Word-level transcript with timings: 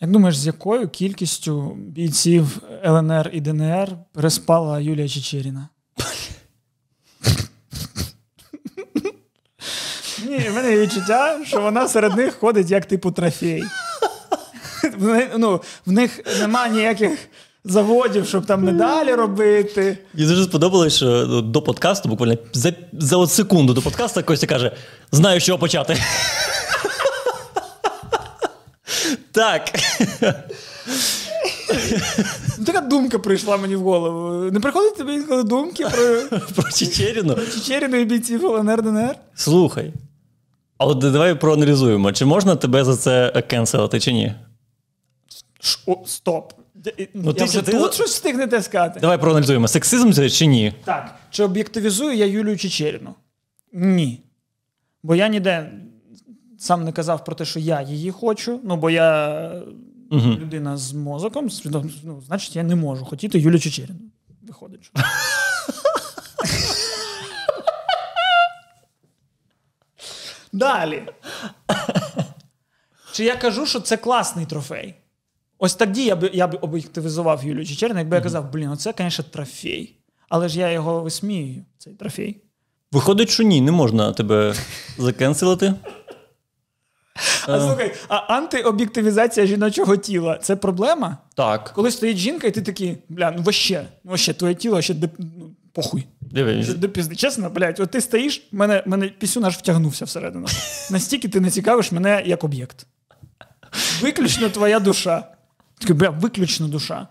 Як 0.00 0.10
думаєш, 0.10 0.36
з 0.36 0.46
якою 0.46 0.88
кількістю 0.88 1.74
бійців 1.76 2.58
ЛНР 2.84 3.30
і 3.32 3.40
ДНР 3.40 3.88
переспала 4.12 4.80
Юлія 4.80 5.08
Чечеріна? 5.08 5.68
Ні, 10.28 10.38
в 10.38 10.54
мене 10.54 10.72
є 10.72 10.80
відчуття, 10.80 11.40
що 11.44 11.60
вона 11.60 11.88
серед 11.88 12.16
них 12.16 12.34
ходить 12.34 12.70
як 12.70 12.86
типу 12.86 13.10
трофей. 13.10 13.62
В 14.98 15.06
них, 15.06 15.28
ну, 15.36 15.60
в 15.86 15.92
них 15.92 16.20
нема 16.40 16.68
ніяких 16.68 17.18
заводів, 17.64 18.26
щоб 18.26 18.46
там 18.46 18.64
медалі 18.64 19.14
робити. 19.14 19.98
Мені 20.14 20.28
дуже 20.28 20.44
сподобалось, 20.44 20.96
що 20.96 21.26
ну, 21.28 21.42
до 21.42 21.62
подкасту, 21.62 22.08
буквально 22.08 22.38
за, 22.52 22.72
за 22.92 23.16
от 23.16 23.30
секунду 23.30 23.74
до 23.74 23.82
подкасту, 23.82 24.22
Костя 24.22 24.46
каже: 24.46 24.72
знаю, 25.12 25.40
з 25.40 25.44
чого 25.44 25.58
почати. 25.58 25.96
Так. 29.36 29.70
Така 32.66 32.80
думка 32.80 33.18
прийшла 33.18 33.56
мені 33.56 33.76
в 33.76 33.80
голову. 33.82 34.50
Не 34.50 34.60
приходять 34.60 34.96
тобі 34.96 35.12
інколи 35.12 35.42
думки 35.42 35.86
про 36.30 36.38
Про 36.54 36.70
Чечеріну. 36.72 37.34
Чечеріну 37.54 37.96
і 37.96 38.04
бійців 38.04 38.44
ЛНР 38.46 38.82
ДНР? 38.82 39.16
Слухай. 39.34 39.92
А 40.78 40.86
от 40.86 40.98
давай 40.98 41.34
проаналізуємо, 41.34 42.12
чи 42.12 42.24
можна 42.24 42.56
тебе 42.56 42.84
за 42.84 42.96
це 42.96 43.42
кенселити, 43.48 44.00
чи 44.00 44.12
ні? 44.12 44.34
Ш- 45.60 45.78
О, 45.86 45.96
стоп. 46.06 46.52
Ну, 47.14 47.24
я 47.26 47.32
ти 47.32 47.44
вже 47.44 47.62
ти- 47.62 47.72
тут 47.72 47.94
щось 47.94 48.10
встигнете 48.10 48.62
сказати. 48.62 49.00
Давай 49.00 49.18
проаналізуємо, 49.18 49.68
сексизм 49.68 50.12
це 50.12 50.30
чи 50.30 50.46
ні? 50.46 50.72
Так. 50.84 51.14
Чи 51.30 51.42
об'єктивізую 51.44 52.16
я 52.16 52.26
Юлію 52.26 52.56
Чечеріну? 52.58 53.14
Ні. 53.72 54.22
Бо 55.02 55.14
я 55.14 55.28
ніде 55.28 55.70
сам 56.58 56.84
не 56.84 56.92
казав 56.92 57.24
про 57.24 57.34
те, 57.34 57.44
що 57.44 57.60
я 57.60 57.82
її 57.82 58.10
хочу. 58.10 58.60
Ну, 58.64 58.76
бо 58.76 58.90
я 58.90 59.62
Угу. 60.10 60.28
людина 60.28 60.76
з 60.76 60.92
мозоком, 60.92 61.48
ну, 62.04 62.22
значить, 62.26 62.56
я 62.56 62.62
не 62.62 62.74
можу 62.74 63.04
хотіти 63.04 63.38
Юлію 63.38 63.60
Чечеріну. 63.60 63.98
Виходить. 64.42 64.84
Що. 64.84 64.92
Далі. 70.52 71.02
Чи 73.12 73.24
я 73.24 73.36
кажу, 73.36 73.66
що 73.66 73.80
це 73.80 73.96
класний 73.96 74.46
трофей? 74.46 74.94
Ось 75.58 75.74
тоді 75.74 76.04
я 76.04 76.16
б 76.16 76.30
я 76.32 76.46
б 76.46 76.58
об'єктивізував 76.60 77.44
Юлію 77.44 77.66
Чечерину, 77.66 78.00
якби 78.00 78.16
я 78.16 78.22
казав, 78.22 78.52
блін, 78.52 78.68
оце, 78.68 78.94
звісно, 78.98 79.24
трофей. 79.30 79.98
Але 80.28 80.48
ж 80.48 80.58
я 80.58 80.70
його 80.72 81.00
висміюю, 81.00 81.64
цей 81.78 81.94
трофей. 81.94 82.42
Виходить, 82.92 83.30
що 83.30 83.42
ні, 83.42 83.60
не 83.60 83.72
можна 83.72 84.12
тебе 84.12 84.54
закенселити. 84.98 85.74
А 87.48 87.60
слухай, 87.60 87.94
а 88.08 88.16
антиоб'єктивізація 88.16 89.46
жіночого 89.46 89.96
тіла 89.96 90.38
це 90.42 90.56
проблема? 90.56 91.16
Так. 91.34 91.72
Коли 91.74 91.90
стоїть 91.90 92.16
жінка, 92.16 92.46
і 92.46 92.50
ти 92.50 92.62
такий, 92.62 92.98
бля, 93.08 93.30
ну 93.30 93.42
вообще, 93.42 93.86
ну 94.04 94.08
вообще, 94.10 94.34
твоє 94.34 94.54
тіло 94.54 94.82
ще 94.82 94.94
де, 94.94 95.08
ну, 95.18 95.50
похуй. 95.72 96.06
Диви, 96.20 96.62
Ще 96.62 96.72
до 96.72 96.88
пізди. 96.88 97.16
Чесно, 97.16 97.50
блядь, 97.50 97.80
от 97.80 97.90
ти 97.90 98.00
стоїш, 98.00 98.48
мене, 98.52 98.82
мене 98.86 99.08
пісюн 99.08 99.44
аж 99.44 99.56
втягнувся 99.56 100.04
всередину. 100.04 100.46
Настільки 100.90 101.28
ти 101.28 101.40
не 101.40 101.50
цікавиш 101.50 101.92
мене 101.92 102.22
як 102.26 102.44
об'єкт. 102.44 102.86
Виключно 104.00 104.48
твоя 104.48 104.80
душа. 104.80 105.24
Такий, 105.78 105.96
бля, 105.96 106.10
виключно 106.10 106.68
душа. 106.68 107.08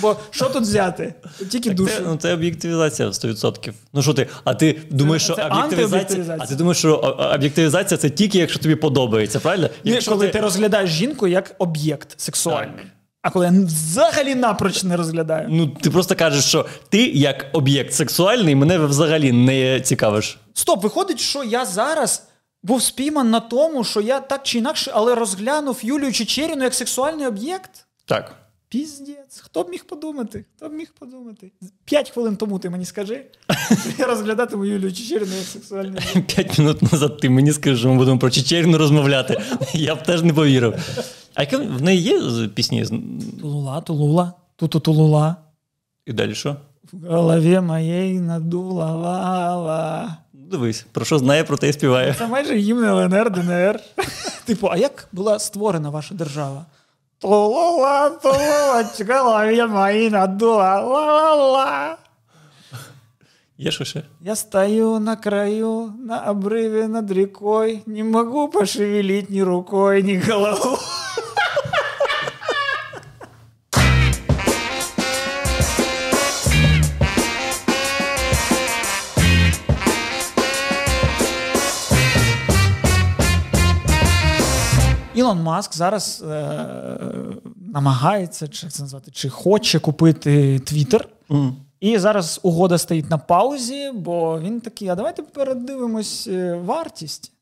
Бо 0.00 0.16
що 0.30 0.44
тут 0.44 0.62
взяти? 0.62 1.14
Тільки 1.50 1.68
Це, 1.68 1.74
душу. 1.74 2.02
ну, 2.04 2.16
це 2.16 2.34
об'єктивізація 2.34 3.08
100%. 3.08 3.72
Ну 3.92 4.02
що 4.02 4.14
ти? 4.14 4.28
А 4.44 4.54
ти 4.54 4.80
думаєш, 4.90 5.22
що 5.22 5.34
це 5.34 5.46
об'єктивізація. 5.46 6.36
А 6.38 6.46
ти 6.46 6.54
думаєш, 6.54 6.78
що 6.78 6.96
об'єктивізація 7.34 7.98
це 7.98 8.10
тільки 8.10 8.38
якщо 8.38 8.58
тобі 8.58 8.74
подобається, 8.74 9.40
правильно? 9.40 9.68
Якщо 9.84 10.10
коли 10.10 10.28
ти... 10.28 10.40
розглядаєш 10.40 10.90
жінку 10.90 11.26
як 11.26 11.54
об'єкт 11.58 12.20
сексуальний. 12.20 12.76
Так. 12.76 12.86
А 13.22 13.30
коли 13.30 13.46
я 13.46 13.52
взагалі 13.52 14.34
напроч 14.34 14.84
не 14.84 14.96
розглядаю. 14.96 15.46
Ну, 15.50 15.66
ти 15.66 15.90
просто 15.90 16.14
кажеш, 16.14 16.44
що 16.44 16.66
ти 16.88 17.06
як 17.06 17.46
об'єкт 17.52 17.92
сексуальний 17.94 18.54
мене 18.54 18.78
взагалі 18.78 19.32
не 19.32 19.80
цікавиш. 19.80 20.38
Стоп, 20.54 20.82
виходить, 20.82 21.20
що 21.20 21.44
я 21.44 21.66
зараз 21.66 22.22
був 22.62 22.82
спійман 22.82 23.30
на 23.30 23.40
тому, 23.40 23.84
що 23.84 24.00
я 24.00 24.20
так 24.20 24.40
чи 24.42 24.58
інакше, 24.58 24.90
але 24.94 25.14
розглянув 25.14 25.78
Юлію 25.82 26.12
Чечеріну 26.12 26.64
як 26.64 26.74
сексуальний 26.74 27.26
об'єкт. 27.26 27.70
Так. 28.04 28.34
Піздець, 28.68 29.40
хто 29.40 29.62
б 29.62 29.68
міг 29.68 29.84
подумати? 29.84 30.44
Хто 30.56 30.68
б 30.68 30.72
міг 30.72 30.92
подумати? 30.98 31.52
П'ять 31.84 32.10
хвилин 32.10 32.36
тому 32.36 32.58
ти 32.58 32.70
мені 32.70 32.84
скажи, 32.84 33.24
я 33.98 34.06
розглядатиму 34.06 34.64
Юлію 34.64 34.92
Чечеріну 34.92 35.34
як 35.36 35.44
сексуальний 35.44 36.02
об'єкт. 36.10 36.34
П'ять 36.34 36.58
минут 36.58 36.92
назад 36.92 37.20
ти 37.20 37.30
мені 37.30 37.52
скажеш, 37.52 37.80
що 37.80 37.88
ми 37.88 37.96
будемо 37.96 38.18
про 38.18 38.30
Чечеріну 38.30 38.78
розмовляти. 38.78 39.42
Я 39.74 39.94
б 39.94 40.02
теж 40.02 40.22
не 40.22 40.32
повірив. 40.32 40.74
А 41.34 41.40
яке 41.42 41.56
в 41.56 41.82
неї 41.82 42.00
є 42.02 42.48
пісні? 42.48 42.84
Тулула, 43.40 43.80
тулула, 43.80 44.32
туту-тулула. 44.56 45.34
І 46.06 46.12
далі 46.12 46.34
що? 46.34 46.56
В 46.92 47.06
голові 47.06 47.60
моєї 47.60 48.20
надула 48.20 48.94
лава. 48.94 50.16
Дивись, 50.32 50.86
про 50.92 51.04
що 51.04 51.18
знає, 51.18 51.44
про 51.44 51.56
те 51.56 51.68
і 51.68 51.72
співає. 51.72 52.14
Це 52.18 52.26
майже 52.26 52.56
гімн 52.56 52.84
ЛНР, 52.84 53.30
ДНР. 53.30 53.80
Типу, 54.44 54.68
а 54.70 54.76
як 54.76 55.08
була 55.12 55.38
створена 55.38 55.90
ваша 55.90 56.14
держава? 56.14 56.66
Тулула, 57.19 58.09
тулула, 58.09 58.83
в 58.99 59.07
голові 59.07 59.65
моїй 59.65 60.09
надула 60.09 60.81
ла-ла-ла. 60.81 61.97
Є 63.57 63.71
що 63.71 63.83
ще? 63.83 64.03
Я 64.21 64.35
стою 64.35 64.99
на 64.99 65.15
краю, 65.15 65.93
на 65.99 66.33
обрыве 66.33 66.87
над 66.87 67.11
рекой, 67.11 67.81
не 67.85 68.03
могу 68.03 68.49
пошевелить 68.49 69.29
ни 69.29 69.43
рукой, 69.43 70.03
ни 70.03 70.17
головой. 70.17 70.77
Ілон 85.28 85.42
Маск 85.42 85.74
зараз 85.74 86.24
е, 86.30 86.68
намагається, 87.56 88.48
чи 88.48 88.68
це 88.68 88.82
назвати, 88.82 89.10
чи 89.10 89.28
хоче 89.28 89.78
купити 89.78 90.58
Твіттер. 90.58 91.08
І 91.80 91.98
зараз 91.98 92.40
угода 92.42 92.78
стоїть 92.78 93.10
на 93.10 93.18
паузі, 93.18 93.90
бо 93.94 94.40
він 94.40 94.60
такий: 94.60 94.88
а 94.88 94.94
давайте 94.94 95.22
передивимось 95.22 96.26
е, 96.26 96.54
вартість 96.54 97.32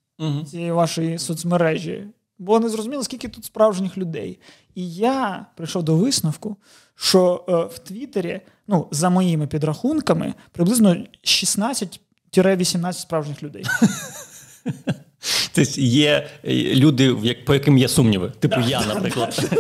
цієї 0.51 0.73
вашої 0.73 1.19
соцмережі, 1.19 2.07
бо 2.39 2.61
не 2.61 2.69
зрозуміло, 2.69 3.03
скільки 3.05 3.29
тут 3.29 3.45
справжніх 3.45 3.99
людей. 3.99 4.41
І 4.75 4.95
я 4.95 5.47
прийшов 5.57 5.83
до 5.83 5.97
висновку, 5.97 6.57
що 6.95 7.45
е, 7.49 7.75
в 7.75 7.79
Твіттері, 7.79 8.41
ну, 8.69 8.89
за 8.91 9.11
моїми 9.11 9.47
підрахунками, 9.47 10.35
приблизно 10.53 10.97
16-18 11.25 12.93
справжніх 12.93 13.43
людей. 13.43 13.65
Тобто 15.53 15.81
є 15.81 16.27
е, 16.45 16.55
люди, 16.75 17.15
по 17.47 17.55
яким 17.55 17.79
є 17.79 17.89
сумніви. 17.89 18.33
Типу 18.39 18.61
я, 18.61 18.83
наприклад. 18.87 19.51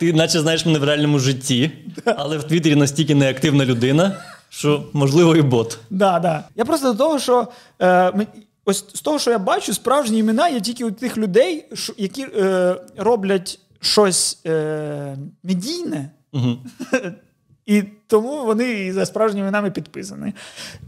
Ти 0.00 0.12
наче 0.12 0.40
знаєш 0.40 0.66
мене 0.66 0.78
в 0.78 0.84
реальному 0.84 1.18
житті, 1.18 1.70
але 2.04 2.38
в 2.38 2.44
Твіттері 2.44 2.74
настільки 2.74 3.14
неактивна 3.14 3.64
людина, 3.64 4.16
що 4.48 4.84
можливо 4.92 5.36
і 5.36 5.42
бот. 5.42 5.78
Да, 5.90 6.18
да. 6.18 6.44
Я 6.56 6.64
просто 6.64 6.92
до 6.92 6.98
того, 6.98 7.18
що 7.18 7.48
е, 7.82 8.26
ось 8.64 8.84
з 8.94 9.00
того, 9.00 9.18
що 9.18 9.30
я 9.30 9.38
бачу, 9.38 9.74
справжні 9.74 10.18
імена 10.18 10.48
є 10.48 10.60
тільки 10.60 10.84
у 10.84 10.90
тих 10.90 11.16
людей, 11.18 11.64
які 11.96 12.26
е, 12.36 12.76
роблять 12.96 13.58
щось 13.80 14.38
е, 14.46 15.16
медійне, 15.42 16.10
Угу. 16.32 16.56
і 17.66 17.82
тому 18.06 18.44
вони 18.44 18.70
і 18.70 18.92
за 18.92 19.06
справжніми 19.06 19.48
іменами 19.48 19.70
підписані. 19.70 20.34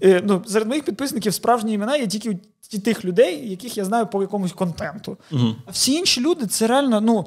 Е, 0.03 0.23
ну, 0.25 0.43
серед 0.47 0.69
моїх 0.69 0.85
підписників 0.85 1.35
справжні 1.35 1.73
імена 1.73 1.97
є 1.97 2.07
тільки 2.07 2.39
у 2.75 2.79
тих 2.79 3.05
людей, 3.05 3.51
яких 3.51 3.77
я 3.77 3.85
знаю 3.85 4.07
по 4.07 4.23
якомусь 4.23 4.53
контенту. 4.53 5.17
Угу. 5.33 5.55
А 5.67 5.71
всі 5.71 5.93
інші 5.93 6.21
люди 6.21 6.47
це 6.47 6.67
реально, 6.67 7.01
ну. 7.01 7.27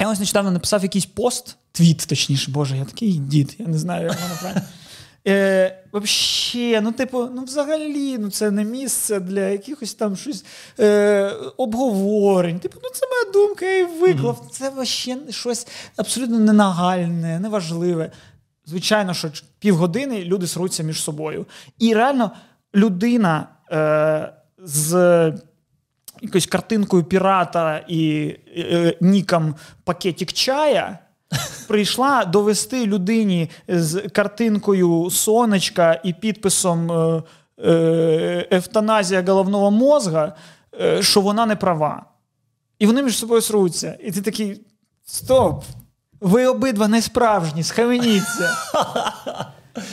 Я 0.00 0.10
ось 0.10 0.20
нещодавно 0.20 0.50
написав 0.50 0.82
якийсь 0.82 1.06
пост, 1.06 1.56
твіт, 1.72 2.06
точніше, 2.08 2.50
боже, 2.50 2.76
я 2.76 2.84
такий 2.84 3.12
дід, 3.12 3.56
я 3.58 3.66
не 3.66 3.78
знаю, 3.78 4.06
як 4.06 4.20
воно 4.22 4.34
правильно. 4.40 4.62
Е, 5.26 5.84
Вообще, 5.92 6.80
ну, 6.82 6.92
типу, 6.92 7.28
ну 7.34 7.44
взагалі, 7.44 8.18
ну 8.18 8.30
це 8.30 8.50
не 8.50 8.64
місце 8.64 9.20
для 9.20 9.48
якихось 9.48 9.94
там 9.94 10.16
щось 10.16 10.44
е, 10.80 11.32
обговорень. 11.56 12.58
Типу, 12.58 12.78
ну 12.82 12.90
це 12.92 13.06
моя 13.06 13.32
думка, 13.32 13.66
я 13.66 13.74
її 13.74 14.00
виклав. 14.00 14.48
Це 14.50 14.70
вообще 14.70 15.16
щось 15.30 15.66
абсолютно 15.96 16.38
ненагальне, 16.38 17.40
неважливе. 17.40 18.10
Звичайно, 18.66 19.14
що 19.14 19.28
півгодини 19.58 20.24
люди 20.24 20.46
сруться 20.46 20.82
між 20.82 21.02
собою. 21.02 21.46
І 21.78 21.94
реально 21.94 22.30
людина 22.74 23.48
е, 23.72 24.32
з 24.58 24.92
якоюсь 26.20 26.46
картинкою 26.46 27.04
пірата 27.04 27.84
і 27.88 28.34
е, 28.56 28.96
ніком 29.00 29.54
пакетик 29.84 30.32
чая. 30.32 30.98
Прийшла 31.68 32.24
довести 32.24 32.86
людині 32.86 33.50
з 33.68 34.00
картинкою 34.00 35.10
сонечка 35.10 36.00
і 36.04 36.12
підписом 36.12 36.92
е, 36.92 37.22
е, 37.64 38.48
евтаназія 38.50 39.22
головного 39.22 39.70
мозга, 39.70 40.36
е, 40.80 41.02
що 41.02 41.20
вона 41.20 41.46
не 41.46 41.56
права. 41.56 42.06
І 42.78 42.86
вони 42.86 43.02
між 43.02 43.16
собою 43.16 43.40
сруться. 43.40 43.98
І 44.04 44.12
ти 44.12 44.22
такий. 44.22 44.60
Стоп! 45.06 45.64
Ви 46.20 46.46
обидва 46.46 46.88
не 46.88 47.02
справжні, 47.02 47.62
схаменіться. 47.62 48.50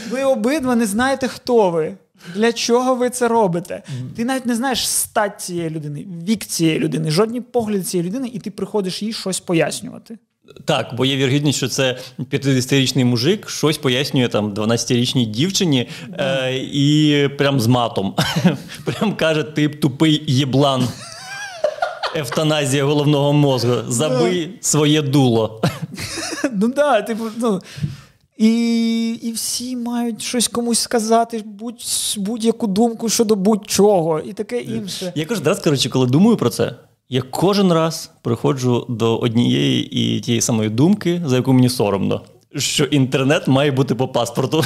Ви 0.10 0.24
обидва 0.24 0.76
не 0.76 0.86
знаєте, 0.86 1.28
хто 1.28 1.70
ви. 1.70 1.98
Для 2.36 2.54
чого 2.54 2.96
ви 2.96 3.10
це 3.10 3.28
робите? 3.28 3.84
Ти 4.16 4.26
навіть 4.26 4.46
не 4.46 4.56
знаєш 4.56 4.88
стать 4.88 5.42
цієї 5.42 5.70
людини, 5.70 6.06
вік 6.28 6.46
цієї 6.46 6.80
людини, 6.80 7.12
жодні 7.12 7.42
погляди 7.42 7.84
цієї 7.84 8.10
людини, 8.10 8.30
і 8.34 8.40
ти 8.40 8.52
приходиш 8.52 9.04
їй 9.04 9.14
щось 9.14 9.40
пояснювати. 9.40 10.18
Так, 10.66 10.94
бо 10.98 11.06
є 11.06 11.16
вірогідність, 11.16 11.58
що 11.58 11.68
це 11.68 11.98
50-річний 12.20 13.06
мужик 13.06 13.50
щось 13.50 13.78
пояснює 13.78 14.28
там 14.28 14.54
12-річній 14.54 15.26
дівчині 15.26 15.90
е, 16.14 16.56
і 16.74 17.28
прям 17.38 17.60
з 17.60 17.68
матом. 17.68 18.16
Прям 18.86 19.16
каже: 19.16 19.44
ти 19.44 19.70
тупий 19.70 20.24
єблан. 20.28 20.88
Евтаназія 22.16 22.86
головного 22.86 23.34
мозку. 23.34 23.72
Забий 23.88 24.58
своє 24.62 25.02
дуло. 25.02 25.62
Ну 26.54 26.68
да, 26.68 27.02
типу, 27.02 27.24
ну. 27.38 27.62
І 28.38 29.20
і 29.22 29.32
всі 29.32 29.76
мають 29.76 30.22
щось 30.22 30.48
комусь 30.48 30.80
сказати, 30.80 31.44
будь, 31.46 31.84
будь-яку 32.18 32.68
думку 32.68 33.10
щодо 33.10 33.36
будь-чого, 33.36 34.20
і 34.20 34.34
таке 34.34 34.60
інше. 34.60 35.14
Я 35.16 35.26
кожен 35.26 35.46
раз, 35.46 35.60
коротше, 35.60 35.90
коли 35.90 36.08
думаю 36.08 36.38
про 36.38 36.50
це, 36.50 36.76
я 37.10 37.22
кожен 37.22 37.74
раз 37.74 38.12
приходжу 38.22 38.86
до 38.90 39.18
однієї 39.18 39.84
і 39.84 40.20
тієї 40.20 40.42
самої 40.42 40.70
думки, 40.70 41.22
за 41.26 41.36
яку 41.36 41.54
мені 41.54 41.70
соромно, 41.70 42.22
що 42.56 42.84
інтернет 42.84 43.48
має 43.48 43.72
бути 43.72 43.96
по 43.96 44.08
паспорту. 44.08 44.64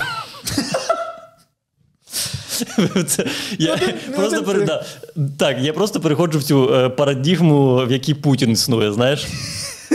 Це, 3.07 3.25
я 3.60 3.80
ну, 4.07 4.16
просто 4.16 4.44
пере, 4.44 4.66
да, 4.66 4.86
Так, 5.38 5.57
я 5.60 5.74
просто 5.74 6.00
переходжу 6.00 6.40
в 6.40 6.44
цю 6.44 6.75
е, 6.75 6.90
парадігму, 6.90 7.86
в 7.86 7.92
якій 7.92 8.13
Путін 8.13 8.52
існує, 8.52 8.94
знаєш. 8.94 9.28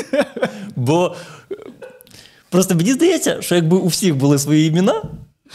Бо 0.77 1.17
просто 2.51 2.75
мені 2.75 2.93
здається, 2.93 3.43
що 3.43 3.55
якби 3.55 3.77
у 3.77 3.87
всіх 3.87 4.17
були 4.17 4.39
свої 4.39 4.69
імена, 4.69 5.03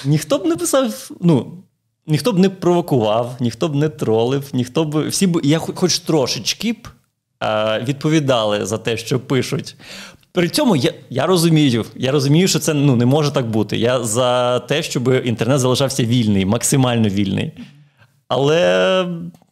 ніхто 0.06 0.38
б 0.38 0.46
не 0.46 0.56
писав, 0.56 1.10
ну, 1.22 1.52
ніхто 2.07 2.31
б 2.31 2.40
не 2.40 2.50
провокував, 2.50 3.36
ніхто 3.40 3.68
б 3.68 3.75
не 3.75 3.90
тролив, 3.90 4.50
ніхто 4.54 4.84
б. 4.84 5.07
Всі 5.07 5.28
б, 5.28 5.42
я 5.44 5.60
хоч 5.60 6.00
трошечки 6.00 6.74
б 6.74 6.88
е, 7.44 7.84
відповідали 7.88 8.66
за 8.66 8.78
те, 8.78 8.98
що 8.98 9.19
пишуть. 9.19 9.75
При 10.36 10.50
цьому 10.50 10.76
я 10.76 10.94
я 11.10 11.26
розумію, 11.26 11.86
я 11.96 12.12
розумію, 12.12 12.48
що 12.48 12.60
це 12.60 12.74
ну, 12.74 12.96
не 12.96 13.06
може 13.06 13.32
так 13.32 13.50
бути. 13.50 13.78
Я 13.78 14.04
за 14.04 14.60
те, 14.60 14.84
щоб 14.84 15.08
інтернет 15.26 15.60
залишався 15.60 16.04
вільний, 16.04 16.46
максимально 16.46 17.10
вільний. 17.10 17.52
Але 18.28 19.08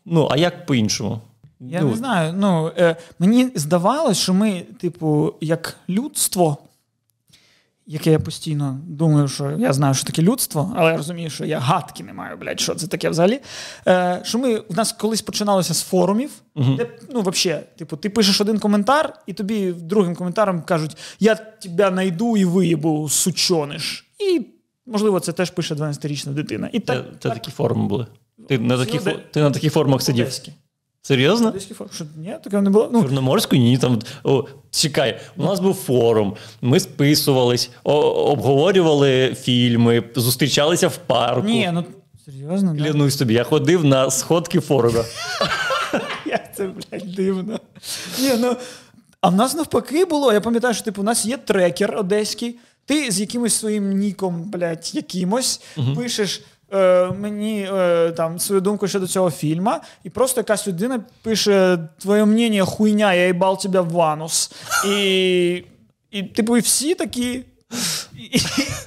ну, 0.06 0.28
а 0.32 0.38
як 0.38 0.66
по-іншому? 0.66 1.22
Я 1.60 1.82
ну, 1.82 1.90
не 1.90 1.96
знаю. 1.96 2.34
Ну, 2.38 2.72
е, 2.78 2.96
Мені 3.20 3.50
здавалось, 3.56 4.18
що 4.18 4.34
ми, 4.34 4.64
типу, 4.82 5.34
як 5.42 5.78
людство, 5.90 6.58
яке 7.88 8.12
я 8.12 8.20
постійно 8.20 8.80
думаю, 8.88 9.28
що 9.28 9.52
я 9.52 9.74
знаю, 9.74 9.94
що 9.94 10.06
таке 10.06 10.22
людство, 10.22 10.74
але 10.76 10.92
я 10.92 10.98
розумію, 10.98 11.30
що 11.30 11.46
я 11.46 11.60
гадки 11.60 12.04
не 12.04 12.14
маю, 12.14 12.38
блядь, 12.38 12.60
що 12.60 12.76
це 12.76 12.88
таке 12.88 13.10
взагалі. 13.10 13.40
Е, 13.88 14.22
Що 14.24 14.40
ми 14.40 14.58
у 14.58 14.74
нас 14.74 14.92
колись 14.92 15.22
починалося 15.22 15.74
з 15.74 15.84
форумів, 15.84 16.32
uh 16.56 16.78
де 16.78 16.90
ну, 17.14 17.22
взагалі, 17.22 17.64
типу, 17.78 17.98
ти 17.98 18.10
пишеш 18.10 18.42
один 18.42 18.60
коментар, 18.60 19.14
і 19.28 19.34
тобі 19.34 19.72
другим 19.72 20.16
коментаром 20.16 20.62
кажуть: 20.62 20.98
Я 21.20 21.36
тебе 21.36 21.92
найду 21.92 22.38
і 22.38 22.46
виїбу, 22.46 23.10
сучониш. 23.10 24.06
І, 24.20 24.46
можливо, 24.86 25.20
це 25.20 25.32
теж 25.32 25.50
пише 25.50 25.76
12-річна 25.76 26.34
дитина. 26.34 26.70
І 26.74 26.80
так, 26.80 26.98
Це, 26.98 27.04
це 27.12 27.30
так. 27.30 27.34
такі 27.34 27.52
форуми 27.52 27.88
були. 27.88 28.08
Ти 28.48 28.60
на 28.60 28.78
таких, 28.78 29.02
ти 29.32 29.42
на 29.42 29.52
таких 29.52 29.74
форумах 29.74 30.02
сидів? 30.02 30.28
Серйозно? 31.06 31.54
Що, 31.94 32.06
ні, 32.18 32.36
таке 32.44 32.62
не 32.62 32.70
було. 32.70 32.90
Ну. 32.94 33.02
Чорноморську 33.02 33.56
ні. 33.56 33.78
Там, 33.78 34.00
о, 34.24 34.46
Чекай, 34.72 35.20
у 35.38 35.44
нас 35.44 35.60
був 35.60 35.76
форум, 35.76 36.36
ми 36.62 36.80
списувались, 36.80 37.70
о, 37.84 37.94
обговорювали 38.02 39.36
фільми, 39.42 40.04
зустрічалися 40.16 40.88
в 40.88 40.98
парку. 40.98 41.48
Ні, 41.48 41.70
ну 41.74 41.86
серйозно? 42.26 42.76
Клянусь 42.76 43.16
тобі, 43.16 43.34
я 43.34 43.44
ходив 43.44 43.86
на 43.86 44.12
сходки 44.12 44.60
форуму. 44.60 45.04
Як 46.26 46.56
це, 46.56 46.68
блядь, 46.68 47.16
дивно. 47.16 47.60
Ні, 48.20 48.32
ну, 48.40 48.56
А 49.22 49.30
в 49.30 49.36
нас 49.36 49.56
навпаки 49.56 50.06
було. 50.06 50.34
Я 50.34 50.42
пам'ятаю, 50.42 50.74
що 50.74 50.84
типу, 50.84 51.02
у 51.02 51.06
нас 51.06 51.26
є 51.26 51.38
трекер 51.38 51.98
одеський, 51.98 52.56
ти 52.86 53.12
з 53.12 53.20
якимось 53.20 53.54
своїм 53.54 53.98
ніком, 53.98 54.44
блядь, 54.44 54.92
якимось, 54.94 55.62
угу. 55.78 55.96
пишеш 55.96 56.42
е, 56.74 57.12
мені 57.12 57.70
е, 57.74 58.12
там 58.12 58.40
свою 58.40 58.62
думку 58.62 58.88
щодо 58.88 59.08
цього 59.08 59.32
фільму, 59.32 59.72
і 60.04 60.10
просто 60.10 60.40
якась 60.40 60.68
людина 60.68 61.00
пише: 61.22 61.80
Твоє 62.00 62.26
мнення 62.26 62.66
хуйня, 62.66 63.14
я 63.14 63.28
їбал 63.28 63.62
тебе 63.62 63.82
в 63.82 63.90
ванус. 63.90 64.52
І, 64.88 65.64
і 66.12 66.24
типу, 66.24 66.58
і 66.58 66.60
всі 66.60 66.96
такі. 66.96 67.44
І, 68.18 68.38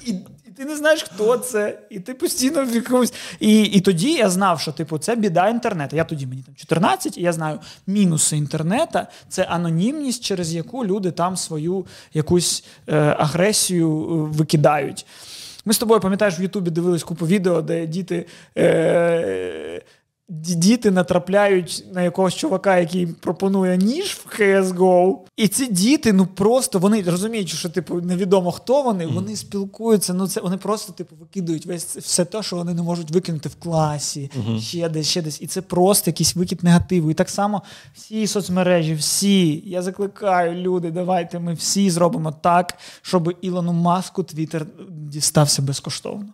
і, 0.07 0.13
і 0.47 0.51
ти 0.57 0.65
не 0.65 0.77
знаєш, 0.77 1.03
хто 1.03 1.37
це, 1.37 1.79
і 1.91 2.01
ти 2.01 2.15
постійно 2.15 2.65
в 2.65 2.75
якомусь. 2.75 3.13
І 3.41 3.63
і 3.63 3.81
тоді 3.81 4.13
я 4.13 4.31
знав, 4.31 4.61
що 4.61 4.73
типу 4.73 4.99
це 4.99 5.17
біда 5.17 5.49
інтернету. 5.49 5.97
Я 5.97 6.05
тоді 6.05 6.27
мені 6.27 6.43
там 6.43 6.55
14, 6.55 7.19
і 7.19 7.23
я 7.23 7.33
знаю, 7.33 7.61
мінуси 7.87 8.37
інтернету 8.37 8.99
це 9.29 9.43
анонімність, 9.43 10.25
через 10.25 10.55
яку 10.55 10.85
люди 10.85 11.11
там 11.11 11.37
свою 11.37 11.87
якусь 12.15 12.65
е, 12.89 12.97
агресію 12.99 13.89
е, 13.91 14.37
викидають. 14.37 15.07
Ми 15.67 15.73
з 15.73 15.79
тобою 15.79 16.01
пам'ятаєш 16.01 16.41
в 16.41 16.43
Ютубі 16.43 16.71
дивились 16.71 17.03
купу 17.05 17.27
відео, 17.27 17.63
де 17.63 17.87
діти. 17.87 18.27
Е- 18.59 19.83
Діти 20.29 20.91
натрапляють 20.91 21.85
на 21.93 22.03
якогось 22.03 22.35
чувака, 22.35 22.79
який 22.79 23.07
пропонує 23.07 23.77
ніж 23.77 24.07
в 24.07 24.41
CSGO. 24.41 25.17
І 25.37 25.49
ці 25.49 25.67
діти, 25.67 26.13
ну 26.13 26.27
просто 26.27 26.79
вони 26.79 27.03
розуміють, 27.03 27.49
що 27.49 27.69
типу 27.69 28.01
невідомо 28.01 28.53
хто 28.53 28.83
вони, 28.83 29.07
mm. 29.07 29.15
вони 29.15 29.37
спілкуються. 29.37 30.15
Ну 30.15 30.29
це 30.29 30.41
вони 30.41 30.57
просто 30.57 30.93
типу 30.93 31.17
викидують 31.17 31.67
весь 31.67 31.97
все 31.97 32.25
те, 32.25 32.43
що 32.43 32.57
вони 32.57 32.75
не 32.75 32.83
можуть 32.83 33.11
викинути 33.11 33.49
в 33.49 33.55
класі, 33.55 34.31
mm-hmm. 34.39 34.61
ще 34.61 34.89
десь, 34.89 35.07
ще 35.07 35.23
десь. 35.23 35.43
І 35.43 35.47
це 35.47 35.63
просто 35.63 36.11
якийсь 36.11 36.37
викид 36.37 36.65
негативу. 36.65 37.11
І 37.11 37.15
так 37.15 37.31
само 37.31 37.63
всі 37.95 38.27
соцмережі, 38.27 38.95
всі. 38.95 39.63
Я 39.67 39.83
закликаю 39.83 40.55
люди, 40.55 40.91
давайте 40.91 41.39
ми 41.39 41.55
всі 41.55 41.91
зробимо 41.91 42.33
так, 42.33 42.79
щоб 43.03 43.37
Ілону 43.41 43.73
Маску 43.73 44.23
Твіттер 44.23 44.67
дістався 44.91 45.63
безкоштовно. 45.63 46.29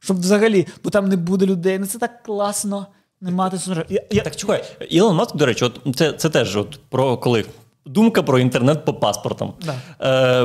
Щоб 0.00 0.20
взагалі, 0.20 0.66
бо 0.84 0.90
там 0.90 1.08
не 1.08 1.16
буде 1.16 1.46
людей. 1.46 1.78
Ну 1.78 1.86
це 1.86 1.98
так 1.98 2.22
класно. 2.22 2.86
Не 3.20 3.30
мати 3.30 3.56
я, 3.88 4.02
я... 4.10 4.22
Так 4.22 4.36
чекай, 4.36 4.64
Ілон 4.88 5.16
Маск, 5.16 5.36
до 5.36 5.46
речі, 5.46 5.64
от 5.64 5.96
це 5.96 6.12
це 6.12 6.30
теж 6.30 6.56
от 6.56 6.80
про 6.88 7.16
коли 7.16 7.44
думка 7.86 8.22
про 8.22 8.38
інтернет 8.38 8.84
по 8.84 8.94
паспортам. 8.94 9.52
Да. 9.64 9.74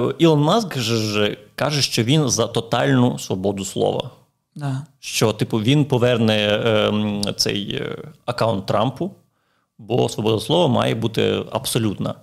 Е, 0.10 0.14
Ілон 0.18 0.42
Маск 0.42 0.78
ж 0.78 1.38
каже, 1.56 1.82
що 1.82 2.04
він 2.04 2.30
за 2.30 2.48
тотальну 2.48 3.20
свободу 3.20 3.66
слова. 3.66 4.10
Да. 4.56 4.82
Що, 5.00 5.34
типу, 5.34 5.58
він 5.58 5.86
поверне 5.86 6.38
е, 6.38 7.34
цей 7.34 7.76
е, 7.76 7.98
аккаунт 8.26 8.66
Трампу, 8.66 9.12
бо 9.78 10.10
свобода 10.10 10.40
слова 10.40 10.68
має 10.68 10.96
бути 10.96 11.44
абсолютна. 11.52 12.16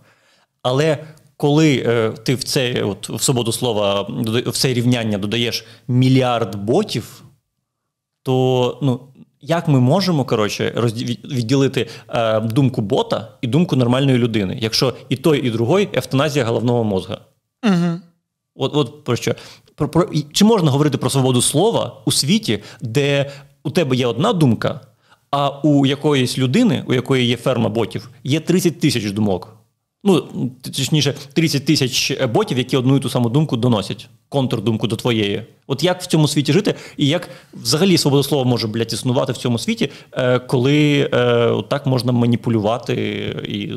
Але 0.62 0.98
коли 1.36 1.84
е, 1.86 2.10
ти 2.10 2.34
в 2.34 2.44
це 2.44 2.82
от, 2.82 3.08
в 3.08 3.22
свободу 3.22 3.52
слова 3.52 4.02
в 4.46 4.52
це 4.52 4.74
рівняння 4.74 5.18
додаєш 5.18 5.64
мільярд 5.88 6.54
ботів, 6.54 7.22
то 8.22 8.78
ну, 8.82 9.00
як 9.42 9.68
ми 9.68 9.80
можемо 9.80 10.24
коротше, 10.24 10.90
відділити 11.24 11.88
е, 12.08 12.40
думку 12.40 12.82
бота 12.82 13.28
і 13.40 13.46
думку 13.46 13.76
нормальної 13.76 14.18
людини, 14.18 14.58
якщо 14.60 14.94
і 15.08 15.16
той, 15.16 15.46
і 15.46 15.50
другой 15.50 15.88
евтаназія 15.92 16.44
головного 16.44 16.84
мозга? 16.84 17.18
Угу. 17.66 18.00
От 18.54 18.76
от 18.76 19.04
про 19.04 19.16
що? 19.16 19.34
Про, 19.74 19.88
про, 19.88 20.08
Чи 20.32 20.44
можна 20.44 20.70
говорити 20.70 20.98
про 20.98 21.10
свободу 21.10 21.42
слова 21.42 22.02
у 22.04 22.12
світі, 22.12 22.62
де 22.80 23.30
у 23.64 23.70
тебе 23.70 23.96
є 23.96 24.06
одна 24.06 24.32
думка, 24.32 24.80
а 25.30 25.48
у 25.48 25.86
якоїсь 25.86 26.38
людини, 26.38 26.84
у 26.86 26.94
якої 26.94 27.26
є 27.26 27.36
ферма 27.36 27.68
ботів, 27.68 28.10
є 28.24 28.40
30 28.40 28.80
тисяч 28.80 29.10
думок? 29.10 29.56
Ну, 30.04 30.28
точніше, 30.62 31.14
30 31.32 31.66
тисяч 31.66 32.22
ботів, 32.22 32.58
які 32.58 32.76
одну 32.76 32.96
і 32.96 33.00
ту 33.00 33.08
саму 33.08 33.28
думку 33.28 33.56
доносять, 33.56 34.08
контрдумку 34.32 34.86
до 34.86 34.96
твоєї. 34.96 35.46
От 35.66 35.84
як 35.84 36.02
в 36.02 36.06
цьому 36.06 36.28
світі 36.28 36.52
жити, 36.52 36.74
і 36.96 37.06
як 37.06 37.28
взагалі 37.54 37.98
свобода 37.98 38.22
слова 38.22 38.44
може 38.44 38.66
блядь, 38.66 38.92
існувати 38.92 39.32
в 39.32 39.36
цьому 39.36 39.58
світі, 39.58 39.90
е, 40.12 40.38
коли 40.38 41.10
е, 41.14 41.62
так 41.68 41.86
можна 41.86 42.12
маніпулювати 42.12 42.94
і. 43.48 43.72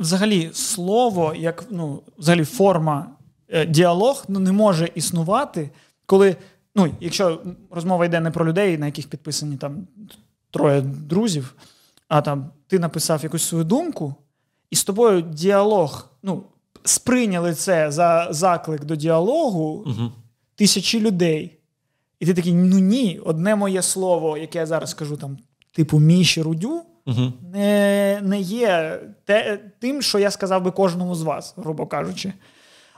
Взагалі, 0.00 0.50
слово, 0.52 1.34
як 1.38 1.64
ну, 1.70 2.02
взагалі 2.18 2.44
форма 2.44 3.06
е, 3.48 3.66
діалог 3.66 4.24
ну, 4.28 4.40
не 4.40 4.52
може 4.52 4.88
існувати, 4.94 5.70
коли, 6.06 6.36
ну, 6.74 6.88
якщо 7.00 7.40
розмова 7.70 8.04
йде 8.04 8.20
не 8.20 8.30
про 8.30 8.46
людей, 8.46 8.78
на 8.78 8.86
яких 8.86 9.08
підписані 9.08 9.56
там 9.56 9.86
троє 10.50 10.80
друзів, 10.80 11.54
а 12.08 12.20
там 12.20 12.50
ти 12.66 12.78
написав 12.78 13.22
якусь 13.22 13.42
свою 13.42 13.64
думку 13.64 14.14
і 14.70 14.76
з 14.76 14.84
тобою 14.84 15.20
діалог, 15.22 16.08
ну, 16.22 16.42
сприйняли 16.84 17.54
це 17.54 17.90
за 17.90 18.28
заклик 18.30 18.84
до 18.84 18.96
діалогу 18.96 19.84
угу. 19.86 20.12
тисячі 20.54 21.00
людей. 21.00 21.58
І 22.20 22.26
ти 22.26 22.34
такий: 22.34 22.52
ну 22.52 22.78
ні, 22.78 23.20
одне 23.24 23.56
моє 23.56 23.82
слово, 23.82 24.38
яке 24.38 24.58
я 24.58 24.66
зараз 24.66 24.90
скажу, 24.90 25.16
там, 25.16 25.38
типу 25.72 25.98
Міші 25.98 26.42
Рудю, 26.42 26.82
угу. 27.06 27.32
не 27.52 28.20
не 28.22 28.40
є 28.40 29.00
те, 29.24 29.60
тим, 29.78 30.02
що 30.02 30.18
я 30.18 30.30
сказав 30.30 30.62
би 30.62 30.70
кожному 30.70 31.14
з 31.14 31.22
вас, 31.22 31.54
грубо 31.56 31.86
кажучи. 31.86 32.32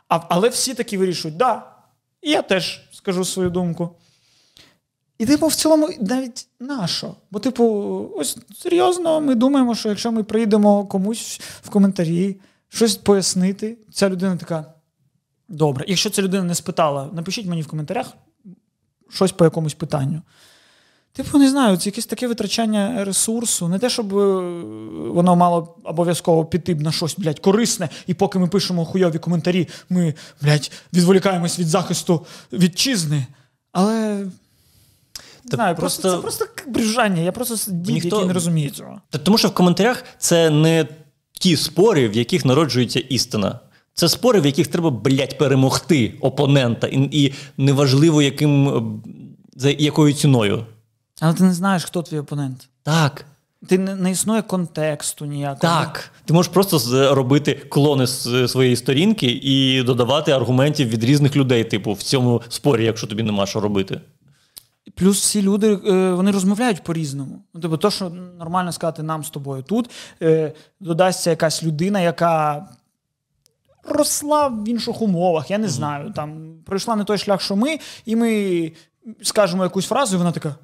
А, 0.08 0.20
Але 0.28 0.48
всі 0.48 0.74
такі 0.74 0.98
вирішують, 0.98 1.36
да, 1.36 1.62
і 2.22 2.30
я 2.30 2.42
теж 2.42 2.88
скажу 2.92 3.24
свою 3.24 3.50
думку. 3.50 3.90
І, 5.18 5.26
типу, 5.26 5.46
в 5.46 5.54
цілому, 5.54 5.88
навіть 6.00 6.48
нащо? 6.60 7.14
Бо, 7.30 7.38
типу, 7.38 7.64
ось 8.16 8.38
серйозно, 8.58 9.20
ми 9.20 9.34
думаємо, 9.34 9.74
що 9.74 9.88
якщо 9.88 10.12
ми 10.12 10.22
прийдемо 10.22 10.86
комусь 10.86 11.40
в 11.62 11.70
коментарі 11.70 12.36
щось 12.68 12.96
пояснити, 12.96 13.78
ця 13.92 14.08
людина 14.08 14.36
така. 14.36 14.72
Добре. 15.48 15.84
Якщо 15.88 16.10
ця 16.10 16.22
людина 16.22 16.42
не 16.42 16.54
спитала, 16.54 17.10
напишіть 17.12 17.46
мені 17.46 17.62
в 17.62 17.66
коментарях 17.66 18.06
щось 19.10 19.32
по 19.32 19.44
якомусь 19.44 19.74
питанню. 19.74 20.22
Типу, 21.12 21.38
не 21.38 21.50
знаю, 21.50 21.76
це 21.76 21.88
якесь 21.88 22.06
таке 22.06 22.28
витрачання 22.28 23.04
ресурсу. 23.04 23.68
Не 23.68 23.78
те, 23.78 23.90
щоб 23.90 24.18
е, 24.18 24.24
воно 25.10 25.36
мало 25.36 25.76
обов'язково 25.84 26.44
піти 26.44 26.74
на 26.74 26.92
щось, 26.92 27.18
блядь, 27.18 27.38
корисне, 27.38 27.88
і 28.06 28.14
поки 28.14 28.38
ми 28.38 28.48
пишемо 28.48 28.84
хуйові 28.84 29.18
коментарі, 29.18 29.68
ми, 29.90 30.14
блядь, 30.42 30.70
відволікаємось 30.92 31.58
від 31.58 31.68
захисту 31.68 32.26
вітчизни. 32.52 33.26
Але. 33.72 34.26
Не 35.44 35.54
знаю, 35.54 35.76
просто, 35.76 36.10
це 36.10 36.18
просто 36.18 36.46
брюжання. 36.66 37.22
Я 37.22 37.32
просто 37.32 37.72
дід, 37.72 37.94
ніхто... 37.94 38.16
який 38.16 38.26
не 38.26 38.32
розуміє 38.32 38.70
цього. 38.70 39.00
Тому 39.22 39.38
що 39.38 39.48
в 39.48 39.54
коментарях 39.54 40.04
це 40.18 40.50
не 40.50 40.86
ті 41.40 41.56
спори, 41.56 42.08
в 42.08 42.16
яких 42.16 42.44
народжується 42.44 43.00
істина. 43.00 43.60
Це 43.94 44.08
спори, 44.08 44.40
в 44.40 44.46
яких 44.46 44.66
треба, 44.66 44.90
блядь, 44.90 45.38
перемогти 45.38 46.14
опонента, 46.20 46.86
і 46.86 47.08
і 47.12 47.34
неважливо, 47.56 48.22
яким 48.22 49.02
за 49.56 49.70
якою 49.70 50.12
ціною. 50.12 50.66
Але 51.20 51.34
ти 51.34 51.44
не 51.44 51.54
знаєш, 51.54 51.84
хто 51.84 52.02
твій 52.02 52.18
опонент. 52.18 52.68
Так. 52.82 53.24
Ти 53.66 53.78
не, 53.78 53.94
не 53.94 54.10
існує 54.10 54.42
контексту 54.42 55.26
ніякого. 55.26 55.58
Так. 55.60 56.12
Ти 56.24 56.34
можеш 56.34 56.52
просто 56.52 57.14
робити 57.14 57.52
клони 57.68 58.06
з 58.06 58.48
своєї 58.48 58.76
сторінки 58.76 59.40
і 59.42 59.82
додавати 59.82 60.32
аргументів 60.32 60.88
від 60.88 61.04
різних 61.04 61.36
людей, 61.36 61.64
типу, 61.64 61.92
в 61.92 62.02
цьому 62.02 62.42
спорі, 62.48 62.84
якщо 62.84 63.06
тобі 63.06 63.22
нема 63.22 63.46
що 63.46 63.60
робити. 63.60 64.00
Плюс 64.96 65.20
всі 65.20 65.42
люди 65.42 65.78
е, 65.86 66.12
вони 66.12 66.30
розмовляють 66.30 66.82
по-різному. 66.82 67.42
Ну, 67.54 67.60
Тобто, 67.60 67.76
то, 67.76 67.90
що 67.90 68.10
нормально 68.38 68.72
сказати 68.72 69.02
нам 69.02 69.24
з 69.24 69.30
тобою 69.30 69.62
тут, 69.62 69.90
е, 70.22 70.52
додасться 70.80 71.30
якась 71.30 71.62
людина, 71.62 72.00
яка 72.00 72.68
росла 73.84 74.48
в 74.48 74.68
інших 74.68 75.02
умовах, 75.02 75.50
я 75.50 75.58
не 75.58 75.68
знаю. 75.68 76.12
Там 76.12 76.58
пройшла 76.66 76.96
не 76.96 77.04
той 77.04 77.18
шлях, 77.18 77.40
що 77.40 77.56
ми, 77.56 77.78
і 78.04 78.16
ми 78.16 78.72
скажемо 79.22 79.62
якусь 79.62 79.86
фразу, 79.86 80.16
і 80.16 80.18
вона 80.18 80.32
така: 80.32 80.54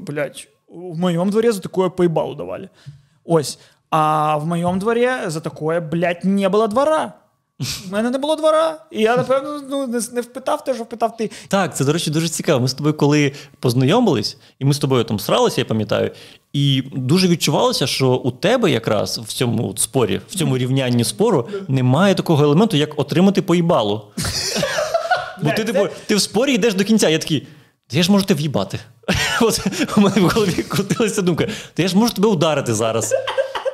блядь, 0.00 0.48
в 0.68 0.98
моєму 0.98 1.30
дворі 1.30 1.50
за 1.50 1.60
такое 1.60 1.88
поїбалу 1.88 2.34
давали. 2.34 2.68
Ось. 3.24 3.58
А 3.90 4.36
в 4.36 4.46
моєму 4.46 4.76
дворі 4.76 5.10
за 5.26 5.40
такое, 5.40 5.80
блядь, 5.80 6.24
не 6.24 6.48
було 6.48 6.66
двора. 6.66 7.12
У 7.60 7.92
мене 7.92 8.10
не 8.10 8.18
було 8.18 8.36
двора, 8.36 8.78
і 8.90 9.02
я, 9.02 9.16
напевно, 9.16 9.62
ну, 9.70 9.86
не, 9.86 10.00
не 10.12 10.20
впитав 10.20 10.64
те, 10.64 10.74
що 10.74 10.82
впитав 10.82 11.16
ти. 11.16 11.30
Так, 11.48 11.76
це, 11.76 11.84
до 11.84 11.92
речі, 11.92 12.10
дуже 12.10 12.28
цікаво. 12.28 12.60
Ми 12.60 12.68
з 12.68 12.74
тобою, 12.74 12.94
коли 12.94 13.32
познайомились, 13.60 14.36
і 14.58 14.64
ми 14.64 14.74
з 14.74 14.78
тобою 14.78 15.04
там 15.04 15.20
сралися, 15.20 15.60
я 15.60 15.64
пам'ятаю, 15.64 16.10
і 16.52 16.82
дуже 16.92 17.28
відчувалося, 17.28 17.86
що 17.86 18.08
у 18.08 18.30
тебе 18.30 18.70
якраз 18.70 19.18
в 19.18 19.32
цьому 19.32 19.76
спорі, 19.76 20.20
в 20.28 20.34
цьому 20.34 20.58
рівнянні 20.58 21.04
спору, 21.04 21.48
немає 21.68 22.14
такого 22.14 22.44
елементу, 22.44 22.76
як 22.76 23.00
отримати 23.00 23.42
поїбалу. 23.42 24.02
Бо 25.42 25.50
ти, 25.50 25.64
типу, 25.64 25.88
ти 26.06 26.14
в 26.14 26.20
спорі 26.20 26.54
йдеш 26.54 26.74
до 26.74 26.84
кінця, 26.84 27.08
я 27.08 27.18
такий. 27.18 27.46
Та 27.88 27.96
я 27.96 28.02
ж 28.02 28.12
можу 28.12 28.24
тебе 28.24 28.38
в'їбати. 28.38 28.78
От 29.40 29.66
у 29.96 30.00
мене 30.00 30.20
в 30.20 30.28
голові 30.28 30.62
крутилася 30.62 31.22
думка. 31.22 31.48
Та 31.74 31.82
я 31.82 31.88
ж 31.88 31.96
можу 31.96 32.14
тебе 32.14 32.28
ударити 32.28 32.74
зараз. 32.74 33.14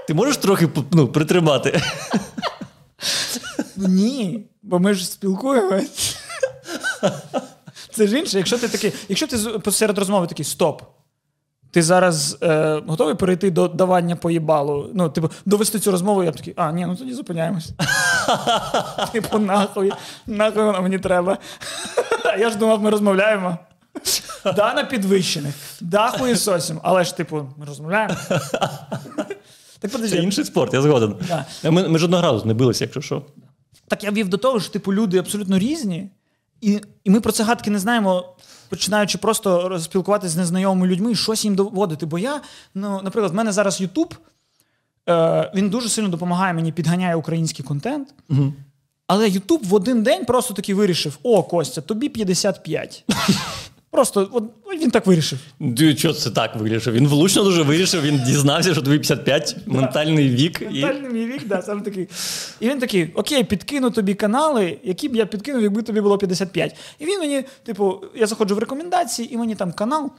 Ти 0.09 0.15
можеш 0.15 0.37
трохи 0.37 0.69
ну, 0.91 1.09
притримати? 1.09 1.81
Ну 3.76 3.88
ні, 3.88 4.47
бо 4.62 4.79
ми 4.79 4.95
ж 4.95 5.07
спілкуємось. 5.07 6.17
Це 7.91 8.07
ж 8.07 8.19
інше, 8.19 8.38
якщо 8.38 8.59
ти 8.59 8.69
такий, 8.69 8.93
якщо 9.09 9.26
ти 9.26 9.37
посеред 9.59 9.99
розмови 9.99 10.26
такий 10.26 10.45
стоп. 10.45 10.83
Ти 11.71 11.83
зараз 11.83 12.38
е, 12.43 12.83
готовий 12.87 13.14
перейти 13.14 13.50
до 13.50 13.69
давання 13.69 14.17
поїбалу? 14.17 14.91
Ну, 14.95 15.09
типу, 15.09 15.31
довести 15.45 15.79
цю 15.79 15.91
розмову, 15.91 16.25
я 16.25 16.31
б 16.31 16.37
такий, 16.37 16.55
а, 16.57 16.73
ні, 16.73 16.87
ну 16.87 16.97
тоді 16.97 17.14
зупиняємось. 17.14 17.71
Типу, 19.12 19.38
нахуй, 19.38 19.93
нахуй 20.26 20.62
воно 20.64 20.83
мені 20.83 20.99
треба. 20.99 21.38
Я 22.38 22.50
ж 22.50 22.57
думав, 22.57 22.83
ми 22.83 22.91
розмовляємо. 22.91 23.59
Да, 24.45 24.75
на 24.75 24.85
підвищених, 24.85 25.55
да, 25.81 26.09
хуєсосім, 26.09 26.81
але 26.83 27.05
ж, 27.05 27.17
типу, 27.17 27.49
ми 27.57 27.67
розмовляємо. 27.67 28.14
Так. 28.29 30.00
Це 30.11 30.17
інший 30.17 30.45
спорт, 30.45 30.75
я 30.75 30.83
згоден. 30.83 31.17
Ми 31.71 31.99
жодного 31.99 32.23
разу 32.23 32.45
не 32.45 32.55
билися, 32.55 32.85
якщо 32.85 33.00
що. 33.00 33.23
Так 33.89 34.05
я 34.05 34.11
вів 34.11 34.29
до 34.29 34.37
того, 34.37 34.61
що 34.61 34.73
типу 34.73 34.95
люди 34.95 35.19
абсолютно 35.19 35.59
різні, 35.59 36.11
і 36.61 36.81
і 37.05 37.11
ми 37.11 37.21
про 37.21 37.33
це 37.33 37.45
гадки 37.45 37.71
не 37.71 37.79
знаємо, 37.79 38.37
починаючи 38.69 39.19
просто 39.19 39.79
спілкуватися 39.81 40.35
з 40.35 40.37
незнайомими 40.37 40.87
людьми 40.87 41.12
і 41.12 41.15
щось 41.15 41.45
їм 41.45 41.55
доводити. 41.55 42.07
Бо 42.07 42.19
я, 42.19 42.41
ну, 42.75 43.01
наприклад, 43.05 43.33
в 43.33 43.35
мене 43.35 43.53
зараз 43.53 43.81
Ютуб, 43.81 44.15
е, 45.09 45.53
він 45.55 45.71
дуже 45.71 45.89
сильно 45.89 46.09
допомагає 46.09 46.55
мені, 46.55 46.73
підганяє 46.73 47.17
український 47.17 47.65
контент. 47.65 48.15
Угу. 48.31 48.53
Але 49.07 49.29
Ютуб 49.29 49.65
в 49.65 49.75
один 49.75 50.03
день 50.03 50.25
просто 50.25 50.55
таки 50.55 50.75
вирішив: 50.75 51.19
О, 51.23 51.43
Костя, 51.43 51.81
тобі 51.81 52.09
55. 52.09 53.05
Просто 53.92 54.28
от, 54.32 54.44
він 54.80 54.90
так 54.90 55.06
вирішив. 55.06 55.38
Що 55.96 56.12
це 56.12 56.30
так 56.30 56.56
вирішив? 56.56 56.94
Він 56.94 57.08
влучно 57.08 57.42
дуже 57.44 57.62
вирішив, 57.62 58.02
він 58.02 58.22
дізнався, 58.26 58.72
що 58.72 58.82
тобі 58.82 58.99
55, 58.99 59.56
ментальний 59.66 60.28
вік. 60.28 60.61
Ментальний 60.61 61.26
вік, 61.26 61.49
да, 61.49 61.62
саме 61.62 61.82
такий. 61.82 62.08
І 62.61 62.68
він 62.68 62.78
такий: 62.78 63.12
Окей, 63.14 63.44
підкину 63.44 63.90
тобі 63.90 64.14
канали, 64.14 64.78
які 64.84 65.08
б 65.08 65.16
я 65.16 65.26
підкинув, 65.26 65.62
якби 65.62 65.82
тобі 65.82 66.00
було 66.00 66.18
55. 66.18 66.76
І 66.99 67.04
він 67.04 67.18
мені, 67.18 67.44
типу, 67.62 68.00
я 68.14 68.26
заходжу 68.26 68.54
в 68.54 68.58
рекомендації, 68.58 69.34
і 69.34 69.37
мені 69.37 69.54
там 69.54 69.72
канал 69.72 70.11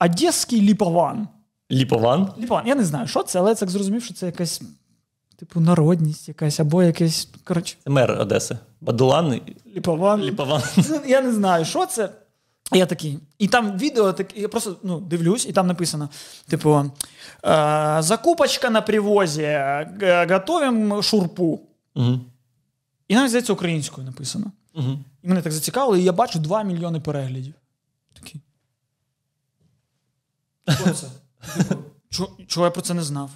Одеський 0.00 0.60
Ліпован. 0.60 1.28
Ліпован? 1.70 2.28
Ліпован. 2.38 2.66
Я 2.66 2.74
не 2.74 2.84
знаю, 2.84 3.06
що 3.06 3.22
це, 3.22 3.38
але 3.38 3.50
я 3.50 3.54
так 3.54 3.70
зрозумів, 3.70 4.04
що 4.04 4.14
це 4.14 4.26
якась. 4.26 4.62
Типу, 5.36 5.60
народність 5.60 6.28
якась, 6.28 6.60
або 6.60 6.82
якесь. 6.82 7.28
коротше. 7.44 7.76
Мер 7.86 8.10
Одеси. 8.20 8.58
Бадулан. 8.80 9.40
Ліпован. 9.76 10.22
Ліпован. 10.22 10.62
Я 11.06 11.22
не 11.22 11.32
знаю, 11.32 11.64
що 11.64 11.86
це. 11.86 12.10
Я 12.74 12.86
такий, 12.86 13.18
і 13.38 13.48
там 13.48 13.78
відео, 13.78 14.12
так, 14.12 14.36
я 14.36 14.48
просто 14.48 14.76
ну, 14.82 15.00
дивлюсь, 15.00 15.46
і 15.46 15.52
там 15.52 15.66
написано: 15.66 16.08
типу, 16.48 16.90
е, 17.44 17.96
закупочка 18.00 18.70
на 18.70 18.80
привозі, 18.80 19.60
готовим 20.30 21.02
шурпу. 21.02 21.60
Угу. 21.94 22.20
І 23.08 23.14
навіть 23.14 23.30
здається, 23.30 23.52
українською 23.52 24.06
написано. 24.06 24.52
Угу. 24.74 24.98
І 25.22 25.28
мене 25.28 25.42
так 25.42 25.52
зацікавило, 25.52 25.96
і 25.96 26.02
я 26.02 26.12
бачу 26.12 26.38
2 26.38 26.62
мільйони 26.62 27.00
переглядів. 27.00 27.54
Такий. 28.12 28.40
Що 30.68 30.90
це? 30.90 31.06
Типу, 31.56 31.84
чого 32.46 32.66
я 32.66 32.70
про 32.70 32.82
це 32.82 32.94
не 32.94 33.02
знав? 33.02 33.30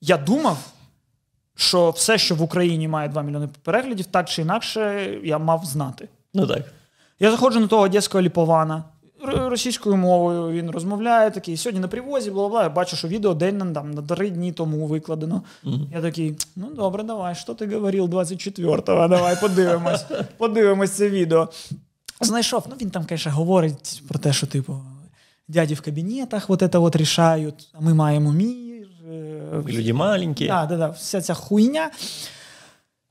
Я 0.00 0.16
думав, 0.16 0.58
що 1.54 1.90
все, 1.90 2.18
що 2.18 2.34
в 2.34 2.42
Україні 2.42 2.88
має 2.88 3.08
2 3.08 3.22
мільйони 3.22 3.48
переглядів, 3.62 4.06
так 4.06 4.28
чи 4.28 4.42
інакше, 4.42 5.10
я 5.24 5.38
мав 5.38 5.64
знати. 5.64 6.08
Ну 6.34 6.46
так. 6.46 6.72
Я 7.20 7.30
заходжу 7.30 7.60
на 7.60 7.66
того 7.66 7.82
одеського 7.82 8.22
ліпована. 8.22 8.84
Російською 9.26 9.96
мовою 9.96 10.52
він 10.52 10.70
розмовляє 10.70 11.30
такий. 11.30 11.56
Сьогодні 11.56 11.80
на 11.80 11.88
привозі, 11.88 12.30
бла 12.30 12.48
бла. 12.48 12.62
Я 12.62 12.68
бачу, 12.68 12.96
що 12.96 13.08
відео 13.08 13.34
день 13.34 13.72
там, 13.74 13.90
на 13.90 14.02
три 14.02 14.30
дні 14.30 14.52
тому 14.52 14.86
викладено. 14.86 15.42
Mm-hmm. 15.64 15.92
Я 15.92 16.02
такий, 16.02 16.36
ну 16.56 16.66
добре, 16.76 17.02
давай, 17.02 17.34
що 17.34 17.54
ти 17.54 17.66
говорив 17.66 18.04
24-го? 18.04 19.08
Давай 19.08 19.40
подивимось, 19.40 20.04
подивимось 20.36 20.90
це 20.90 21.08
відео. 21.08 21.48
Знайшов. 22.20 22.64
Ну 22.70 22.76
він 22.82 22.90
там, 22.90 23.06
звісно, 23.08 23.32
говорить 23.32 24.02
про 24.08 24.18
те, 24.18 24.32
що, 24.32 24.46
типу, 24.46 24.80
дяді 25.48 25.74
в 25.74 25.80
кабінетах 25.80 26.48
вот 26.48 26.62
это 26.62 26.78
вот 26.78 26.96
рішають, 26.96 27.68
а 27.72 27.80
ми 27.80 27.94
маємо 27.94 28.32
мір. 28.32 28.88
Е, 29.10 29.62
Люди 29.68 29.92
маленькі. 29.92 30.46
Да, 30.46 30.66
да, 30.66 30.76
да, 30.76 30.88
вся 30.88 31.20
ця 31.20 31.34
хуйня. 31.34 31.90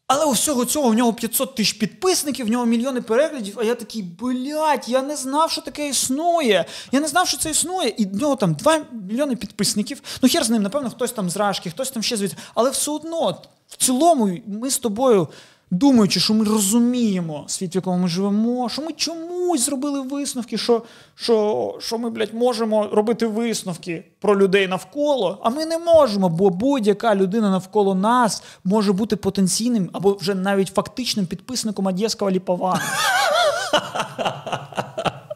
Але 0.08 0.26
у 0.26 0.32
всього 0.32 0.66
цього 0.66 0.90
в 0.90 0.94
нього 0.94 1.14
500 1.14 1.56
тисяч 1.56 1.74
підписників, 1.74 2.46
в 2.46 2.50
нього 2.50 2.66
мільйони 2.66 3.02
переглядів. 3.02 3.60
А 3.60 3.64
я 3.64 3.76
такий, 3.76 4.04
блядь, 4.04 4.90
я 4.90 5.02
не 5.02 5.16
знав, 5.16 5.52
що 5.52 5.62
таке 5.62 5.90
існує. 5.90 6.66
Я 6.92 7.00
не 7.00 7.08
знав, 7.08 7.28
що 7.28 7.38
це 7.38 7.50
існує. 7.50 7.94
І 7.98 8.06
в 8.06 8.16
нього 8.16 8.36
там 8.36 8.54
2 8.54 8.86
мільйони 8.92 9.36
підписників. 9.36 10.02
Ну, 10.22 10.30
хер 10.30 10.44
з 10.44 10.50
ним, 10.50 10.64
напевно, 10.64 10.90
хтось 10.90 11.12
там 11.12 11.30
з 11.30 11.38
Рашки, 11.38 11.70
хтось 11.70 11.92
там 11.92 12.04
ще 12.04 12.18
звідси. 12.18 12.38
Але 12.56 12.70
все 12.70 12.92
одно, 12.92 13.42
в 13.68 13.78
цілому, 13.78 14.38
ми 14.48 14.70
з 14.70 14.78
тобою 14.78 15.28
думаючи, 15.74 16.20
що 16.20 16.34
ми 16.34 16.46
розуміємо 16.46 17.44
світ, 17.48 17.74
в 17.74 17.76
якому 17.76 17.98
ми 17.98 18.08
живемо, 18.08 18.70
що 18.70 18.82
ми 18.82 18.92
чомусь 18.92 19.66
зробили 19.66 20.02
висновки, 20.02 20.58
що 20.58 20.82
що, 21.16 21.78
що 21.80 21.98
ми, 21.98 22.10
блядь, 22.10 22.34
можемо 22.34 22.90
робити 22.92 23.28
висновки 23.28 24.04
про 24.20 24.40
людей 24.40 24.68
навколо, 24.68 25.40
а 25.44 25.50
ми 25.50 25.66
не 25.66 25.78
можемо, 25.78 26.30
бо 26.30 26.50
будь-яка 26.50 27.16
людина 27.16 27.52
навколо 27.52 27.96
нас 27.96 28.44
може 28.64 28.94
бути 28.94 29.16
потенційним 29.16 29.90
або 29.94 30.14
вже 30.14 30.36
навіть 30.36 30.68
фактичним 30.68 31.26
підписником 31.26 31.86
Одеського 31.86 32.32
ліпована. 32.32 32.82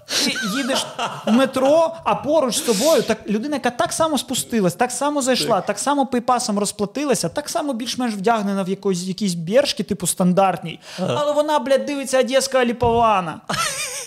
ти 0.08 0.34
їдеш 0.58 0.86
в 1.26 1.32
метро, 1.32 1.96
а 2.04 2.16
поруч 2.16 2.56
з 2.58 2.62
тобою 2.62 3.04
так 3.04 3.18
людина, 3.30 3.56
яка 3.56 3.70
так 3.70 3.94
само 3.94 4.18
спустилась, 4.18 4.74
так 4.74 4.92
само 4.92 5.22
зайшла, 5.22 5.62
так 5.62 5.80
само 5.80 6.06
пейпасом 6.06 6.60
розплатилася, 6.60 7.30
так 7.30 7.50
само 7.50 7.74
більш-менш 7.74 8.14
вдягнена 8.14 8.64
в 8.64 8.70
якось, 8.70 9.04
якісь 9.04 9.34
біршки, 9.34 9.84
типу 9.84 10.08
стандартній. 10.08 10.80
Але 11.00 11.32
вона, 11.34 11.60
блядь, 11.60 11.86
дивиться 11.86 12.20
Одеська 12.20 12.66
Ліпована. 12.66 13.42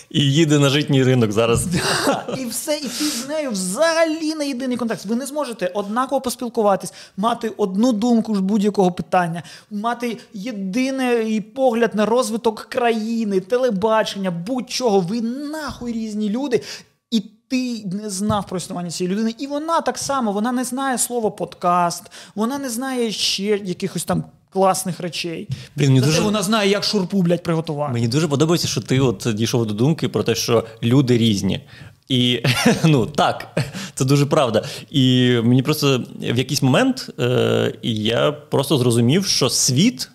І 0.09 0.19
їде 0.19 0.59
на 0.59 0.69
житній 0.69 1.03
ринок 1.03 1.31
зараз. 1.31 1.67
І 2.37 2.45
все, 2.45 2.77
і 2.77 2.81
ти 2.81 3.05
з 3.05 3.27
нею 3.27 3.51
взагалі 3.51 4.35
не 4.35 4.47
єдиний 4.47 4.77
контакт. 4.77 5.05
Ви 5.05 5.15
не 5.15 5.25
зможете 5.25 5.71
однаково 5.73 6.21
поспілкуватись, 6.21 6.93
мати 7.17 7.49
одну 7.57 7.93
думку 7.93 8.35
з 8.35 8.39
будь-якого 8.39 8.91
питання, 8.91 9.43
мати 9.71 10.17
єдиний 10.33 11.41
погляд 11.41 11.95
на 11.95 12.05
розвиток 12.05 12.61
країни, 12.69 13.39
телебачення, 13.39 14.31
будь-чого. 14.31 14.99
Ви 14.99 15.21
нахуй 15.21 15.90
різні 15.91 16.29
люди. 16.29 16.61
І 17.11 17.19
ти 17.47 17.83
не 17.85 18.09
знав 18.09 18.47
про 18.47 18.57
існування 18.57 18.91
цієї 18.91 19.15
людини. 19.15 19.35
І 19.37 19.47
вона 19.47 19.81
так 19.81 19.97
само 19.97 20.31
вона 20.31 20.51
не 20.51 20.63
знає 20.63 20.97
слово 20.97 21.31
подкаст, 21.31 22.03
вона 22.35 22.57
не 22.57 22.69
знає 22.69 23.11
ще 23.11 23.43
якихось 23.43 24.03
там 24.03 24.23
класних 24.49 24.99
речей. 24.99 25.47
Блін, 25.75 25.89
мені 25.93 26.01
дуже- 26.05 26.21
вона 26.21 26.43
знає, 26.43 26.69
як 26.69 26.83
шурпу, 26.83 27.21
блядь, 27.21 27.43
приготувати. 27.43 27.93
Мені 27.93 28.07
дуже 28.07 28.27
подобається, 28.27 28.67
що 28.67 28.81
ти 28.81 28.99
от 28.99 29.27
дійшов 29.33 29.65
до 29.65 29.73
думки 29.73 30.09
про 30.09 30.23
те, 30.23 30.35
що 30.35 30.63
люди 30.83 31.17
різні. 31.17 31.61
І 32.09 32.43
ну 32.85 33.05
так, 33.05 33.59
це 33.95 34.05
дуже 34.05 34.25
правда. 34.25 34.65
І 34.89 35.35
мені 35.43 35.61
просто 35.63 36.03
в 36.19 36.37
якийсь 36.37 36.61
момент 36.61 37.09
е, 37.19 37.73
я 37.83 38.31
просто 38.31 38.77
зрозумів, 38.77 39.25
що 39.25 39.49
світ, 39.49 40.09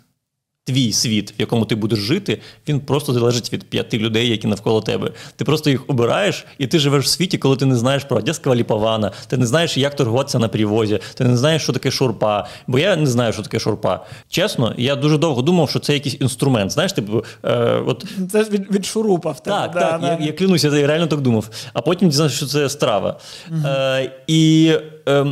твій 0.66 0.92
світ, 0.92 1.35
в 1.38 1.40
якому 1.40 1.64
ти 1.64 1.75
будеш 1.75 1.99
жити, 1.99 2.40
він 2.68 2.80
просто 2.80 3.12
залежить 3.12 3.52
від 3.52 3.64
п'яти 3.64 3.99
людей, 3.99 4.28
які 4.28 4.46
навколо 4.46 4.80
тебе. 4.80 5.11
Ти 5.37 5.44
просто 5.44 5.70
їх 5.70 5.85
обираєш, 5.87 6.46
і 6.58 6.66
ти 6.66 6.78
живеш 6.78 7.04
в 7.04 7.08
світі, 7.08 7.38
коли 7.38 7.56
ти 7.56 7.66
не 7.66 7.76
знаєш 7.76 8.04
про 8.04 8.16
Одеського 8.16 8.56
ліпована, 8.56 9.12
ти 9.26 9.37
не 9.37 9.46
знаєш, 9.46 9.76
як 9.76 9.96
торгуватися 9.96 10.38
на 10.38 10.49
привозі, 10.49 10.99
ти 11.14 11.25
не 11.25 11.37
знаєш, 11.37 11.62
що 11.62 11.73
таке 11.73 11.90
шурпа. 11.90 12.46
Бо 12.66 12.78
я 12.78 12.96
не 12.96 13.06
знаю, 13.06 13.32
що 13.32 13.42
таке 13.42 13.58
шурпа. 13.58 14.06
Чесно, 14.28 14.75
я 14.76 14.96
дуже 14.96 15.18
довго 15.18 15.42
думав, 15.42 15.70
що 15.70 15.78
це 15.78 15.94
якийсь 15.94 16.16
інструмент. 16.20 16.70
Знаєш, 16.70 16.92
типу, 16.92 17.25
е, 17.44 17.82
от 17.87 18.04
Це 18.32 18.44
ж 18.44 18.50
від, 18.50 18.75
від 18.75 18.87
шурупа 18.87 19.30
в 19.30 19.42
тебе. 19.42 19.56
так, 19.56 19.73
да, 19.75 19.80
так, 19.80 20.00
да. 20.00 20.18
я, 20.20 20.26
я 20.26 20.32
клянуся, 20.32 20.78
я 20.78 20.87
реально 20.87 21.06
так 21.06 21.20
думав. 21.20 21.50
А 21.73 21.82
потім 21.82 22.08
дізнався, 22.08 22.37
що 22.37 22.46
це 22.46 22.68
страва. 22.68 23.20
Е, 23.64 24.12
і, 24.26 24.73
е, 25.08 25.26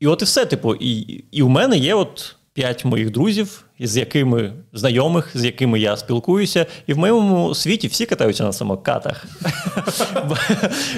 і 0.00 0.06
от 0.06 0.22
і 0.22 0.24
все, 0.24 0.46
типу, 0.46 0.74
і, 0.74 1.24
і 1.30 1.42
у 1.42 1.48
мене 1.48 1.76
є 1.76 1.94
от 1.94 2.36
п'ять 2.52 2.84
моїх 2.84 3.10
друзів, 3.10 3.64
з 3.80 3.96
якими 3.96 4.52
знайомих, 4.72 5.30
з 5.34 5.44
якими 5.44 5.80
я 5.80 5.96
спілкуюся, 5.96 6.66
і 6.86 6.94
в 6.94 6.98
моєму 6.98 7.54
світі 7.54 7.88
всі 7.88 8.06
катаються 8.06 8.44
на 8.44 8.52
самокатах. 8.52 9.24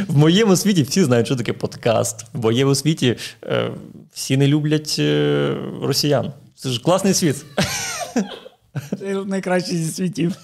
В 0.09 0.17
моєму 0.17 0.57
світі 0.57 0.83
всі 0.83 1.05
знають, 1.05 1.27
що 1.27 1.37
таке 1.37 1.53
подкаст. 1.53 2.27
В 2.33 2.43
моєму 2.43 2.75
світі 2.75 3.17
е, 3.45 3.71
всі 4.13 4.37
не 4.37 4.47
люблять 4.47 4.97
е, 4.99 5.57
росіян. 5.83 6.33
Це 6.55 6.69
ж 6.69 6.81
класний 6.81 7.15
світ. 7.15 7.45
Це 8.99 9.15
найкращий 9.27 9.77
зі 9.77 9.93
світів. 9.93 10.37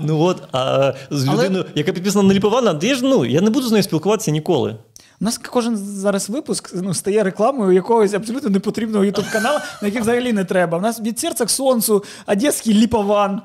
Ну 0.00 0.20
от, 0.20 0.42
а 0.52 0.94
з 1.10 1.26
людиною, 1.26 1.64
яка 1.74 1.92
підписана 1.92 2.28
на 2.28 2.34
Ліпована, 2.34 2.78
я 2.82 2.94
ж 2.94 3.04
ну 3.04 3.24
я 3.24 3.40
не 3.40 3.50
буду 3.50 3.68
з 3.68 3.72
нею 3.72 3.82
спілкуватися 3.82 4.30
ніколи. 4.30 4.76
У 5.20 5.24
нас 5.24 5.38
кожен 5.38 5.76
зараз 5.76 6.30
випуск 6.30 6.70
ну, 6.74 6.94
стає 6.94 7.22
рекламою 7.22 7.72
якогось 7.72 8.14
абсолютно 8.14 8.50
непотрібного 8.50 9.04
ютуб 9.04 9.24
каналу, 9.32 9.58
на 9.82 9.88
який 9.88 10.00
взагалі 10.00 10.32
не 10.32 10.44
треба. 10.44 10.78
У 10.78 10.80
нас 10.80 11.00
від 11.00 11.18
серця 11.18 11.44
к 11.44 11.50
сонцу, 11.50 12.04
Одеський 12.26 12.74
ліпован. 12.74 13.42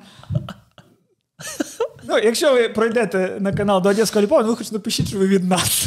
Ну, 2.03 2.17
якщо 2.17 2.53
ви 2.53 2.69
пройдете 2.69 3.37
на 3.39 3.53
канал 3.53 3.81
до 3.81 3.89
Одеського 3.89 4.23
ліпована, 4.23 4.47
ви 4.47 4.55
хоч 4.55 4.71
напишіть, 4.71 5.07
що 5.07 5.17
ви 5.17 5.27
від 5.27 5.43
нас. 5.49 5.85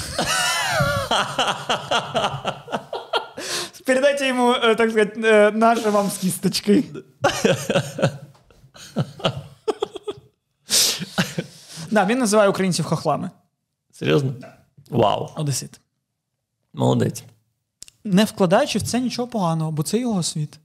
Передайте 3.86 4.26
йому, 4.26 4.52
е, 4.52 4.74
так 4.74 4.90
сказати, 4.90 5.20
е, 5.24 5.50
наші 5.50 5.88
вам 5.88 6.10
з 6.10 6.18
кісточки. 6.18 6.84
Да, 11.90 12.04
він 12.04 12.18
називає 12.18 12.48
українців 12.48 12.84
хохлами. 12.84 13.30
Серйозно? 13.92 14.34
Вау, 14.90 15.28
Одесит. 15.36 15.80
молодець. 16.72 17.24
не 18.04 18.24
вкладаючи 18.24 18.78
в 18.78 18.82
це 18.82 19.00
нічого 19.00 19.28
поганого, 19.28 19.72
бо 19.72 19.82
це 19.82 19.98
його 19.98 20.22
світ. 20.22 20.58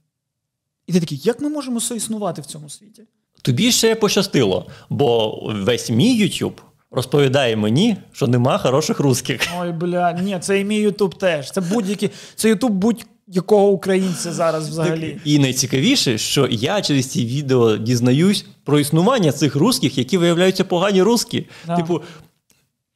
І 0.86 0.92
ти 0.92 1.00
такий, 1.00 1.20
як 1.24 1.40
ми 1.40 1.48
можемо 1.48 1.80
соіснувати 1.80 2.42
в 2.42 2.46
цьому 2.46 2.68
світі? 2.68 3.02
Тобі 3.42 3.72
ще 3.72 3.94
пощастило, 3.94 4.66
бо 4.90 5.40
весь 5.54 5.90
мій 5.90 6.22
YouTube 6.24 6.52
розповідає 6.90 7.56
мені, 7.56 7.96
що 8.12 8.26
нема 8.26 8.58
хороших 8.58 9.00
русських. 9.00 9.40
Ой, 9.60 9.72
бля, 9.72 10.12
ні, 10.12 10.38
це 10.40 10.60
і 10.60 10.64
мій 10.64 10.76
Ютуб 10.76 11.14
теж. 11.14 11.50
Це 11.50 11.60
будь-який, 11.60 12.10
це 12.34 12.48
Ютуб 12.48 12.72
будь-якого 12.72 13.68
українця 13.68 14.32
зараз 14.32 14.68
взагалі. 14.68 15.20
І 15.24 15.38
найцікавіше, 15.38 16.18
що 16.18 16.48
я 16.50 16.82
через 16.82 17.06
ці 17.06 17.26
відео 17.26 17.76
дізнаюсь 17.76 18.46
про 18.64 18.80
існування 18.80 19.32
цих 19.32 19.56
русських, 19.56 19.98
які 19.98 20.18
виявляються 20.18 20.64
погані 20.64 21.02
русські. 21.02 21.46
Да. 21.66 21.76
Типу 21.76 22.02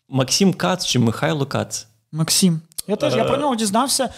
Максим 0.09 0.53
Кац 0.55 0.87
чи 0.87 0.99
Михайло 0.99 1.47
Кац. 1.47 1.87
Максим. 2.13 2.61
Я 2.87 2.97
теж 2.97 3.17
я 3.17 3.25
про 3.25 3.37
нього 3.37 3.55
дізнався. 3.57 4.09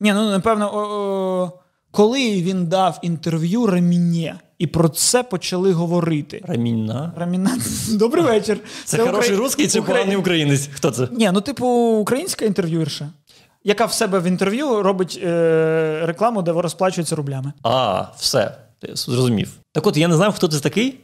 Ні, 0.00 0.12
ну 0.12 0.30
напевно, 0.30 0.74
о, 0.74 0.78
о, 0.78 1.52
коли 1.90 2.42
він 2.42 2.66
дав 2.66 2.98
інтерв'ю 3.02 3.66
Раміне, 3.66 4.34
і 4.58 4.66
про 4.66 4.88
це 4.88 5.22
почали 5.22 5.72
говорити. 5.72 6.42
Рамінна. 6.48 7.12
Раміна, 7.16 7.58
добрий 7.92 8.24
вечір. 8.24 8.60
Це, 8.84 8.98
хороший 8.98 9.34
укра- 9.34 9.38
русський 9.38 9.68
чи 9.68 9.80
Укра- 9.80 9.86
поганий 9.86 10.16
українець? 10.16 10.68
Хто 10.74 10.90
це? 10.90 11.08
Ні, 11.12 11.30
ну, 11.32 11.40
типу, 11.40 11.66
українська 12.00 12.44
інтерв'юерша, 12.44 13.08
яка 13.64 13.84
в 13.86 13.92
себе 13.92 14.18
в 14.18 14.24
інтерв'ю 14.24 14.82
робить 14.82 15.20
е, 15.22 16.00
рекламу, 16.04 16.42
де 16.42 16.52
розплачується 16.52 17.16
рублями. 17.16 17.52
А, 17.62 18.04
все, 18.18 18.54
зрозумів. 18.94 19.52
Так 19.72 19.86
от 19.86 19.96
я 19.96 20.08
не 20.08 20.16
знав, 20.16 20.34
хто 20.34 20.48
це 20.48 20.60
такий, 20.60 21.00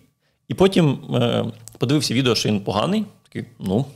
і 0.48 0.54
потім 0.54 1.14
е, 1.14 1.44
подивився 1.78 2.14
відео, 2.14 2.34
що 2.34 2.48
він 2.48 2.60
поганий. 2.60 3.04
Такий, 3.32 3.50
ну, 3.58 3.86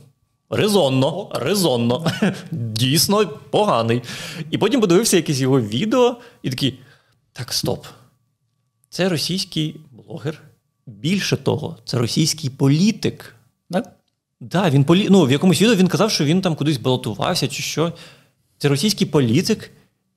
резонно, 0.49 1.31
резонно. 1.35 2.11
Дійсно 2.51 3.27
поганий. 3.27 4.01
І 4.51 4.57
потім 4.57 4.81
подивився 4.81 5.17
якесь 5.17 5.39
його 5.39 5.61
відео 5.61 6.17
і 6.43 6.49
такий: 6.49 6.79
так, 7.33 7.53
стоп. 7.53 7.85
Це 8.89 9.09
російський 9.09 9.81
блогер. 9.91 10.41
Більше 10.87 11.37
того, 11.37 11.77
це 11.85 11.97
російський 11.97 12.49
політик. 12.49 13.35
Так? 13.71 13.95
Да, 14.39 14.69
він 14.69 14.83
полі... 14.83 15.07
ну, 15.09 15.25
в 15.25 15.31
якомусь 15.31 15.61
відео 15.61 15.75
він 15.75 15.87
казав, 15.87 16.11
що 16.11 16.25
він 16.25 16.41
там 16.41 16.55
кудись 16.55 16.77
балотувався 16.77 17.47
чи 17.47 17.63
що. 17.63 17.93
Це 18.57 18.69
російський 18.69 19.07
політик, 19.07 19.71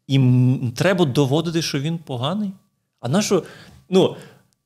і 0.06 0.20
треба 0.76 1.04
доводити, 1.04 1.62
що 1.62 1.80
він 1.80 1.98
поганий. 1.98 2.52
А 3.00 3.08
нащо, 3.08 3.42
ну, 3.90 4.16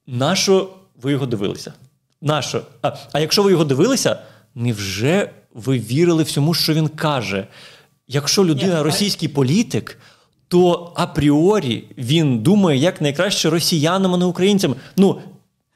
нащо 0.07 0.75
ви 1.03 1.12
його 1.12 1.27
дивилися? 1.27 1.73
Нащо? 2.21 2.62
А, 2.83 2.97
а 3.12 3.21
якщо 3.21 3.43
ви 3.43 3.51
його 3.51 3.65
дивилися, 3.65 4.23
невже 4.55 5.31
ви 5.55 5.79
вірили 5.79 6.23
всьому, 6.23 6.55
що 6.55 6.75
він 6.75 6.88
каже? 6.88 7.47
Якщо 8.09 8.45
людина 8.45 8.77
Ні, 8.77 8.83
російський 8.83 9.29
політик, 9.29 9.99
то 10.49 10.93
апріорі 10.97 11.85
він 11.99 12.38
думає 12.38 12.79
як 12.79 13.01
найкраще 13.01 13.51
росіянам, 13.51 14.15
а 14.15 14.17
не 14.17 14.25
українцям. 14.25 14.75
Ну, 14.97 15.21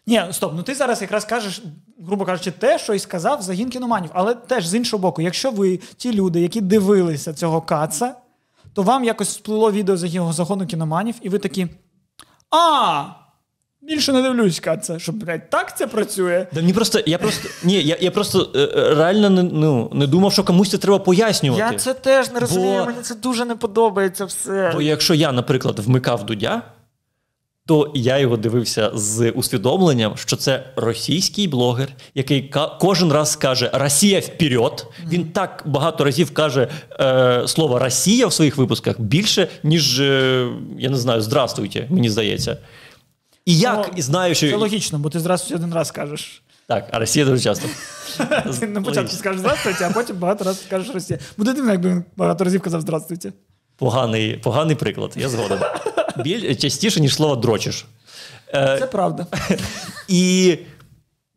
Ні, 0.06 0.22
стоп, 0.30 0.52
ну 0.56 0.62
ти 0.62 0.74
зараз 0.74 1.02
якраз 1.02 1.24
кажеш, 1.24 1.62
грубо 2.06 2.24
кажучи, 2.24 2.50
те, 2.50 2.78
що 2.78 2.94
і 2.94 2.98
сказав 2.98 3.42
загін 3.42 3.70
кіноманів. 3.70 4.10
Але 4.14 4.34
теж 4.34 4.66
з 4.66 4.74
іншого 4.74 5.00
боку, 5.00 5.22
якщо 5.22 5.50
ви 5.50 5.76
ті 5.96 6.12
люди, 6.12 6.40
які 6.40 6.60
дивилися 6.60 7.34
цього 7.34 7.60
каца, 7.60 8.14
то 8.72 8.82
вам 8.82 9.04
якось 9.04 9.28
сплило 9.28 9.72
відео 9.72 9.96
з 9.96 10.14
його 10.14 10.32
загону 10.32 10.66
кіноманів, 10.66 11.14
і 11.22 11.28
ви 11.28 11.38
такі. 11.38 11.66
А! 12.50 13.04
Більше 13.86 14.12
не 14.12 14.22
дивлюсь 14.22 14.60
каца, 14.60 14.98
що, 14.98 15.12
блядь, 15.12 15.50
так 15.50 15.76
це 15.78 15.86
працює. 15.86 16.46
Да 16.52 16.60
мені 16.60 16.72
просто, 16.72 17.00
я 17.06 17.18
просто, 17.18 17.48
ні, 17.64 17.82
я, 17.82 17.96
я 18.00 18.10
просто 18.10 18.50
е, 18.54 18.58
е, 18.58 18.94
реально 18.94 19.30
не, 19.30 19.42
ну, 19.42 19.90
не 19.92 20.06
думав, 20.06 20.32
що 20.32 20.44
комусь 20.44 20.70
це 20.70 20.78
треба 20.78 20.98
пояснювати. 20.98 21.74
Я 21.74 21.78
це 21.78 21.94
теж 21.94 22.30
не 22.32 22.40
розумію, 22.40 22.78
Бо- 22.80 22.86
мені 22.86 22.98
це 23.02 23.14
дуже 23.14 23.44
не 23.44 23.56
подобається 23.56 24.24
все. 24.24 24.70
Бо 24.74 24.82
якщо 24.82 25.14
я, 25.14 25.32
наприклад, 25.32 25.78
вмикав 25.78 26.26
Дудя, 26.26 26.62
то 27.66 27.92
я 27.94 28.18
його 28.18 28.36
дивився 28.36 28.90
з 28.94 29.30
усвідомленням, 29.30 30.12
що 30.16 30.36
це 30.36 30.64
російський 30.76 31.48
блогер, 31.48 31.88
який 32.14 32.42
ка- 32.42 32.76
кожен 32.80 33.12
раз 33.12 33.36
каже 33.36 33.70
Росія 33.74 34.20
вперед. 34.20 34.86
Він 35.08 35.24
так 35.24 35.62
багато 35.66 36.04
разів 36.04 36.30
каже 36.34 36.68
е, 37.00 37.42
слово 37.48 37.78
Росія 37.78 38.26
в 38.26 38.32
своїх 38.32 38.56
випусках 38.56 39.00
більше, 39.00 39.48
ніж 39.62 40.00
е, 40.00 40.48
я 40.78 40.90
не 40.90 40.96
знаю, 40.96 41.20
здравствуйте, 41.20 41.86
мені 41.90 42.10
здається. 42.10 42.56
І 43.46 43.58
як 43.58 43.90
Ну, 43.96 44.02
знаю, 44.02 44.34
що 44.34 44.50
Це 44.50 44.56
логічно, 44.56 44.98
бо 44.98 45.10
ти 45.10 45.20
зразу 45.20 45.54
один 45.54 45.74
раз 45.74 45.90
кажеш. 45.90 46.42
так, 46.66 46.88
а 46.92 46.98
Росія 46.98 47.24
дуже 47.24 47.42
часто. 47.42 47.68
Ти 48.60 48.66
на 48.66 48.82
початку 48.82 49.16
скажеш 49.16 49.40
здравствуйте, 49.40 49.86
а 49.86 49.90
потім 49.90 50.16
багато 50.16 50.44
разів 50.44 50.62
скажеш 50.66 50.94
Росія. 50.94 51.18
Буде 51.38 51.52
дивно, 51.52 51.72
якби 51.72 51.90
він 51.90 52.04
багато 52.16 52.44
разів 52.44 52.60
казав 52.60 52.80
здравствуйте. 52.80 53.32
Поганий, 53.76 54.36
поганий 54.36 54.76
приклад, 54.76 55.12
я 55.16 55.28
згоден. 55.28 55.58
Біль 56.24 56.54
частіше, 56.54 57.00
ніж 57.00 57.14
слово 57.14 57.36
дрочиш. 57.36 57.86
Е, 58.54 58.76
Це 58.80 58.86
правда. 58.86 59.26
І 60.08 60.58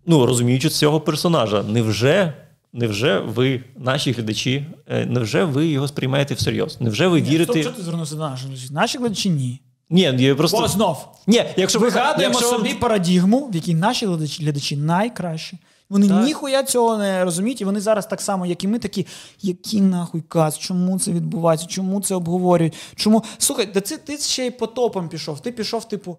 ну 0.05 0.25
розуміючи 0.25 0.69
цього 0.69 1.01
персонажа, 1.01 1.63
невже 1.63 2.33
невже 2.73 3.19
ви, 3.19 3.63
наші 3.77 4.11
глядачі, 4.11 4.65
е, 4.87 5.05
невже 5.05 5.43
ви 5.43 5.67
його 5.67 5.87
сприймаєте 5.87 6.33
всерйоз? 6.33 6.81
Невже 6.81 7.07
ви 7.07 7.21
вірите? 7.21 7.51
Стоп, 7.51 7.63
що 7.63 7.71
ти 7.71 7.81
звернувся 7.81 8.15
до 8.15 8.21
наших 8.21 8.47
глядачів? 8.47 8.71
Наші 8.71 8.97
глядачі 8.97 9.29
ні. 9.29 9.61
Ні, 9.89 10.01
я 10.17 10.35
просто 10.35 10.57
Бо 10.57 10.67
знов. 10.67 11.07
ні, 11.27 11.45
якщо 11.57 11.79
Вигадуємо 11.79 12.33
якщо... 12.33 12.49
собі 12.49 12.73
парадігму, 12.73 13.45
в 13.45 13.55
якій 13.55 13.75
наші 13.75 14.05
глядачі, 14.05 14.43
глядачі 14.43 14.77
найкращі. 14.77 15.57
Вони 15.89 16.07
Так. 16.07 16.25
ніхуя 16.25 16.63
цього 16.63 16.97
не 16.97 17.23
розуміють, 17.23 17.61
і 17.61 17.65
вони 17.65 17.81
зараз 17.81 18.05
так 18.07 18.21
само, 18.21 18.45
як 18.45 18.63
і 18.63 18.67
ми, 18.67 18.79
такі, 18.79 19.07
які 19.41 19.81
нахуй 19.81 20.21
каз, 20.21 20.59
чому 20.59 20.99
це 20.99 21.11
відбувається, 21.11 21.67
чому 21.67 22.01
це 22.01 22.15
обговорюють? 22.15 22.73
Чому. 22.95 23.23
Слухай, 23.37 23.65
да 23.73 23.81
це 23.81 23.97
ти 23.97 24.17
ще 24.17 24.45
й 24.45 24.51
потопом 24.51 25.09
пішов. 25.09 25.39
Ти 25.39 25.51
пішов, 25.51 25.87
типу. 25.87 26.17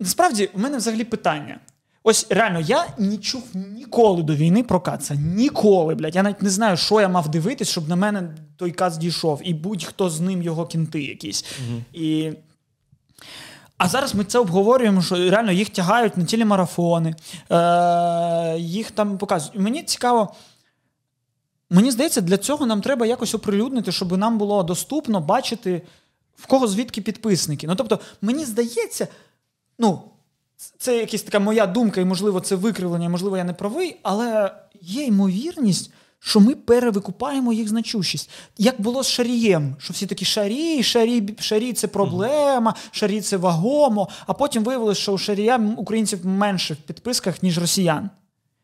Насправді, 0.00 0.50
у 0.54 0.58
мене 0.58 0.76
взагалі 0.76 1.04
питання. 1.04 1.60
Ось 2.04 2.26
реально, 2.30 2.60
я 2.60 2.86
не 2.98 3.16
чув 3.16 3.42
ніколи 3.54 4.22
до 4.22 4.34
війни 4.34 4.62
про 4.62 4.80
каца. 4.80 5.14
Ніколи, 5.14 5.94
блядь. 5.94 6.14
Я 6.14 6.22
навіть 6.22 6.42
не 6.42 6.50
знаю, 6.50 6.76
що 6.76 7.00
я 7.00 7.08
мав 7.08 7.28
дивитись, 7.28 7.68
щоб 7.68 7.88
на 7.88 7.96
мене 7.96 8.34
той 8.56 8.70
кац 8.70 8.96
дійшов. 8.96 9.40
І 9.44 9.54
будь-хто 9.54 10.10
з 10.10 10.20
ним 10.20 10.42
його 10.42 10.66
кінти 10.66 11.02
якісь. 11.02 11.44
І 11.92 12.32
а 13.76 13.88
зараз 13.88 14.14
ми 14.14 14.24
це 14.24 14.38
обговорюємо, 14.38 15.02
що 15.02 15.30
реально 15.30 15.52
їх 15.52 15.68
тягають 15.68 16.16
на 16.16 16.24
телемарафони, 16.24 17.14
е- 17.50 18.58
їх 18.58 18.90
там 18.90 19.18
показують. 19.18 19.56
І 19.56 19.58
мені 19.58 19.82
цікаво. 19.82 20.34
Мені 21.70 21.90
здається, 21.90 22.20
для 22.20 22.36
цього 22.36 22.66
нам 22.66 22.80
треба 22.80 23.06
якось 23.06 23.34
оприлюднити, 23.34 23.92
щоб 23.92 24.18
нам 24.18 24.38
було 24.38 24.62
доступно 24.62 25.20
бачити, 25.20 25.82
в 26.36 26.46
кого 26.46 26.66
звідки 26.66 27.00
підписники. 27.00 27.66
Ну 27.66 27.74
тобто, 27.74 28.00
мені 28.20 28.44
здається, 28.44 29.08
ну, 29.78 30.02
це 30.78 30.96
якась 30.98 31.22
така 31.22 31.38
моя 31.38 31.66
думка, 31.66 32.00
і 32.00 32.04
можливо, 32.04 32.40
це 32.40 32.54
викривлення, 32.54 33.08
можливо, 33.08 33.36
я 33.36 33.44
не 33.44 33.52
правий, 33.52 33.96
але 34.02 34.54
є 34.80 35.04
ймовірність, 35.04 35.90
що 36.18 36.40
ми 36.40 36.54
перевикупаємо 36.54 37.52
їх 37.52 37.68
значущість. 37.68 38.30
Як 38.58 38.80
було 38.80 39.02
з 39.02 39.08
Шарієм, 39.08 39.76
що 39.78 39.92
всі 39.92 40.06
такі 40.06 40.24
шарі, 40.24 40.82
шарі, 40.82 41.34
шарі 41.40 41.72
це 41.72 41.88
проблема, 41.88 42.74
шарі 42.90 43.20
це 43.20 43.36
вагомо. 43.36 44.08
А 44.26 44.32
потім 44.32 44.64
виявилось, 44.64 44.98
що 44.98 45.12
у 45.12 45.18
Шарія 45.18 45.74
українців 45.76 46.26
менше 46.26 46.74
в 46.74 46.76
підписках, 46.76 47.42
ніж 47.42 47.58
росіян. 47.58 48.10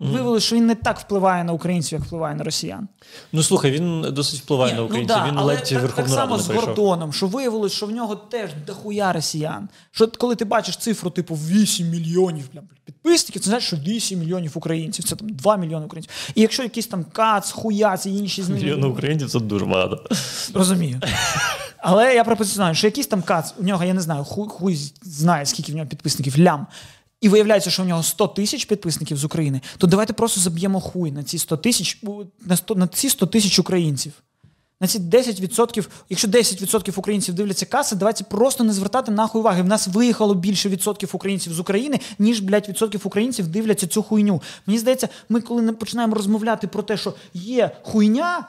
Виявилось, 0.00 0.44
що 0.44 0.56
він 0.56 0.66
не 0.66 0.74
так 0.74 0.98
впливає 1.00 1.44
на 1.44 1.52
українців, 1.52 1.98
як 1.98 2.06
впливає 2.06 2.34
на 2.34 2.44
росіян. 2.44 2.88
Ну 3.32 3.42
слухай, 3.42 3.70
він 3.70 4.06
досить 4.12 4.40
впливає 4.40 4.74
на 4.74 4.82
українців. 4.82 5.16
Ну, 5.18 5.24
да, 5.24 5.30
він 5.30 5.38
але 5.38 5.54
ледь 5.54 5.64
так, 5.64 5.82
Верховну 5.82 6.11
так 6.16 6.18
Раду 6.18 6.38
само 6.42 6.61
з. 6.61 6.64
Гордоном, 6.64 7.12
що 7.12 7.26
виявилось, 7.26 7.72
що 7.72 7.87
в 7.87 7.90
нього 7.90 8.16
теж 8.16 8.50
дохуя 8.66 9.12
росіян. 9.12 9.68
Що 9.90 10.08
коли 10.08 10.37
ти 10.37 10.44
бачиш 10.44 10.76
цифру, 10.76 11.11
типу 11.11 11.34
8 11.34 11.90
мільйонів 11.90 12.50
бля, 12.52 12.62
підписників, 12.84 13.42
це 13.42 13.50
значить, 13.50 13.66
що 13.66 13.76
8 13.76 14.18
мільйонів 14.18 14.52
українців, 14.54 15.04
це 15.04 15.16
там 15.16 15.28
2 15.28 15.56
мільйони 15.56 15.87
українців. 15.87 16.12
І 16.34 16.40
якщо 16.40 16.62
якийсь 16.62 16.87
там 16.87 17.04
кац, 17.12 17.50
хуяц 17.50 18.06
і 18.06 18.16
інші 18.16 18.42
з 18.42 18.48
Мільйони 18.48 18.87
українців 18.87 19.30
це 19.30 19.40
дуже 19.40 19.64
багато. 19.64 20.04
Розумію. 20.54 21.00
Але 21.78 22.14
я 22.14 22.24
пропозицію, 22.24 22.74
що 22.74 22.87
якийсь 22.87 23.06
там 23.06 23.22
кац, 23.22 23.54
у 23.58 23.62
нього, 23.62 23.84
я 23.84 23.94
не 23.94 24.00
знаю, 24.00 24.24
хуй, 24.24 24.48
хуй 24.48 24.78
знає, 25.02 25.46
скільки 25.46 25.72
в 25.72 25.74
нього 25.74 25.88
підписників, 25.88 26.38
лям. 26.38 26.66
І 27.20 27.28
виявляється, 27.28 27.70
що 27.70 27.83
у 27.83 27.87
нього 27.87 28.02
100 28.02 28.28
тисяч 28.28 28.64
підписників 28.64 29.16
з 29.16 29.24
України, 29.24 29.61
то 29.78 29.87
давайте 29.87 30.12
просто 30.12 30.40
заб'ємо 30.40 30.81
хуй 30.81 31.12
на 31.12 31.22
ці 31.22 31.38
100 31.38 31.57
тисяч, 31.57 32.02
на, 32.46 32.57
100, 32.57 32.74
на 32.74 32.87
ці 32.87 33.11
100 33.11 33.26
тисяч 33.26 33.59
українців. 33.59 34.12
На 34.81 34.87
ці 34.87 34.98
10%, 34.98 35.88
якщо 36.09 36.28
10% 36.28 36.98
українців 36.98 37.35
дивляться 37.35 37.66
каси, 37.66 37.96
давайте 37.96 38.24
просто 38.24 38.64
не 38.64 38.72
звертати 38.72 39.12
нахуй 39.12 39.40
уваги. 39.40 39.62
В 39.62 39.66
нас 39.66 39.88
виїхало 39.88 40.35
більше 40.35 40.68
відсотків 40.68 41.11
українців 41.12 41.52
з 41.52 41.61
України, 41.61 42.00
ніж, 42.18 42.40
блядь, 42.40 42.68
відсотків 42.68 43.00
українців 43.04 43.48
дивляться 43.48 43.87
цю 43.87 44.02
хуйню. 44.02 44.42
Мені 44.66 44.78
здається, 44.78 45.09
ми 45.28 45.40
коли 45.40 45.62
не 45.62 45.72
починаємо 45.72 46.14
розмовляти 46.14 46.66
про 46.66 46.83
те, 46.83 46.96
що 46.96 47.14
є 47.35 47.70
хуйня. 47.83 48.48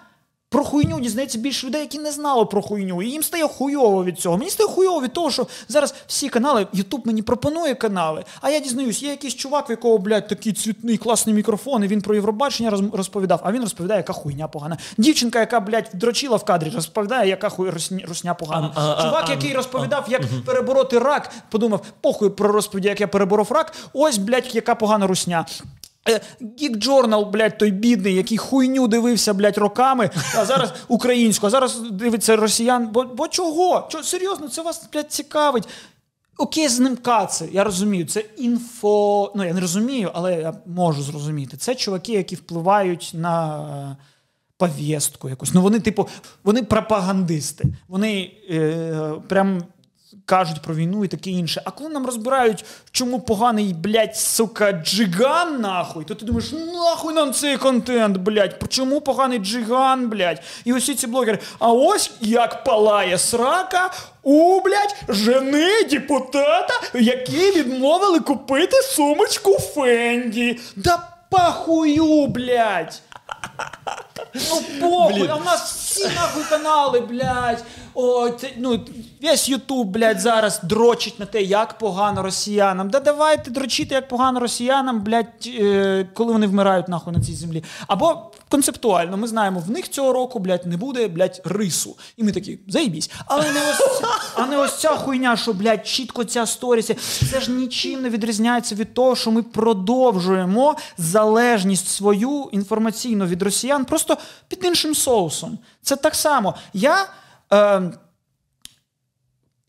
Про 0.51 0.63
хуйню 0.63 0.99
дізнається 0.99 1.37
більше 1.37 1.67
людей, 1.67 1.81
які 1.81 1.99
не 1.99 2.11
знали 2.11 2.45
про 2.45 2.61
хуйню. 2.61 3.01
І 3.01 3.09
їм 3.09 3.23
стає 3.23 3.47
хуйово 3.47 4.03
від 4.03 4.19
цього. 4.19 4.37
Мені 4.37 4.51
стає 4.51 4.69
хуйово 4.69 5.01
від 5.01 5.13
того, 5.13 5.31
що 5.31 5.47
зараз 5.67 5.93
всі 6.07 6.29
канали, 6.29 6.67
Ютуб 6.73 7.07
мені 7.07 7.21
пропонує 7.21 7.75
канали, 7.75 8.23
а 8.41 8.49
я 8.49 8.59
дізнаюсь, 8.59 9.03
є 9.03 9.09
якийсь 9.09 9.35
чувак, 9.35 9.69
в 9.69 9.71
якого, 9.71 9.97
блядь, 9.97 10.27
такий 10.27 10.53
цвітний 10.53 10.97
класний 10.97 11.35
мікрофон, 11.35 11.83
і 11.83 11.87
він 11.87 12.01
про 12.01 12.15
Євробачення 12.15 12.81
розповідав, 12.93 13.41
а 13.43 13.51
він 13.51 13.61
розповідає, 13.61 13.99
яка 13.99 14.13
хуйня 14.13 14.47
погана. 14.47 14.77
Дівчинка, 14.97 15.39
яка, 15.39 15.59
блядь, 15.59 15.89
дрочила 15.93 16.37
в 16.37 16.43
кадрі, 16.43 16.69
розповідає, 16.75 17.29
яка 17.29 17.49
хуй 17.49 17.69
русня, 18.07 18.33
погана. 18.33 18.71
А, 18.75 18.81
а, 18.81 18.95
а, 18.97 19.03
Чувак, 19.03 19.25
а, 19.27 19.31
який 19.31 19.53
розповідав, 19.53 20.05
як 20.09 20.21
перебороти 20.45 20.99
рак, 20.99 21.31
подумав, 21.49 21.81
похуй 22.01 22.29
про 22.29 22.51
розповіді, 22.51 22.87
як 22.87 23.01
я 23.01 23.07
переборов 23.07 23.51
рак, 23.51 23.73
ось, 23.93 24.17
блядь, 24.17 24.55
яка 24.55 24.75
погана 24.75 25.07
русня. 25.07 25.45
Е, 26.09 26.21
Geek 26.41 26.77
Journal, 26.77 27.29
блядь, 27.29 27.57
той 27.57 27.71
бідний, 27.71 28.15
який 28.15 28.37
хуйню 28.37 28.87
дивився, 28.87 29.33
блядь, 29.33 29.57
роками, 29.57 30.09
а 30.37 30.45
зараз 30.45 30.73
українську, 30.87 31.47
а 31.47 31.49
зараз 31.49 31.79
дивиться 31.91 32.35
росіян. 32.35 32.87
Бо, 32.87 33.03
бо 33.03 33.27
чого? 33.27 33.87
Чо, 33.91 34.03
серйозно, 34.03 34.47
це 34.47 34.61
вас, 34.61 34.89
блядь, 34.93 35.11
цікавить. 35.11 35.67
Окей, 36.37 36.67
з 36.67 36.79
ним 36.79 36.95
каци, 36.95 37.49
я 37.51 37.63
розумію, 37.63 38.05
це 38.05 38.23
інфо. 38.37 39.31
Ну, 39.35 39.43
я 39.45 39.53
не 39.53 39.61
розумію, 39.61 40.11
але 40.13 40.41
я 40.41 40.53
можу 40.65 41.01
зрозуміти. 41.01 41.57
Це 41.57 41.75
чуваки, 41.75 42.13
які 42.13 42.35
впливають 42.35 43.11
на 43.13 43.59
е, 43.91 43.97
повістку 44.57 45.29
якусь. 45.29 45.53
Ну, 45.53 45.61
вони, 45.61 45.79
типу, 45.79 46.07
вони 46.43 46.63
пропагандисти. 46.63 47.65
Вони 47.87 48.31
е, 48.49 49.13
прям 49.27 49.63
кажуть 50.29 50.61
про 50.61 50.75
війну 50.75 51.05
і 51.05 51.07
таке 51.07 51.29
інше. 51.29 51.61
А 51.65 51.71
коли 51.71 51.89
нам 51.89 52.05
розбирають, 52.05 52.65
чому 52.91 53.19
поганий, 53.19 53.73
блядь, 53.73 54.17
сука, 54.17 54.71
джиган, 54.71 55.61
нахуй, 55.61 56.05
то 56.05 56.15
ти 56.15 56.25
думаєш, 56.25 56.51
нахуй 56.51 57.13
нам 57.13 57.33
цей 57.33 57.57
контент, 57.57 58.17
блядь, 58.17 58.63
чому 58.69 59.01
поганий 59.01 59.39
джиган, 59.39 60.09
блядь? 60.09 60.41
І 60.65 60.73
усі 60.73 60.95
ці 60.95 61.07
блогери, 61.07 61.39
а 61.59 61.71
ось 61.71 62.11
як 62.21 62.63
палає 62.63 63.17
срака 63.17 63.91
у, 64.23 64.61
блядь, 64.61 64.95
жени 65.07 65.83
депутата, 65.83 66.73
які 66.93 67.51
відмовили 67.51 68.19
купити 68.19 68.81
сумочку 68.81 69.59
Фенді. 69.59 70.59
Да 70.75 71.07
пахую, 71.29 72.27
блядь! 72.27 73.01
Ну 74.33 74.61
похуй, 74.79 75.27
а 75.27 75.35
в 75.35 75.45
нас 75.45 75.88
всі 75.89 76.03
нахуй 76.03 76.43
канали, 76.49 76.99
блядь. 76.99 77.63
О, 77.93 78.29
це, 78.29 78.49
ну, 78.57 78.79
весь 79.21 79.49
Ютуб, 79.49 79.87
блядь, 79.87 80.19
зараз 80.19 80.59
дрочить 80.63 81.19
на 81.19 81.25
те, 81.25 81.41
як 81.41 81.77
погано 81.77 82.23
росіянам. 82.23 82.89
Да 82.89 82.99
давайте 82.99 83.51
дрочити, 83.51 83.95
як 83.95 84.07
погано 84.07 84.39
росіянам, 84.39 85.01
блядь, 85.01 85.47
е, 85.47 86.07
коли 86.13 86.33
вони 86.33 86.47
вмирають 86.47 86.87
нахуй 86.87 87.13
на 87.13 87.21
цій 87.21 87.33
землі. 87.33 87.63
Або 87.87 88.31
концептуально, 88.49 89.17
ми 89.17 89.27
знаємо, 89.27 89.59
в 89.59 89.69
них 89.69 89.89
цього 89.89 90.13
року, 90.13 90.39
блядь, 90.39 90.65
не 90.65 90.77
буде, 90.77 91.07
блядь, 91.07 91.41
рису. 91.45 91.95
І 92.17 92.23
ми 92.23 92.31
такі, 92.31 92.59
заїбісь. 92.67 93.11
Але 93.25 93.43
не 93.43 93.59
ось, 93.69 94.01
а 94.35 94.45
не 94.45 94.57
ось 94.57 94.79
ця 94.79 94.89
хуйня, 94.89 95.37
що, 95.37 95.53
блядь, 95.53 95.87
чітко 95.87 96.23
ця 96.23 96.45
сторіся. 96.45 96.95
Це 97.31 97.39
ж 97.41 97.51
нічим 97.51 98.01
не 98.01 98.09
відрізняється 98.09 98.75
від 98.75 98.93
того, 98.93 99.15
що 99.15 99.31
ми 99.31 99.43
продовжуємо 99.43 100.75
залежність 100.97 101.87
свою 101.87 102.49
інформаційну 102.51 103.25
від 103.25 103.41
росіян 103.41 103.85
просто 103.85 104.17
під 104.47 104.65
іншим 104.65 104.95
соусом. 104.95 105.57
Це 105.81 105.95
так 105.95 106.15
само. 106.15 106.55
Я 106.73 107.07
е, 107.53 107.91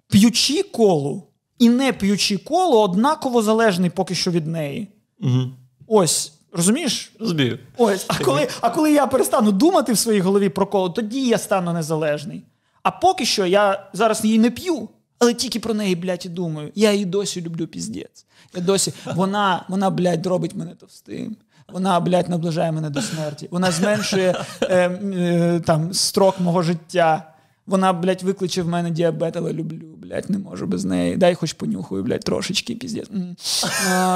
п'ючи 0.09 0.63
колу 0.63 1.27
і 1.59 1.69
не 1.69 1.93
п'ючи 1.93 2.39
колу, 2.39 2.79
однаково 2.79 3.43
залежний 3.43 3.91
поки 3.91 4.15
що 4.15 4.31
від 4.31 4.47
неї. 4.47 4.89
Угу. 5.21 5.51
Ось, 5.87 6.33
розумієш? 6.53 7.13
Розумію. 7.21 7.59
Ось, 7.77 8.05
а 8.09 8.25
коли, 8.25 8.49
а 8.61 8.71
коли 8.71 8.93
я 8.93 9.07
перестану 9.07 9.53
думати 9.53 9.93
в 9.93 9.99
своїй 9.99 10.21
голові 10.21 10.49
про 10.49 10.67
коло, 10.67 10.91
тоді 10.91 11.27
я 11.27 11.39
стану 11.39 11.73
незалежний. 11.73 12.45
А 12.83 12.91
поки 12.91 13.25
що 13.25 13.47
я 13.47 13.91
зараз 13.93 14.25
її 14.25 14.39
не 14.39 14.51
п'ю, 14.51 14.89
але 15.19 15.35
тільки 15.35 15.61
про 15.61 15.75
неї, 15.75 15.97
блядь, 15.97 16.27
і 16.27 16.29
думаю. 16.29 16.73
Я 16.75 16.93
її 16.93 17.05
досі 17.05 17.43
люблю 17.43 17.67
піздець. 17.67 18.27
Я 18.55 18.63
досі, 18.63 18.93
вона, 19.15 19.65
вона, 19.69 19.91
блядь, 19.91 20.27
робить 20.27 20.55
мене 20.55 20.75
товстим. 20.75 21.37
Вона, 21.73 22.01
блядь, 22.01 22.29
наближає 22.29 22.73
мене 22.73 22.91
до 22.91 23.03
смерті. 23.03 23.49
Вона 23.51 23.71
зменшує 23.71 24.45
е, 24.63 24.89
е, 24.89 25.61
там, 25.67 25.95
строк 25.95 26.41
мого 26.41 26.63
життя. 26.63 27.33
Вона, 27.67 27.93
блядь, 27.93 28.23
викличе 28.23 28.63
в 28.63 28.69
мене 28.69 28.91
діабет, 28.91 29.37
але 29.37 29.53
люблю, 29.53 29.97
блядь, 29.97 30.31
не 30.31 30.39
можу 30.39 30.67
без 30.67 30.85
неї. 30.85 31.17
Дай 31.17 31.35
хоч 31.35 31.53
понюхаю, 31.53 32.03
блядь, 32.03 32.21
трошечки, 32.21 32.75
піздець. 32.75 33.11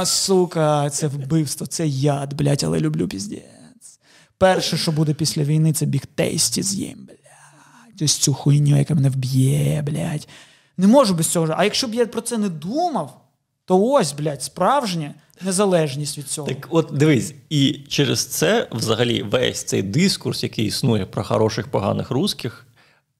Сука, 0.04 0.90
це 0.90 1.06
вбивство, 1.06 1.66
це 1.66 1.86
яд, 1.86 2.34
блядь, 2.34 2.64
але 2.64 2.80
люблю 2.80 3.08
піздець. 3.08 4.00
Перше, 4.38 4.76
що 4.76 4.92
буде 4.92 5.14
після 5.14 5.42
війни, 5.42 5.72
це 5.72 5.86
біг 5.86 6.06
тейсті 6.14 6.62
з'їм, 6.62 6.98
блядь. 7.06 8.02
Ось 8.02 8.16
цю 8.16 8.34
хуйню, 8.34 8.78
яка 8.78 8.94
мене 8.94 9.08
вб'є, 9.08 9.82
блядь. 9.82 10.28
Не 10.76 10.86
можу 10.86 11.14
без 11.14 11.26
цього. 11.26 11.54
А 11.56 11.64
якщо 11.64 11.88
б 11.88 11.94
я 11.94 12.06
про 12.06 12.20
це 12.20 12.38
не 12.38 12.48
думав, 12.48 13.20
то 13.64 13.82
ось, 13.82 14.12
блядь, 14.12 14.42
справжня 14.42 15.14
незалежність 15.42 16.18
від 16.18 16.28
цього. 16.28 16.48
Так, 16.48 16.68
от 16.70 16.88
дивись, 16.92 17.34
і 17.50 17.80
через 17.88 18.26
це 18.26 18.68
взагалі 18.72 19.22
весь 19.22 19.64
цей 19.64 19.82
дискурс, 19.82 20.42
який 20.42 20.66
існує 20.66 21.06
про 21.06 21.24
хороших, 21.24 21.68
поганих 21.68 22.10
русських, 22.10 22.66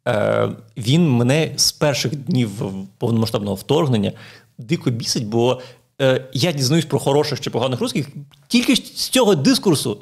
е, 0.09 0.49
він 0.77 1.11
мене 1.11 1.53
з 1.57 1.73
перших 1.73 2.17
днів 2.17 2.51
повномасштабного 2.99 3.55
вторгнення 3.55 4.13
дико 4.59 4.91
бісить, 4.91 5.27
бо 5.27 5.61
е, 6.01 6.25
я 6.33 6.53
дізнаюсь 6.53 6.85
про 6.85 6.99
хороших 6.99 7.41
чи 7.41 7.51
поганих 7.51 7.81
русських 7.81 8.09
тільки 8.49 8.77
з 8.77 9.09
цього 9.09 9.35
дискурсу. 9.35 10.01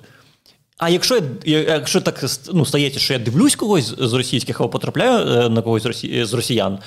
А 0.79 0.89
якщо 0.89 1.21
я, 1.45 1.59
якщо 1.59 2.01
так 2.01 2.25
ну, 2.53 2.67
стається, 2.67 3.01
що 3.01 3.13
я 3.13 3.19
дивлюсь 3.19 3.57
когось 3.57 3.95
з 3.99 4.13
російських 4.13 4.61
або 4.61 4.69
потрапляю 4.69 5.45
е, 5.45 5.49
на 5.49 5.63
когось 5.63 6.05
з 6.23 6.33
росіян, 6.33 6.79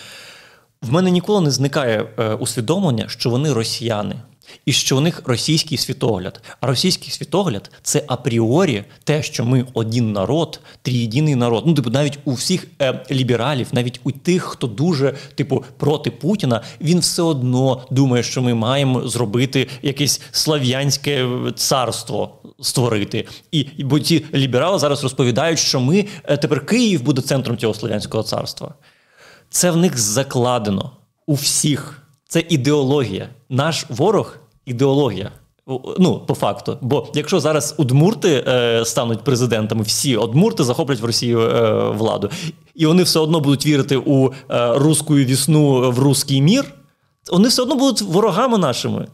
в 0.81 0.91
мене 0.91 1.11
ніколи 1.11 1.41
не 1.41 1.51
зникає 1.51 2.01
усвідомлення, 2.39 3.09
що 3.09 3.29
вони 3.29 3.53
росіяни 3.53 4.15
і 4.65 4.71
що 4.71 4.97
у 4.97 5.01
них 5.01 5.21
російський 5.25 5.77
світогляд. 5.77 6.41
А 6.62 6.67
російський 6.67 7.12
світогляд 7.12 7.71
це 7.81 8.03
апріорі 8.08 8.84
те, 9.03 9.23
що 9.23 9.45
ми 9.45 9.65
один 9.73 10.12
народ, 10.12 10.60
трієдиний 10.81 11.36
народ. 11.36 11.63
Ну, 11.67 11.73
типу, 11.73 11.89
навіть 11.89 12.19
у 12.25 12.34
всіх 12.34 12.67
е, 12.81 13.05
лібералів, 13.12 13.67
навіть 13.71 13.99
у 14.03 14.12
тих, 14.12 14.43
хто 14.43 14.67
дуже 14.67 15.13
типу 15.36 15.63
проти 15.77 16.12
Путіна, 16.12 16.62
він 16.81 16.99
все 16.99 17.21
одно 17.21 17.86
думає, 17.91 18.23
що 18.23 18.41
ми 18.41 18.53
маємо 18.53 19.08
зробити 19.08 19.67
якесь 19.81 20.21
слав'янське 20.31 21.27
царство 21.55 22.41
створити. 22.62 23.27
І 23.51 23.84
бо 23.84 23.99
ті 23.99 24.25
ліберали 24.34 24.79
зараз 24.79 25.03
розповідають, 25.03 25.60
що 25.60 25.79
ми 25.79 26.05
е, 26.23 26.38
тепер 26.38 26.65
Київ 26.65 27.03
буде 27.03 27.21
центром 27.21 27.58
цього 27.58 27.73
слав'янського 27.73 28.23
царства. 28.23 28.73
Це 29.49 29.71
в 29.71 29.77
них 29.77 29.97
закладено 29.97 30.91
у 31.25 31.34
всіх. 31.34 32.04
Це 32.27 32.43
ідеологія. 32.49 33.29
Наш 33.49 33.85
ворог 33.89 34.38
ідеологія. 34.65 35.31
Ну, 35.99 36.19
по 36.27 36.33
факту. 36.33 36.77
Бо 36.81 37.07
якщо 37.13 37.39
зараз 37.39 37.75
удмурти 37.77 38.43
е, 38.47 38.85
стануть 38.85 39.23
президентами, 39.23 39.83
всі 39.83 40.17
одмурти 40.17 40.63
захоплять 40.63 40.99
в 41.01 41.05
Росію 41.05 41.39
е, 41.39 41.89
владу, 41.89 42.29
і 42.75 42.85
вони 42.85 43.03
все 43.03 43.19
одно 43.19 43.39
будуть 43.39 43.65
вірити 43.65 43.97
у 44.05 44.27
е, 44.27 44.33
русську 44.75 45.15
вісну 45.15 45.91
в 45.91 45.99
русський 45.99 46.41
мір, 46.41 46.73
вони 47.31 47.47
все 47.47 47.61
одно 47.61 47.75
будуть 47.75 48.01
ворогами 48.01 48.57
нашими. 48.57 49.07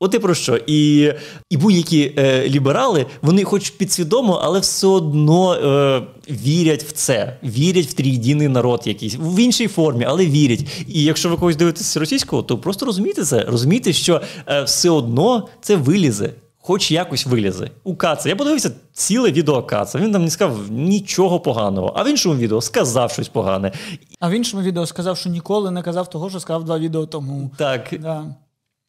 От 0.00 0.14
і 0.14 0.18
про 0.18 0.34
що? 0.34 0.60
І 0.66 1.12
і 1.50 1.56
будь-які 1.56 2.14
е, 2.18 2.48
ліберали, 2.48 3.06
вони 3.22 3.44
хоч 3.44 3.70
підсвідомо, 3.70 4.40
але 4.42 4.60
все 4.60 4.86
одно 4.86 5.54
е, 5.54 6.02
вірять 6.30 6.82
в 6.82 6.92
це, 6.92 7.36
вірять 7.42 7.86
в 7.86 7.92
трійдійний 7.92 8.48
народ 8.48 8.82
якийсь 8.84 9.16
в 9.20 9.38
іншій 9.38 9.68
формі, 9.68 10.04
але 10.08 10.26
вірять. 10.26 10.60
І 10.88 11.02
якщо 11.02 11.28
ви 11.28 11.36
когось 11.36 11.56
дивитеся 11.56 12.00
російського, 12.00 12.42
то 12.42 12.58
просто 12.58 12.86
розумійте 12.86 13.24
це. 13.24 13.44
Розумійте, 13.48 13.92
що 13.92 14.20
е, 14.46 14.62
все 14.62 14.90
одно 14.90 15.48
це 15.60 15.76
вилізе, 15.76 16.30
хоч 16.58 16.90
якось 16.90 17.26
вилізе. 17.26 17.70
У 17.84 17.96
Каца. 17.96 18.28
Я 18.28 18.36
подивився 18.36 18.70
ціле 18.92 19.32
відео 19.32 19.62
Каца. 19.62 19.98
Він 19.98 20.12
там 20.12 20.24
не 20.24 20.30
сказав 20.30 20.70
нічого 20.70 21.40
поганого, 21.40 21.92
а 21.96 22.02
в 22.02 22.08
іншому 22.10 22.34
відео 22.36 22.60
сказав 22.60 23.12
щось 23.12 23.28
погане. 23.28 23.72
А 24.20 24.28
в 24.28 24.32
іншому 24.32 24.62
відео 24.62 24.86
сказав, 24.86 25.16
що 25.18 25.30
ніколи 25.30 25.70
не 25.70 25.82
казав 25.82 26.10
того, 26.10 26.30
що 26.30 26.40
сказав 26.40 26.64
два 26.64 26.78
відео 26.78 27.06
тому. 27.06 27.50
Так. 27.58 27.94
Да. 28.00 28.24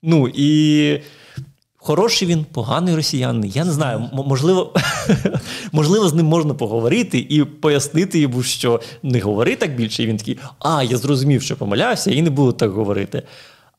Ну 0.03 0.31
і 0.35 1.01
хороший 1.77 2.27
він, 2.27 2.45
поганий 2.53 2.95
росіянин. 2.95 3.51
Я 3.55 3.65
не 3.65 3.71
знаю, 3.71 4.09
можливо, 4.13 4.73
можливо, 5.71 6.07
з 6.07 6.13
ним 6.13 6.25
можна 6.25 6.53
поговорити 6.53 7.25
і 7.29 7.43
пояснити 7.43 8.19
йому, 8.19 8.43
що 8.43 8.81
не 9.03 9.19
говори 9.19 9.55
так 9.55 9.75
більше. 9.75 10.03
І 10.03 10.07
він 10.07 10.17
такий, 10.17 10.39
а, 10.59 10.83
я 10.83 10.97
зрозумів, 10.97 11.41
що 11.41 11.55
помилявся, 11.55 12.11
і 12.11 12.21
не 12.21 12.29
буду 12.29 12.51
так 12.51 12.71
говорити. 12.71 13.23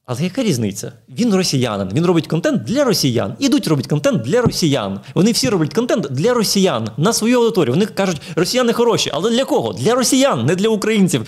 Але 0.07 0.25
яка 0.25 0.43
різниця? 0.43 0.93
Він 1.09 1.35
росіянин, 1.35 1.89
він 1.93 2.07
робить 2.07 2.27
контент 2.27 2.65
для 2.65 2.85
росіян. 2.85 3.35
Ідуть 3.39 3.69
робить 3.69 3.87
контент 3.87 4.23
для 4.23 4.43
росіян. 4.43 5.01
Вони 5.15 5.33
всі 5.33 5.49
роблять 5.49 5.75
контент 5.75 6.07
для 6.11 6.35
росіян 6.35 6.89
на 6.97 7.13
свою 7.13 7.39
аудиторію. 7.39 7.75
Вони 7.75 7.87
кажуть, 7.87 8.21
росіяни 8.37 8.73
хороші, 8.73 9.11
але 9.15 9.31
для 9.31 9.45
кого? 9.45 9.73
Для 9.73 9.95
росіян, 9.95 10.47
не 10.47 10.55
для 10.55 10.69
українців. 10.69 11.27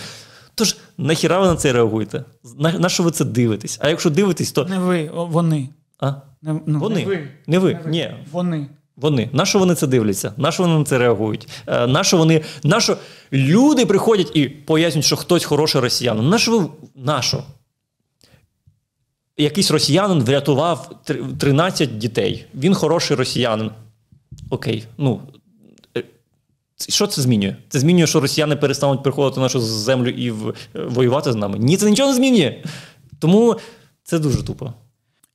Тож 0.55 0.77
нахіра 0.97 1.39
ви 1.39 1.45
на 1.45 1.55
це 1.55 1.73
реагуєте? 1.73 2.23
На, 2.57 2.71
на 2.71 2.89
що 2.89 3.03
ви 3.03 3.11
це 3.11 3.25
дивитесь? 3.25 3.77
А 3.81 3.89
якщо 3.89 4.09
дивитесь, 4.09 4.51
то. 4.51 4.65
Не 4.65 4.79
ви, 4.79 5.09
вони. 5.13 5.69
А? 5.99 6.13
Не, 6.41 6.59
ну, 6.65 6.79
вони. 6.79 6.99
Не 6.99 7.05
ви. 7.05 7.27
Не 7.47 7.59
ви. 7.59 7.73
Не 7.73 7.79
ви. 7.83 7.89
Ні. 7.91 8.11
Вони. 8.31 8.67
Вони. 8.95 9.29
На 9.33 9.45
що 9.45 9.59
вони 9.59 9.75
це 9.75 9.87
дивляться? 9.87 10.33
На 10.37 10.51
що 10.51 10.63
вони 10.63 10.77
на 10.79 10.85
це 10.85 10.97
реагують? 10.97 11.47
Е, 11.67 11.87
на 11.87 12.03
що 12.03 12.17
вони. 12.17 12.41
На 12.63 12.79
що 12.79 12.97
люди 13.33 13.85
приходять 13.85 14.31
і 14.35 14.49
пояснюють, 14.49 15.05
що 15.05 15.15
хтось 15.15 15.45
хороший 15.45 15.81
росіянин. 15.81 16.29
На 16.29 16.37
що 16.37 16.59
ви. 16.59 16.69
На 16.95 17.21
що? 17.21 17.43
Якийсь 19.37 19.71
росіянин 19.71 20.23
врятував 20.23 21.03
13 21.39 21.97
дітей. 21.97 22.45
Він 22.55 22.73
хороший 22.73 23.17
росіянин. 23.17 23.71
Окей. 24.49 24.83
Ну, 24.97 25.21
що 26.89 27.07
це 27.07 27.21
змінює? 27.21 27.55
Це 27.69 27.79
змінює, 27.79 28.07
що 28.07 28.19
росіяни 28.19 28.55
перестануть 28.55 29.03
приходити 29.03 29.35
на 29.39 29.45
нашу 29.45 29.61
землю 29.61 30.09
і 30.09 30.33
воювати 30.73 31.31
з 31.31 31.35
нами? 31.35 31.59
Ні, 31.59 31.77
це 31.77 31.89
нічого 31.89 32.09
не 32.09 32.15
змінює. 32.15 32.63
Тому 33.19 33.55
це 34.03 34.19
дуже 34.19 34.43
тупо. 34.43 34.73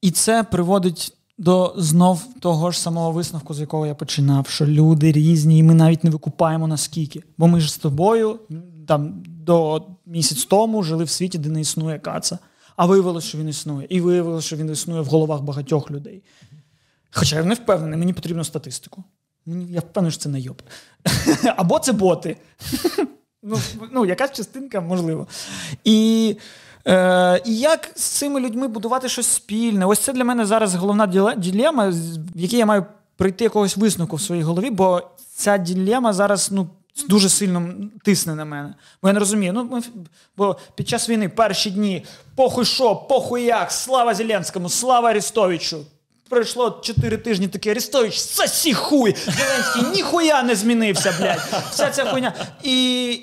І 0.02 0.10
це 0.10 0.42
приводить 0.42 1.12
до 1.38 1.74
знов 1.76 2.26
того 2.40 2.70
ж 2.70 2.80
самого 2.80 3.12
висновку, 3.12 3.54
з 3.54 3.60
якого 3.60 3.86
я 3.86 3.94
починав, 3.94 4.46
що 4.48 4.66
люди 4.66 5.12
різні, 5.12 5.58
і 5.58 5.62
ми 5.62 5.74
навіть 5.74 6.04
не 6.04 6.10
викупаємо 6.10 6.66
наскільки. 6.66 7.22
Бо 7.38 7.46
ми 7.46 7.60
ж 7.60 7.72
з 7.72 7.78
тобою 7.78 8.40
там 8.88 9.22
до 9.26 9.82
місяць 10.06 10.44
тому 10.44 10.82
жили 10.82 11.04
в 11.04 11.10
світі, 11.10 11.38
де 11.38 11.48
не 11.48 11.60
існує 11.60 11.98
каца. 11.98 12.38
А 12.76 12.86
виявилося, 12.86 13.28
що 13.28 13.38
він 13.38 13.48
існує. 13.48 13.86
І 13.90 14.00
виявилося, 14.00 14.46
що 14.46 14.56
він 14.56 14.70
існує 14.70 15.00
в 15.00 15.06
головах 15.06 15.42
багатьох 15.42 15.90
людей. 15.90 16.22
Хоча 17.10 17.36
я 17.36 17.44
не 17.44 17.54
впевнений, 17.54 17.98
мені 17.98 18.12
потрібно 18.12 18.44
статистику. 18.44 19.04
Я 19.46 19.80
впевнений, 19.80 20.12
що 20.12 20.22
це 20.22 20.28
найоб. 20.28 20.62
Або 21.56 21.78
це 21.78 21.92
боти. 21.92 22.36
Ну, 23.48 23.58
ну, 23.92 24.06
Якась 24.06 24.32
частинка 24.32 24.80
можливо. 24.80 25.26
І 25.84 26.36
е, 26.86 27.42
і 27.44 27.58
як 27.58 27.90
з 27.94 28.02
цими 28.02 28.40
людьми 28.40 28.68
будувати 28.68 29.08
щось 29.08 29.26
спільне? 29.26 29.86
Ось 29.86 29.98
це 29.98 30.12
для 30.12 30.24
мене 30.24 30.46
зараз 30.46 30.74
головна 30.74 31.34
ділема, 31.36 31.88
в 32.34 32.40
якій 32.40 32.56
я 32.56 32.66
маю 32.66 32.86
прийти 33.16 33.44
якогось 33.44 33.76
висновку 33.76 34.16
в 34.16 34.20
своїй 34.20 34.42
голові, 34.42 34.70
бо 34.70 35.02
ця 35.34 35.58
ділема 35.58 36.12
зараз 36.12 36.50
ну, 36.52 36.68
дуже 37.08 37.28
сильно 37.28 37.74
тисне 38.04 38.34
на 38.34 38.44
мене. 38.44 38.74
Бо 39.02 39.08
я 39.08 39.14
не 39.14 39.20
розумію. 39.20 39.52
Ну, 39.52 39.82
Бо 40.36 40.56
під 40.74 40.88
час 40.88 41.08
війни 41.08 41.28
перші 41.28 41.70
дні 41.70 42.04
похуй 42.34 42.64
що, 42.64 42.96
похуй 42.96 43.42
як, 43.42 43.72
слава 43.72 44.14
Зеленському, 44.14 44.68
слава 44.68 45.10
Арестовичу. 45.10 45.78
Пройшло 46.28 46.80
чотири 46.82 47.16
тижні 47.16 47.48
такий 47.48 47.72
Арестович, 47.72 48.18
сосі 48.18 48.74
хуй! 48.74 49.14
Зеленський 49.26 49.82
ніхуя 49.94 50.42
не 50.42 50.54
змінився, 50.54 51.14
блядь. 51.20 51.62
Вся 51.70 51.90
ця 51.90 52.04
хуйня. 52.04 52.32
І 52.62 53.20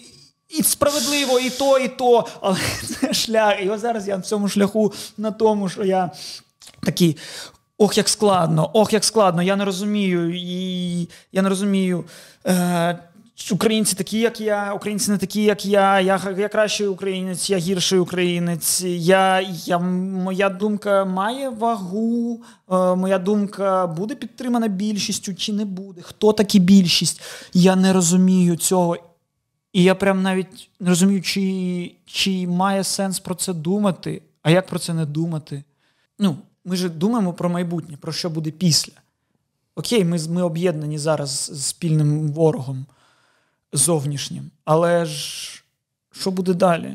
і 0.49 0.63
справедливо, 0.63 1.39
і 1.39 1.49
то, 1.49 1.79
і 1.79 1.87
то. 1.87 2.27
Але 2.41 2.57
це 3.01 3.13
шлях. 3.13 3.63
І 3.63 3.69
ось 3.69 3.81
зараз 3.81 4.07
я 4.07 4.17
в 4.17 4.21
цьому 4.21 4.49
шляху 4.49 4.93
на 5.17 5.31
тому, 5.31 5.69
що 5.69 5.83
я 5.83 6.11
такий. 6.83 7.17
Ох, 7.77 7.97
як 7.97 8.09
складно, 8.09 8.69
ох, 8.73 8.93
як 8.93 9.03
складно. 9.03 9.43
Я 9.43 9.55
не 9.55 9.65
розумію. 9.65 10.35
І 10.35 11.09
я 11.31 11.41
не 11.41 11.49
розумію. 11.49 12.03
Е, 12.47 12.99
Українці 13.51 13.95
такі, 13.95 14.19
як 14.19 14.41
я, 14.41 14.73
українці 14.73 15.11
не 15.11 15.17
такі, 15.17 15.43
як 15.43 15.65
я. 15.65 15.99
Я 15.99 16.35
я 16.37 16.47
кращий 16.47 16.87
українець, 16.87 17.49
я 17.49 17.57
гірший 17.57 17.99
українець. 17.99 18.81
Я, 18.83 19.41
я, 19.65 19.79
Моя 19.79 20.49
думка 20.49 21.05
має 21.05 21.49
вагу, 21.49 22.41
е, 22.71 22.95
моя 22.95 23.19
думка 23.19 23.87
буде 23.87 24.15
підтримана 24.15 24.67
більшістю 24.67 25.33
чи 25.33 25.53
не 25.53 25.65
буде. 25.65 26.01
Хто 26.01 26.33
такі 26.33 26.59
більшість? 26.59 27.21
Я 27.53 27.75
не 27.75 27.93
розумію 27.93 28.55
цього. 28.55 28.97
І 29.73 29.83
я 29.83 29.95
прям 29.95 30.21
навіть 30.21 30.69
не 30.79 30.89
розумію, 30.89 31.21
чи 31.21 31.95
чи 32.05 32.47
має 32.47 32.83
сенс 32.83 33.19
про 33.19 33.35
це 33.35 33.53
думати, 33.53 34.21
а 34.41 34.51
як 34.51 34.67
про 34.67 34.79
це 34.79 34.93
не 34.93 35.05
думати. 35.05 35.63
Ну, 36.19 36.37
Ми 36.65 36.75
ж 36.75 36.89
думаємо 36.89 37.33
про 37.33 37.49
майбутнє, 37.49 37.97
про 37.97 38.11
що 38.11 38.29
буде 38.29 38.51
після. 38.51 38.93
Окей, 39.75 40.05
ми 40.05 40.19
ми 40.29 40.43
об'єднані 40.43 40.97
зараз 40.97 41.29
з 41.53 41.65
спільним 41.65 42.31
ворогом 42.31 42.85
зовнішнім. 43.73 44.51
Але 44.65 45.05
ж 45.05 45.63
що 46.11 46.31
буде 46.31 46.53
далі? 46.53 46.93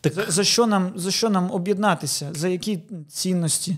Так... 0.00 0.14
За, 0.14 0.24
за 0.28 0.44
що 0.44 0.66
нам 0.66 0.92
за 0.96 1.10
що 1.10 1.30
нам 1.30 1.50
об'єднатися? 1.50 2.30
За 2.34 2.48
які 2.48 2.78
цінності? 3.08 3.76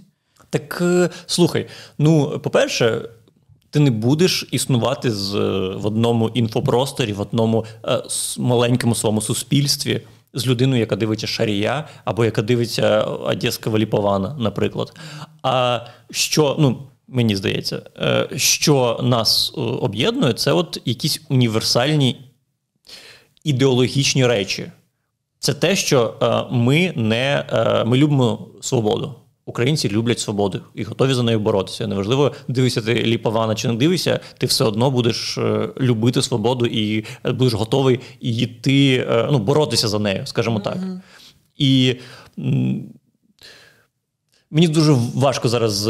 Так 0.50 0.78
е, 0.82 1.11
слухай, 1.26 1.66
ну, 1.98 2.38
по-перше, 2.38 3.08
ти 3.70 3.80
не 3.80 3.90
будеш 3.90 4.48
існувати 4.50 5.11
з, 5.11 5.34
в 5.76 5.87
одному 5.87 6.28
інфопросторі, 6.28 7.12
в 7.12 7.20
одному 7.20 7.64
е, 7.84 8.02
маленькому 8.38 8.94
своєму 8.94 9.20
суспільстві 9.20 10.02
з 10.34 10.46
людиною, 10.46 10.80
яка 10.80 10.96
дивиться 10.96 11.26
Шарія, 11.26 11.88
або 12.04 12.24
яка 12.24 12.42
дивиться 12.42 13.02
Одеського 13.02 13.78
Ліпована, 13.78 14.37
наприклад. 14.38 14.92
А 15.42 15.80
що, 16.11 16.56
ну. 16.58 16.82
Мені 17.11 17.37
здається, 17.37 17.82
е, 17.98 18.28
що 18.37 19.00
нас 19.02 19.52
е, 19.56 19.61
об'єднує, 19.61 20.32
це 20.32 20.52
от 20.52 20.80
якісь 20.84 21.20
універсальні 21.28 22.27
ідеологічні 23.48 24.26
речі. 24.26 24.66
Це 25.38 25.54
те, 25.54 25.76
що 25.76 26.14
е, 26.22 26.54
ми 26.54 26.92
не 26.96 27.44
е, 27.52 27.84
ми 27.84 27.96
любимо 27.96 28.48
свободу. 28.61 29.14
Українці 29.46 29.88
люблять 29.88 30.18
свободу 30.18 30.61
і 30.74 30.82
готові 30.82 31.14
за 31.14 31.22
нею 31.22 31.40
боротися. 31.40 31.87
Неважливо, 31.87 32.32
дивишся 32.48 32.82
ти 32.82 32.94
Ліпована 32.94 33.54
чи 33.54 33.68
не 33.68 33.74
дивишся, 33.74 34.20
ти 34.38 34.46
все 34.46 34.64
одно 34.64 34.90
будеш 34.90 35.38
е, 35.38 35.68
любити 35.80 36.22
свободу 36.22 36.66
і 36.66 37.04
будеш 37.24 37.54
готовий 37.54 38.00
йти, 38.20 39.08
ну, 39.30 39.38
боротися 39.38 39.88
за 39.88 39.98
нею, 39.98 40.26
скажімо 40.26 40.61
так. 40.61 40.76
Mm-hmm. 40.76 41.00
І 41.56 41.96
мені 44.50 44.68
дуже 44.68 44.92
важко 45.14 45.48
зараз 45.48 45.87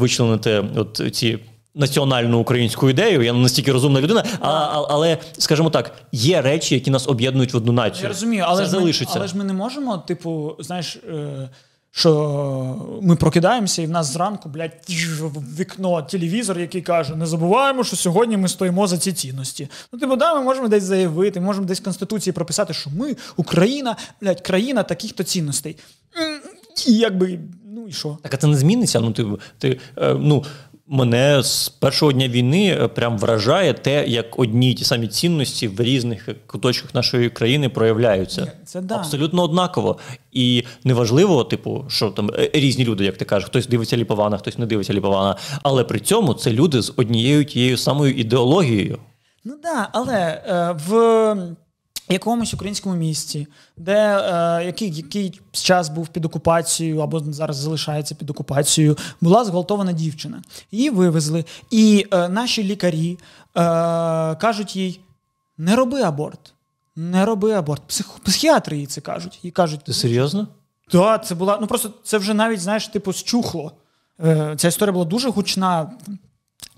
вичленити 0.00 0.64
от 0.76 1.02
ці. 1.12 1.38
Національну 1.78 2.38
українську 2.38 2.90
ідею, 2.90 3.22
я 3.22 3.32
не 3.32 3.38
настільки 3.38 3.72
розумна 3.72 4.00
людина, 4.00 4.24
а, 4.40 4.48
а, 4.48 4.86
але 4.88 5.18
скажімо 5.38 5.70
так, 5.70 5.92
є 6.12 6.42
речі, 6.42 6.74
які 6.74 6.90
нас 6.90 7.08
об'єднують 7.08 7.54
в 7.54 7.56
одну 7.56 7.72
націю. 7.72 8.02
Я 8.02 8.08
розумію, 8.08 8.44
але 8.46 8.58
Це 8.60 8.64
ж 8.64 8.70
залишиться. 8.70 9.14
Ми, 9.14 9.20
але 9.20 9.28
ж 9.28 9.36
ми 9.36 9.44
не 9.44 9.52
можемо, 9.52 9.98
типу, 9.98 10.56
знаєш, 10.58 10.96
е, 10.96 11.48
що 11.90 13.00
ми 13.02 13.16
прокидаємося, 13.16 13.82
і 13.82 13.86
в 13.86 13.90
нас 13.90 14.12
зранку, 14.12 14.48
блядь, 14.48 14.72
в 15.20 15.60
вікно 15.60 16.02
телевізор, 16.02 16.58
який 16.58 16.82
каже: 16.82 17.16
не 17.16 17.26
забуваємо, 17.26 17.84
що 17.84 17.96
сьогодні 17.96 18.36
ми 18.36 18.48
стоїмо 18.48 18.86
за 18.86 18.98
ці 18.98 19.12
цінності. 19.12 19.68
Ну, 19.92 19.98
типу, 19.98 20.16
да, 20.16 20.34
ми 20.34 20.40
можемо 20.40 20.68
десь 20.68 20.82
заявити, 20.82 21.40
можемо 21.40 21.66
десь 21.66 21.80
в 21.80 21.84
Конституції 21.84 22.32
прописати, 22.32 22.74
що 22.74 22.90
ми, 22.90 23.16
Україна, 23.36 23.96
блядь, 24.20 24.40
країна 24.40 24.82
таких-то 24.82 25.24
цінностей. 25.24 25.76
І 26.86 26.92
якби, 26.92 27.38
ну 27.74 27.88
і 27.88 27.92
що? 27.92 28.18
Так, 28.22 28.34
а 28.34 28.36
це 28.36 28.46
не 28.46 28.56
зміниться. 28.56 29.00
Ну, 29.00 29.12
ти, 29.12 29.26
ти 29.58 29.80
е, 29.96 30.14
ну, 30.14 30.44
мене 30.88 31.42
з 31.42 31.68
першого 31.68 32.12
дня 32.12 32.28
війни 32.28 32.78
е, 32.80 32.88
прям 32.88 33.18
вражає 33.18 33.74
те, 33.74 34.06
як 34.06 34.38
одні 34.38 34.70
й 34.70 34.74
ті 34.74 34.84
самі 34.84 35.08
цінності 35.08 35.68
в 35.68 35.80
різних 35.80 36.28
куточках 36.46 36.94
нашої 36.94 37.30
країни 37.30 37.68
проявляються. 37.68 38.52
Це 38.64 38.80
да. 38.80 38.94
Абсолютно 38.94 39.42
однаково. 39.42 39.98
І 40.32 40.64
неважливо, 40.84 41.44
типу, 41.44 41.84
що 41.88 42.10
там 42.10 42.30
е, 42.38 42.50
різні 42.52 42.84
люди, 42.84 43.04
як 43.04 43.16
ти 43.16 43.24
кажеш, 43.24 43.48
хтось 43.48 43.66
дивиться 43.66 43.96
Ліпована, 43.96 44.38
хтось 44.38 44.58
не 44.58 44.66
дивиться 44.66 44.92
Ліпована. 44.92 45.36
Але 45.62 45.84
при 45.84 46.00
цьому 46.00 46.34
це 46.34 46.52
люди 46.52 46.82
з 46.82 46.92
однією 46.96 47.44
тією 47.44 47.76
самою 47.76 48.14
ідеологією. 48.14 48.98
Ну 49.44 49.54
так, 49.62 49.74
да, 49.74 49.88
але 49.92 50.42
е, 50.46 50.76
в 50.88 51.36
якомусь 52.08 52.54
українському 52.54 52.94
місті, 52.94 53.46
де 53.76 53.96
е, 53.96 54.64
який, 54.64 54.90
який 54.94 55.40
час 55.52 55.88
був 55.88 56.08
під 56.08 56.24
окупацією 56.24 56.98
або 56.98 57.20
зараз 57.20 57.56
залишається 57.56 58.14
під 58.14 58.30
окупацією, 58.30 58.96
була 59.20 59.44
зґвалтована 59.44 59.92
дівчина. 59.92 60.42
Її 60.72 60.90
вивезли, 60.90 61.44
і 61.70 62.06
е, 62.12 62.28
наші 62.28 62.64
лікарі 62.64 63.12
е, 63.12 63.60
кажуть 64.34 64.76
їй: 64.76 65.00
не 65.58 65.76
роби 65.76 66.02
аборт. 66.02 66.54
Не 66.96 67.24
роби 67.24 67.52
аборт. 67.52 67.82
Псих, 67.86 68.10
психіатри 68.24 68.78
їй 68.78 68.86
це 68.86 69.00
кажуть. 69.00 69.38
Їй 69.42 69.50
кажуть, 69.50 69.84
Ти 69.84 69.92
серйозно? 69.92 70.48
так, 70.90 71.26
це 71.26 71.34
була. 71.34 71.58
Ну 71.60 71.66
просто 71.66 71.90
це 72.04 72.18
вже 72.18 72.34
навіть, 72.34 72.60
знаєш, 72.60 72.88
типу, 72.88 73.12
щухло. 73.12 73.72
Е, 74.24 74.54
ця 74.56 74.68
історія 74.68 74.92
була 74.92 75.04
дуже 75.04 75.30
гучна 75.30 75.90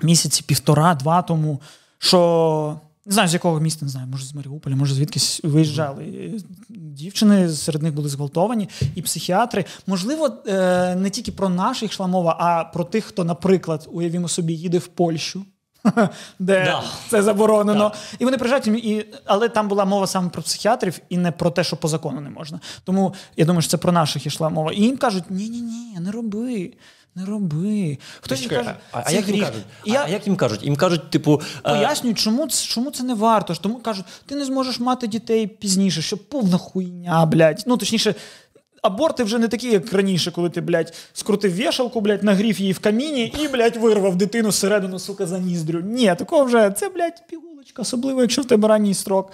місяці 0.02 0.44
півтора-два 0.46 1.22
тому. 1.22 1.60
Що 1.98 2.80
не 3.06 3.12
знаю, 3.12 3.28
з 3.28 3.34
якого 3.34 3.60
міста, 3.60 3.84
не 3.84 3.90
знаю, 3.90 4.06
може 4.06 4.24
з 4.24 4.34
Маріуполя, 4.34 4.76
може 4.76 4.94
звідкись 4.94 5.40
виїжджали. 5.44 6.32
Дівчини 6.68 7.48
серед 7.48 7.82
них 7.82 7.94
були 7.94 8.08
зґвалтовані, 8.08 8.68
і 8.94 9.02
психіатри. 9.02 9.64
Можливо, 9.86 10.30
е, 10.46 10.94
не 10.96 11.10
тільки 11.10 11.32
про 11.32 11.48
наших 11.48 11.90
йшла 11.90 12.06
мова, 12.06 12.36
а 12.38 12.64
про 12.64 12.84
тих, 12.84 13.04
хто, 13.04 13.24
наприклад, 13.24 13.88
уявімо 13.92 14.28
собі, 14.28 14.54
їде 14.54 14.78
в 14.78 14.86
Польщу. 14.86 15.44
Де 16.38 16.64
Да. 16.64 16.82
це 17.10 17.22
заборонено, 17.22 17.92
і 18.18 18.24
вони 18.24 18.36
приїжджають, 18.38 18.84
і, 18.84 19.06
але 19.24 19.48
там 19.48 19.68
була 19.68 19.84
мова 19.84 20.06
саме 20.06 20.28
про 20.28 20.42
психіатрів 20.42 20.98
і 21.08 21.16
не 21.16 21.32
про 21.32 21.50
те, 21.50 21.64
що 21.64 21.76
по 21.76 21.88
закону 21.88 22.20
не 22.20 22.30
можна. 22.30 22.60
Тому 22.84 23.14
я 23.36 23.44
думаю, 23.44 23.62
що 23.62 23.70
це 23.70 23.76
про 23.76 23.92
наших 23.92 24.26
ішла 24.26 24.48
мова. 24.48 24.72
І 24.72 24.80
їм 24.80 24.96
кажуть: 24.96 25.24
ні, 25.30 25.48
ні, 25.48 25.60
ні, 25.60 26.00
не 26.00 26.10
роби, 26.10 26.72
не 27.14 27.24
роби. 27.24 27.98
Хтось 28.20 28.40
їм 28.40 28.50
Чекай, 28.50 28.64
каже, 28.64 28.76
а, 28.92 29.02
а 29.06 29.10
як 29.10 29.28
їм 29.28 29.40
кажуть? 29.40 29.62
І 29.84 29.90
я 29.90 30.04
а 30.04 30.08
як 30.08 30.26
їм 30.26 30.36
кажуть? 30.36 30.62
Їм 30.62 30.76
кажуть, 30.76 31.10
типу, 31.10 31.40
е, 31.56 31.60
пояснюю, 31.62 32.14
чому, 32.14 32.48
це- 32.48 32.66
чому 32.66 32.90
це 32.90 33.02
не 33.02 33.14
варто. 33.14 33.54
Тому 33.54 33.74
кажуть, 33.76 34.04
ти 34.26 34.34
не 34.34 34.44
зможеш 34.44 34.80
мати 34.80 35.06
дітей 35.06 35.46
пізніше, 35.46 36.02
що 36.02 36.16
повна 36.16 36.58
хуйня, 36.58 37.26
блядь. 37.26 37.64
Ну, 37.66 37.76
точніше. 37.76 38.14
Аборти 38.82 39.24
вже 39.24 39.38
не 39.38 39.48
такі, 39.48 39.70
як 39.70 39.92
раніше, 39.92 40.30
коли 40.30 40.50
ти, 40.50 40.60
блядь, 40.60 40.94
скрутив 41.12 41.54
вішалку, 41.54 42.00
блядь, 42.00 42.22
нагрів 42.22 42.60
її 42.60 42.72
в 42.72 42.78
каміні 42.78 43.32
і, 43.40 43.48
блядь, 43.48 43.76
вирвав 43.76 44.16
дитину 44.16 44.52
зсередину, 44.52 44.98
сука, 44.98 45.26
за 45.26 45.38
ніздрю. 45.38 45.80
Ні, 45.80 46.14
такого 46.18 46.44
вже 46.44 46.70
це, 46.70 46.88
блядь, 46.88 47.26
пігулочка, 47.28 47.82
особливо, 47.82 48.20
якщо 48.20 48.42
в 48.42 48.44
тебе 48.44 48.68
ранній 48.68 48.94
строк. 48.94 49.32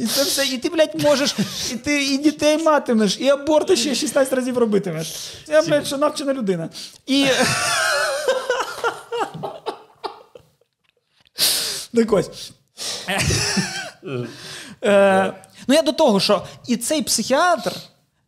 І 0.00 0.06
це 0.06 0.22
все, 0.22 0.46
і 0.46 0.58
ти, 0.58 0.68
блядь, 0.68 1.02
можеш, 1.02 1.36
і 1.72 1.76
ти 1.76 2.04
і 2.04 2.18
дітей 2.18 2.62
матимеш, 2.62 3.18
і 3.20 3.28
аборти 3.28 3.76
ще 3.76 3.94
16 3.94 4.32
разів 4.32 4.58
робитимеш. 4.58 5.14
Це, 5.46 5.62
блядь, 5.62 5.86
що 5.86 5.98
навчена 5.98 6.34
людина. 6.34 6.68
І. 7.06 7.26
Так 11.94 12.12
ось. 12.12 12.52
Е, 14.84 15.34
ну, 15.66 15.74
я 15.74 15.82
до 15.82 15.92
того, 15.92 16.20
що 16.20 16.46
і 16.66 16.76
цей 16.76 17.02
психіатр 17.02 17.72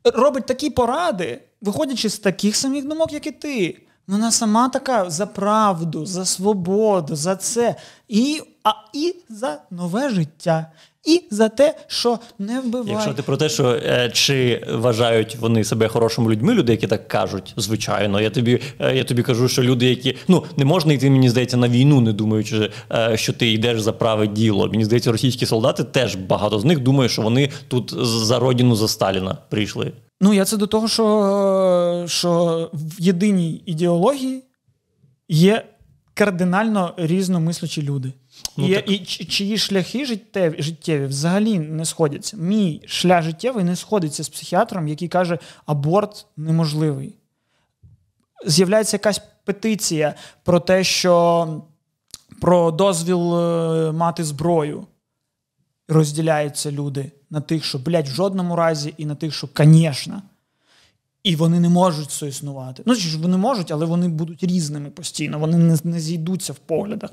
робить 0.05 0.47
такі 0.47 0.71
поради, 0.71 1.41
виходячи 1.61 2.09
з 2.09 2.19
таких 2.19 2.57
самих 2.57 2.85
думок, 2.85 3.13
як 3.13 3.27
і 3.27 3.31
ти. 3.31 3.83
Вона 4.07 4.33
сама 4.33 4.69
така 4.69 5.11
за 5.11 5.27
правду, 5.27 6.07
за 6.07 6.25
свободу, 6.25 7.17
за 7.17 7.37
це, 7.37 7.77
і, 8.09 8.43
а 8.65 8.73
і 8.93 9.17
за 9.29 9.63
нове 9.71 10.09
життя, 10.09 10.73
і 11.05 11.23
за 11.31 11.49
те, 11.49 11.75
що 11.87 12.19
не 12.39 12.61
вбиває. 12.61 12.93
Якщо 12.93 13.13
ти 13.15 13.23
про 13.23 13.37
те, 13.37 13.49
що 13.49 13.71
е, 13.71 14.11
чи 14.13 14.67
вважають 14.73 15.37
вони 15.37 15.65
себе 15.65 15.89
хорошими 15.89 16.33
людьми, 16.33 16.55
люди, 16.55 16.73
які 16.73 16.87
так 16.87 17.09
кажуть, 17.09 17.55
звичайно. 17.57 18.21
Я 18.21 18.31
тобі, 18.31 18.61
е, 18.79 18.97
я 18.97 19.05
тобі 19.05 19.23
кажу, 19.23 19.49
що 19.49 19.63
люди, 19.63 19.87
які 19.87 20.17
ну 20.29 20.45
не 20.57 20.65
можна 20.65 20.93
йти, 20.93 21.11
мені 21.11 21.29
здається, 21.29 21.57
на 21.57 21.69
війну, 21.69 22.01
не 22.01 22.13
думаючи, 22.13 22.71
е, 22.93 23.17
що 23.17 23.33
ти 23.33 23.53
йдеш 23.53 23.81
за 23.81 23.93
праве 23.93 24.27
діло. 24.27 24.69
Мені 24.69 24.85
здається, 24.85 25.13
російські 25.13 25.47
солдати 25.47 25.85
теж 25.85 26.15
багато 26.15 26.59
з 26.59 26.65
них 26.65 26.79
думають, 26.79 27.13
що 27.13 27.23
вони 27.23 27.51
тут 27.69 27.95
за 28.07 28.39
родину 28.39 28.77
за 28.77 28.89
Сталіна 28.89 29.39
прийшли. 29.49 29.93
Ну, 30.21 30.35
я 30.35 30.45
це 30.45 30.57
до 30.57 30.67
того, 30.67 30.89
що, 30.89 32.05
що 32.09 32.71
в 32.73 33.01
єдиній 33.01 33.63
ідеології 33.67 34.43
є 35.29 35.65
кардинально 36.15 36.95
різномислячі 36.97 37.83
люди. 37.83 38.13
Ну, 38.57 38.69
і, 38.69 38.75
так- 38.75 38.91
і 38.91 38.99
чи- 38.99 39.25
чиї 39.25 39.59
шляхи 39.59 40.05
життєві, 40.05 40.63
життєві 40.63 41.07
взагалі 41.07 41.59
не 41.59 41.85
сходяться. 41.85 42.37
Мій 42.37 42.83
шлях 42.87 43.23
життєвий 43.25 43.65
не 43.65 43.77
сходиться 43.77 44.25
з 44.25 44.29
психіатром, 44.29 44.89
який 44.89 45.09
каже, 45.09 45.39
аборт 45.67 46.27
неможливий. 46.37 47.15
З'являється 48.47 48.97
якась 48.97 49.21
петиція 49.45 50.15
про 50.45 50.61
те, 50.61 50.85
що 50.85 51.63
про 52.41 52.71
дозвіл 52.71 53.39
е, 53.39 53.93
мати 53.93 54.25
зброю 54.25 54.87
розділяються 55.89 56.71
люди 56.73 57.13
на 57.31 57.41
тих, 57.41 57.65
що, 57.65 57.79
блядь, 57.79 58.09
в 58.09 58.15
жодному 58.15 58.57
разі, 58.57 58.95
і 58.97 59.07
на 59.07 59.15
тих, 59.15 59.35
що, 59.35 59.49
звісно. 59.57 60.23
І 61.23 61.37
вони 61.37 61.61
не 61.61 61.69
можуть 61.69 62.11
соіснувати. 62.11 62.83
Ну, 62.87 62.97
чи 62.97 63.09
ж 63.09 63.19
вони 63.19 63.37
можуть, 63.37 63.71
але 63.71 63.87
вони 63.87 64.09
будуть 64.09 64.43
різними 64.45 64.91
постійно, 64.91 65.39
вони 65.39 65.59
не, 65.59 65.79
не 65.85 66.01
зійдуться 66.01 66.53
в 66.53 66.57
поглядах. 66.57 67.11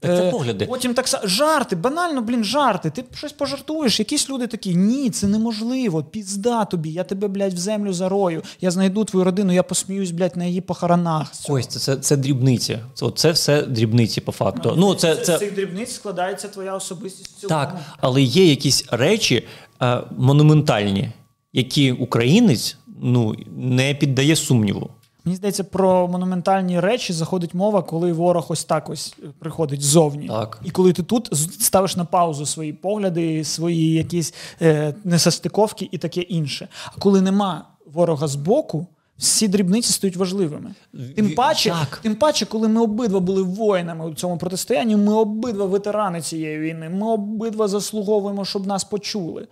Так 0.00 0.16
це 0.16 0.28
Е, 0.28 0.30
погляди. 0.30 0.66
Потім 0.66 0.94
так 0.94 1.08
само 1.08 1.26
жарти, 1.26 1.76
банально, 1.76 2.22
блін, 2.22 2.44
жарти. 2.44 2.90
Ти 2.90 3.04
щось 3.14 3.32
пожартуєш. 3.32 3.98
Якісь 3.98 4.30
люди 4.30 4.46
такі, 4.46 4.74
ні, 4.74 5.10
це 5.10 5.26
неможливо. 5.28 6.02
Пізда 6.04 6.64
тобі, 6.64 6.90
я 6.90 7.04
тебе, 7.04 7.28
блядь, 7.28 7.54
в 7.54 7.56
землю 7.58 7.92
зарою. 7.92 8.42
Я 8.60 8.70
знайду 8.70 9.04
твою 9.04 9.24
родину, 9.24 9.52
я 9.52 9.62
посміюсь, 9.62 10.10
блядь, 10.10 10.36
на 10.36 10.44
її 10.44 10.60
похоронах. 10.60 11.32
Ось 11.48 11.66
це, 11.66 11.78
це, 11.78 11.96
це 11.96 12.16
дрібниці. 12.16 12.78
Це, 12.94 13.06
це 13.16 13.30
все 13.30 13.62
дрібниці 13.62 14.20
по 14.20 14.32
факту. 14.32 14.74
Ну, 14.76 14.94
це, 14.94 15.14
З 15.14 15.24
це, 15.26 15.38
цих 15.38 15.54
дрібниць 15.54 15.94
складається 15.94 16.48
твоя 16.48 16.74
особистість. 16.74 17.30
в 17.36 17.40
цілому. 17.40 17.60
Так, 17.60 17.76
але 18.00 18.22
є 18.22 18.46
якісь 18.46 18.84
речі 18.90 19.46
е, 19.82 20.00
монументальні, 20.18 21.10
які 21.52 21.92
українець 21.92 22.76
ну, 23.02 23.34
не 23.56 23.94
піддає 23.94 24.36
сумніву. 24.36 24.90
Мені 25.28 25.36
здається, 25.36 25.64
про 25.64 26.08
монументальні 26.08 26.80
речі 26.80 27.12
заходить 27.12 27.54
мова, 27.54 27.82
коли 27.82 28.12
ворог 28.12 28.46
ось 28.48 28.64
так 28.64 28.90
ось 28.90 29.16
приходить 29.38 29.82
ззовні. 29.82 30.28
Так. 30.28 30.60
І 30.64 30.70
коли 30.70 30.92
ти 30.92 31.02
тут 31.02 31.28
ставиш 31.60 31.96
на 31.96 32.04
паузу 32.04 32.46
свої 32.46 32.72
погляди, 32.72 33.44
свої 33.44 33.92
якісь 33.92 34.34
е, 34.62 34.94
несостиковки 35.04 35.88
і 35.92 35.98
таке 35.98 36.20
інше. 36.20 36.68
А 36.86 37.00
коли 37.00 37.20
нема 37.20 37.64
ворога 37.92 38.28
збоку, 38.28 38.86
всі 39.18 39.48
дрібниці 39.48 39.92
стають 39.92 40.16
важливими. 40.16 40.70
Тим 41.16 41.34
паче, 41.34 41.70
так. 41.70 42.00
тим 42.02 42.14
паче, 42.14 42.46
коли 42.46 42.68
ми 42.68 42.80
обидва 42.80 43.20
були 43.20 43.42
воїнами 43.42 44.06
у 44.06 44.14
цьому 44.14 44.38
протистоянні, 44.38 44.96
ми 44.96 45.14
обидва 45.14 45.66
ветерани 45.66 46.20
цієї 46.20 46.58
війни, 46.58 46.88
ми 46.88 47.06
обидва 47.06 47.68
заслуговуємо, 47.68 48.44
щоб 48.44 48.66
нас 48.66 48.84
почули. 48.84 49.48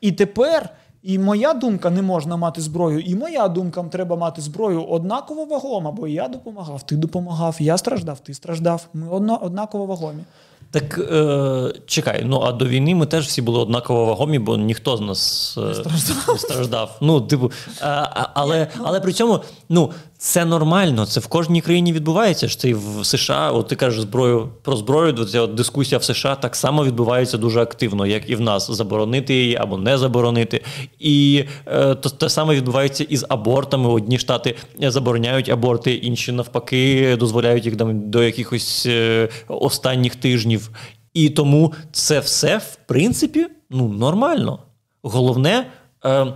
І 0.00 0.12
тепер. 0.12 0.70
І 1.06 1.18
моя 1.18 1.54
думка 1.54 1.90
не 1.90 2.02
можна 2.02 2.36
мати 2.36 2.60
зброю, 2.60 3.00
і 3.00 3.14
моя 3.14 3.48
думка 3.48 3.82
треба 3.82 4.16
мати 4.16 4.42
зброю 4.42 4.84
однаково 4.84 5.44
вагома, 5.44 5.92
бо 5.92 6.08
я 6.08 6.28
допомагав, 6.28 6.82
ти 6.82 6.96
допомагав, 6.96 7.56
я 7.58 7.78
страждав, 7.78 8.20
ти 8.20 8.34
страждав. 8.34 8.86
Ми 8.94 9.08
одно, 9.08 9.38
однаково 9.42 9.86
вагомі. 9.86 10.22
Так 10.70 10.98
е, 10.98 11.72
чекай, 11.86 12.22
ну 12.24 12.40
а 12.40 12.52
до 12.52 12.66
війни 12.66 12.94
ми 12.94 13.06
теж 13.06 13.26
всі 13.26 13.42
були 13.42 13.58
однаково 13.58 14.04
вагомі, 14.04 14.38
бо 14.38 14.56
ніхто 14.56 14.96
з 14.96 15.00
нас 15.00 15.54
е, 15.70 15.74
страждав. 15.74 16.24
не 16.28 16.38
страждав. 16.38 16.98
Ну, 17.00 17.20
типу, 17.20 17.52
а, 17.80 17.88
а, 17.88 18.30
але, 18.34 18.68
але 18.82 19.00
при 19.00 19.12
цьому 19.12 19.40
ну, 19.68 19.90
це 20.18 20.44
нормально, 20.44 21.06
це 21.06 21.20
в 21.20 21.26
кожній 21.26 21.60
країні 21.60 21.92
відбувається. 21.92 22.48
Це 22.48 22.68
і 22.68 22.74
в 22.74 23.04
США, 23.04 23.50
от 23.50 23.68
ти 23.68 23.76
кажеш 23.76 24.00
зброю 24.00 24.48
про 24.62 24.76
зброю, 24.76 25.24
ця 25.24 25.40
от 25.40 25.54
дискусія 25.54 25.98
в 25.98 26.04
США 26.04 26.34
так 26.34 26.56
само 26.56 26.84
відбувається 26.84 27.38
дуже 27.38 27.60
активно, 27.60 28.06
як 28.06 28.30
і 28.30 28.36
в 28.36 28.40
нас 28.40 28.70
заборонити 28.70 29.34
її 29.34 29.56
або 29.56 29.78
не 29.78 29.98
заборонити. 29.98 30.64
І 30.98 31.44
е, 31.66 31.94
то 31.94 32.08
те 32.10 32.28
саме 32.28 32.54
відбувається 32.54 33.04
і 33.08 33.16
з 33.16 33.26
абортами. 33.28 33.88
Одні 33.88 34.18
штати 34.18 34.54
забороняють 34.78 35.48
аборти, 35.48 35.94
інші 35.94 36.32
навпаки 36.32 37.16
дозволяють 37.16 37.66
їх 37.66 37.76
там 37.76 38.10
до 38.10 38.22
якихось 38.22 38.86
е, 38.86 39.28
останніх 39.48 40.16
тижнів. 40.16 40.70
І 41.14 41.30
тому 41.30 41.74
це 41.92 42.20
все, 42.20 42.58
в 42.58 42.78
принципі, 42.86 43.46
ну, 43.70 43.88
нормально. 43.88 44.58
Головне, 45.02 45.66
е, 46.04 46.26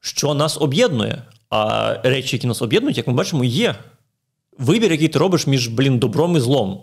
що 0.00 0.34
нас 0.34 0.58
об'єднує. 0.60 1.22
А 1.50 1.94
речі, 2.02 2.36
які 2.36 2.46
нас 2.46 2.62
об'єднують, 2.62 2.96
як 2.96 3.06
ми 3.06 3.14
бачимо, 3.14 3.44
є. 3.44 3.74
Вибір, 4.58 4.92
який 4.92 5.08
ти 5.08 5.18
робиш 5.18 5.46
між 5.46 5.68
блін, 5.68 5.98
добром 5.98 6.36
і 6.36 6.40
злом. 6.40 6.80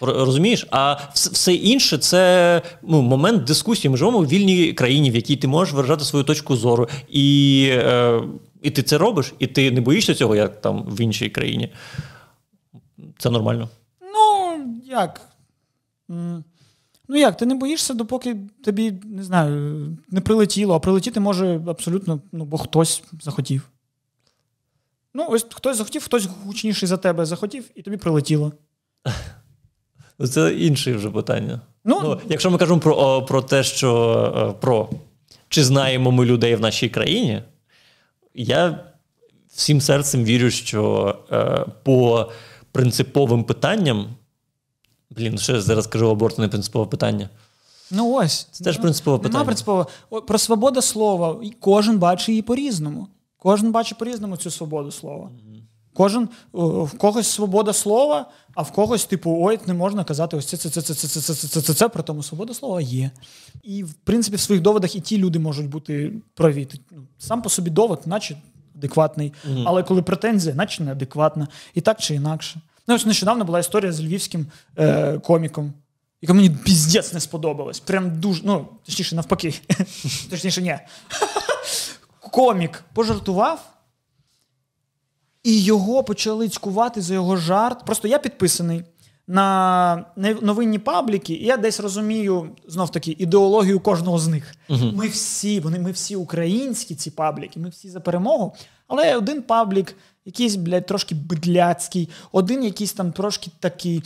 Розумієш? 0.00 0.66
А 0.70 0.96
все 1.14 1.54
інше 1.54 1.98
це 1.98 2.62
ну, 2.82 3.02
момент 3.02 3.44
дискусії. 3.44 3.90
Ми 3.90 3.96
живемо 3.96 4.18
в 4.18 4.26
вільній 4.26 4.72
країні, 4.72 5.10
в 5.10 5.14
якій 5.14 5.36
ти 5.36 5.48
можеш 5.48 5.74
виражати 5.74 6.04
свою 6.04 6.24
точку 6.24 6.56
зору. 6.56 6.88
І 7.08 7.68
е, 7.72 8.22
і 8.62 8.70
ти 8.70 8.82
це 8.82 8.98
робиш, 8.98 9.34
і 9.38 9.46
ти 9.46 9.70
не 9.70 9.80
боїшся 9.80 10.14
цього, 10.14 10.36
як 10.36 10.60
там 10.60 10.82
в 10.82 11.00
іншій 11.00 11.28
країні. 11.28 11.72
Це 13.18 13.30
нормально. 13.30 13.68
Ну, 14.00 14.58
як? 14.84 15.20
Ну 17.08 17.16
як, 17.16 17.36
ти 17.36 17.46
не 17.46 17.54
боїшся, 17.54 17.94
допоки 17.94 18.36
тобі 18.64 18.94
не 19.04 19.22
знаю, 19.22 19.88
не 20.10 20.20
прилетіло, 20.20 20.74
а 20.74 20.78
прилетіти 20.78 21.20
може 21.20 21.60
абсолютно, 21.66 22.20
ну, 22.32 22.44
бо 22.44 22.58
хтось 22.58 23.02
захотів. 23.20 23.70
Ну, 25.14 25.26
ось 25.28 25.46
хтось 25.50 25.76
захотів, 25.76 26.04
хтось 26.04 26.28
гучніший 26.46 26.88
за 26.88 26.96
тебе 26.96 27.26
захотів, 27.26 27.64
і 27.74 27.82
тобі 27.82 27.96
прилетіло. 27.96 28.52
Ну, 30.18 30.26
це 30.26 30.54
інше 30.54 30.94
вже 30.94 31.10
питання. 31.10 31.60
Ну, 31.84 32.00
ну 32.02 32.20
Якщо 32.28 32.50
ми 32.50 32.58
кажемо 32.58 32.80
про 32.80 33.22
про 33.22 33.42
те, 33.42 33.62
що 33.62 34.52
е, 34.56 34.60
про 34.60 34.90
чи 35.48 35.64
знаємо 35.64 36.10
ми 36.10 36.24
людей 36.24 36.54
в 36.54 36.60
нашій 36.60 36.88
країні, 36.88 37.42
я 38.34 38.84
всім 39.54 39.80
серцем 39.80 40.24
вірю, 40.24 40.50
що 40.50 41.14
е, 41.32 41.66
по 41.82 42.30
принциповим 42.72 43.44
питанням. 43.44 44.06
Блін, 45.10 45.38
я 45.48 45.60
зараз 45.60 45.86
кажу, 45.86 46.10
аборт 46.10 46.38
не 46.38 46.48
принципове 46.48 46.86
питання. 46.86 47.28
Ну 47.90 48.14
ось. 48.14 48.48
Це 48.50 48.64
теж 48.64 48.78
принципове 48.78 49.18
питання. 49.18 49.32
Нема 49.32 49.44
принципово. 49.44 49.86
Про 50.26 50.38
свободу 50.38 50.82
слова. 50.82 51.40
Кожен 51.60 51.98
бачить 51.98 52.28
її 52.28 52.42
по-різному. 52.42 53.08
Кожен 53.44 53.72
бачить 53.72 53.98
по-різному 53.98 54.36
цю 54.36 54.50
свободу 54.50 54.90
слова. 54.90 55.30
Кожен 55.94 56.28
в 56.52 56.98
когось 56.98 57.28
свобода 57.28 57.72
слова, 57.72 58.30
а 58.54 58.62
в 58.62 58.72
когось, 58.72 59.04
типу, 59.04 59.38
ой, 59.40 59.58
не 59.66 59.74
можна 59.74 60.04
казати 60.04 60.36
ось 60.36 60.46
це, 60.46 60.56
це, 60.56 60.70
це, 60.70 60.82
це, 60.82 60.94
це, 60.94 61.08
це, 61.08 61.20
це, 61.20 61.48
це, 61.48 61.60
це, 61.60 61.74
це, 61.74 61.88
при 61.88 62.02
тому 62.02 62.22
свобода 62.22 62.54
слова 62.54 62.80
є. 62.80 63.10
І, 63.62 63.84
в 63.84 63.94
принципі, 63.94 64.36
в 64.36 64.40
своїх 64.40 64.62
доводах 64.62 64.96
і 64.96 65.00
ті 65.00 65.18
люди 65.18 65.38
можуть 65.38 65.68
бути 65.68 66.12
праві. 66.34 66.68
Сам 67.18 67.42
по 67.42 67.48
собі 67.48 67.70
довод, 67.70 68.00
наче 68.06 68.36
адекватний, 68.76 69.32
mm-hmm. 69.48 69.64
але 69.66 69.82
коли 69.82 70.02
претензія, 70.02 70.54
наче 70.54 70.82
неадекватна. 70.82 71.48
І 71.74 71.80
так 71.80 72.00
чи 72.00 72.14
інакше. 72.14 72.60
Ну, 72.86 72.94
ось 72.94 73.06
нещодавно 73.06 73.44
була 73.44 73.58
історія 73.58 73.92
з 73.92 74.00
львівським 74.00 74.46
е, 74.78 75.18
коміком, 75.18 75.72
яка 76.22 76.34
мені 76.34 76.50
піздець 76.50 77.12
не 77.12 77.20
сподобалась. 77.20 77.80
Прям 77.80 78.20
дуже, 78.20 78.42
ну, 78.44 78.66
точніше, 78.86 79.14
навпаки. 79.14 79.54
Точніше, 80.30 80.62
ні 80.62 80.78
комік 82.34 82.84
пожартував, 82.94 83.70
і 85.42 85.62
його 85.62 86.04
почали 86.04 86.48
цькувати 86.48 87.00
за 87.00 87.14
його 87.14 87.36
жарт. 87.36 87.84
Просто 87.86 88.08
я 88.08 88.18
підписаний 88.18 88.84
на 89.26 90.04
новинні 90.42 90.78
пабліки, 90.78 91.34
і 91.34 91.44
я 91.44 91.56
десь 91.56 91.80
розумію 91.80 92.48
знов 92.68 92.90
таки 92.90 93.16
ідеологію 93.18 93.80
кожного 93.80 94.18
з 94.18 94.28
них. 94.28 94.54
Угу. 94.68 94.92
Ми 94.94 95.08
всі, 95.08 95.60
вони, 95.60 95.78
ми 95.78 95.92
всі 95.92 96.16
українські, 96.16 96.94
ці 96.94 97.10
пабліки, 97.10 97.60
ми 97.60 97.68
всі 97.68 97.90
за 97.90 98.00
перемогу. 98.00 98.54
Але 98.88 99.16
один 99.16 99.42
паблік, 99.42 99.96
якийсь, 100.24 100.56
блядь, 100.56 100.86
трошки 100.86 101.14
бедляцький, 101.14 102.08
один 102.32 102.64
якийсь 102.64 102.92
там 102.92 103.12
трошки 103.12 103.50
такий. 103.60 104.02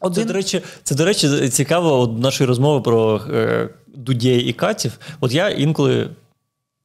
Один... 0.00 0.22
Це, 0.22 0.28
до 0.28 0.34
речі, 0.34 0.62
це, 0.82 0.94
до 0.94 1.04
речі, 1.04 1.48
цікаво 1.48 1.98
от 2.00 2.18
нашої 2.18 2.48
розмови 2.48 2.80
про 2.80 3.20
е, 3.30 3.68
Дудєй 3.94 4.40
і 4.40 4.52
Катів. 4.52 4.98
От 5.20 5.32
я 5.32 5.48
інколи 5.48 6.10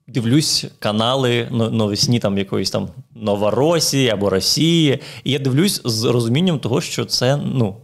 дивлюсь 0.08 0.66
канали 0.80 1.48
навесні 1.52 2.20
там 2.20 2.38
якоїсь 2.38 2.72
там 2.72 2.90
Новоросії 3.16 4.10
або 4.10 4.30
Росії. 4.30 5.00
І 5.24 5.32
я 5.32 5.40
дивлюсь 5.40 5.82
з 5.86 6.04
розумінням 6.04 6.60
того, 6.60 6.82
що 6.82 7.06
це 7.06 7.38
ну, 7.38 7.78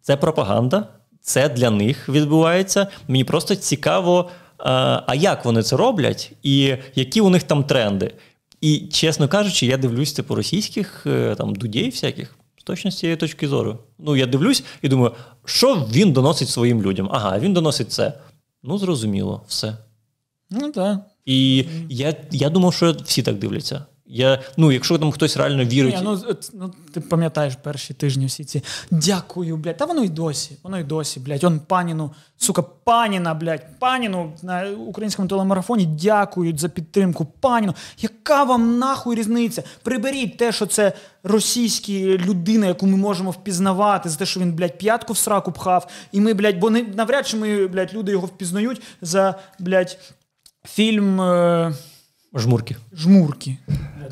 це 0.00 0.16
пропаганда, 0.16 0.88
це 1.20 1.48
для 1.48 1.70
них 1.70 2.08
відбувається. 2.08 2.86
Мені 3.08 3.24
просто 3.24 3.56
цікаво, 3.56 4.30
а 5.06 5.14
як 5.14 5.44
вони 5.44 5.62
це 5.62 5.76
роблять, 5.76 6.32
і 6.42 6.76
які 6.94 7.20
у 7.20 7.30
них 7.30 7.42
там 7.42 7.64
тренди. 7.64 8.14
І, 8.60 8.78
чесно 8.78 9.28
кажучи, 9.28 9.66
я 9.66 9.76
дивлюсь 9.76 10.12
типу 10.12 10.34
російських 10.34 11.06
е, 11.06 11.34
там 11.34 11.54
дудей 11.54 11.90
всяких. 11.90 12.34
Точно 12.64 12.90
з 12.90 12.98
цієї 12.98 13.16
точки 13.16 13.48
зору. 13.48 13.78
Ну, 13.98 14.16
я 14.16 14.26
дивлюсь 14.26 14.64
і 14.82 14.88
думаю, 14.88 15.12
що 15.44 15.86
він 15.92 16.12
доносить 16.12 16.48
своїм 16.48 16.82
людям? 16.82 17.08
Ага, 17.12 17.38
він 17.38 17.52
доносить 17.52 17.92
це. 17.92 18.12
Ну, 18.62 18.78
зрозуміло, 18.78 19.42
все. 19.48 19.76
Ну 20.50 20.72
так. 20.72 20.98
І 21.28 21.64
я 21.88 22.14
я 22.30 22.50
думав, 22.50 22.74
що 22.74 22.96
всі 23.04 23.22
так 23.22 23.38
дивляться. 23.38 23.84
Я, 24.10 24.40
Ну, 24.56 24.72
Якщо 24.72 24.98
там 24.98 25.12
хтось 25.12 25.36
реально 25.36 25.64
вірить. 25.64 25.96
Ні, 25.96 26.02
ну, 26.04 26.20
ну, 26.54 26.72
Ти 26.92 27.00
пам'ятаєш 27.00 27.54
перші 27.62 27.94
тижні 27.94 28.26
всі 28.26 28.44
ці 28.44 28.62
дякую, 28.90 29.56
блядь. 29.56 29.76
Та 29.76 29.84
воно 29.84 30.04
й 30.04 30.08
досі, 30.08 30.56
воно 30.62 30.78
й 30.78 30.84
досі, 30.84 31.20
блядь. 31.20 31.44
Он 31.44 31.60
паніну, 31.60 32.10
сука, 32.36 32.62
паніна, 32.62 33.34
блядь, 33.34 33.78
паніну 33.78 34.32
на 34.42 34.70
українському 34.70 35.28
телемарафоні 35.28 35.86
дякують 35.86 36.60
за 36.60 36.68
підтримку. 36.68 37.26
Паніну. 37.40 37.74
Яка 37.98 38.44
вам 38.44 38.78
нахуй 38.78 39.16
різниця? 39.16 39.62
Приберіть 39.82 40.36
те, 40.36 40.52
що 40.52 40.66
це 40.66 40.92
російські 41.22 42.18
людина, 42.18 42.66
яку 42.66 42.86
ми 42.86 42.96
можемо 42.96 43.30
впізнавати, 43.30 44.08
за 44.08 44.16
те, 44.16 44.26
що 44.26 44.40
він, 44.40 44.52
блядь, 44.52 44.78
п'ятку 44.78 45.12
в 45.12 45.16
сраку 45.18 45.52
пхав. 45.52 45.88
І 46.12 46.20
ми, 46.20 46.34
блядь, 46.34 46.58
бо 46.58 46.70
не 46.70 46.82
навряд 46.82 47.26
чи 47.26 47.36
ми, 47.36 47.66
блядь, 47.66 47.94
люди 47.94 48.12
його 48.12 48.26
впізнають 48.26 48.82
за, 49.02 49.34
блядь, 49.58 49.98
Фільм. 50.74 51.20
Е... 51.20 51.74
Жмурки. 52.34 52.76
Жмурки. 52.92 53.56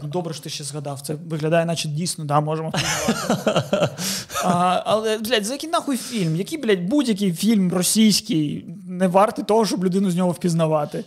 Ну, 0.03 0.09
Добре, 0.09 0.35
що 0.35 0.43
ти 0.43 0.51
ще 0.51 0.65
згадав. 0.65 1.01
Це 1.01 1.15
виглядає, 1.15 1.67
наче 1.67 1.89
дійсно, 1.89 2.25
да, 2.25 2.41
можемо 2.41 2.73
а, 4.45 4.83
Але, 4.85 5.19
блядь, 5.19 5.45
за 5.45 5.53
який 5.53 5.71
нахуй 5.71 5.97
фільм? 5.97 6.37
Який, 6.37 6.59
блядь, 6.59 6.89
будь-який 6.89 7.33
фільм 7.33 7.73
російський 7.73 8.67
не 8.89 9.09
вартий 9.09 9.45
того, 9.45 9.67
щоб 9.67 9.85
людину 9.85 10.11
з 10.11 10.17
нього 10.17 10.31
впізнавати. 10.31 11.05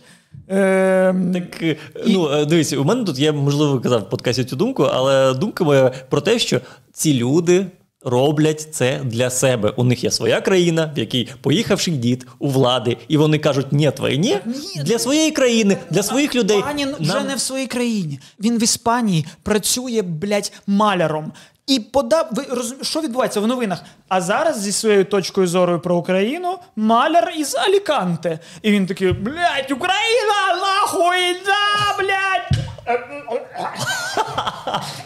Е, 0.48 1.14
так, 1.32 1.62
і... 1.62 1.76
ну, 2.06 2.28
е, 2.32 2.44
дивіться, 2.44 2.78
у 2.78 2.84
мене 2.84 3.04
тут 3.04 3.18
я, 3.18 3.32
можливо, 3.32 3.80
казав 3.80 4.00
в 4.00 4.08
подкасті 4.08 4.44
цю 4.44 4.56
думку, 4.56 4.82
але 4.82 5.34
думка 5.34 5.64
моя 5.64 5.92
про 6.08 6.20
те, 6.20 6.38
що 6.38 6.60
ці 6.92 7.14
люди 7.14 7.66
роблять 8.02 8.74
це 8.74 9.00
для 9.04 9.30
себе. 9.30 9.72
У 9.76 9.84
них 9.84 10.04
є 10.04 10.10
своя 10.10 10.40
країна, 10.40 10.92
в 10.96 10.98
якій 10.98 11.28
поїхавши 11.40 11.90
дід 11.90 12.26
у 12.38 12.48
влади, 12.48 12.96
і 13.08 13.16
вони 13.16 13.38
кажуть, 13.38 13.72
ні, 13.72 13.92
війні 14.00 14.38
для 14.84 14.98
своєї 14.98 15.30
країни, 15.30 15.76
для 15.90 16.02
своїх 16.02 16.34
людей. 16.34 16.62
Панін 16.62 16.88
Нам... 16.88 16.96
вже 17.00 17.20
не 17.20 17.34
в 17.34 17.40
своїй 17.40 17.66
країні. 17.66 18.20
Він 18.40 18.58
в 18.58 18.62
Іспанії 18.62 19.26
працює, 19.42 20.02
блядь, 20.02 20.52
маляром. 20.66 21.32
І 21.66 21.80
подав 21.80 22.28
ви 22.32 22.46
роз... 22.50 22.74
що 22.82 23.00
відбувається 23.00 23.40
в 23.40 23.46
новинах? 23.46 23.82
А 24.08 24.20
зараз 24.20 24.60
зі 24.60 24.72
своєю 24.72 25.04
точкою 25.04 25.46
зору 25.46 25.80
про 25.80 25.96
Україну 25.96 26.58
маляр 26.76 27.32
із 27.36 27.54
Аліканте. 27.54 28.38
І 28.62 28.70
він 28.70 28.86
такий, 28.86 29.12
блядь, 29.12 29.70
Україна, 29.70 30.60
нахуй, 30.60 31.36
да, 31.46 31.96
блядь! 31.98 32.50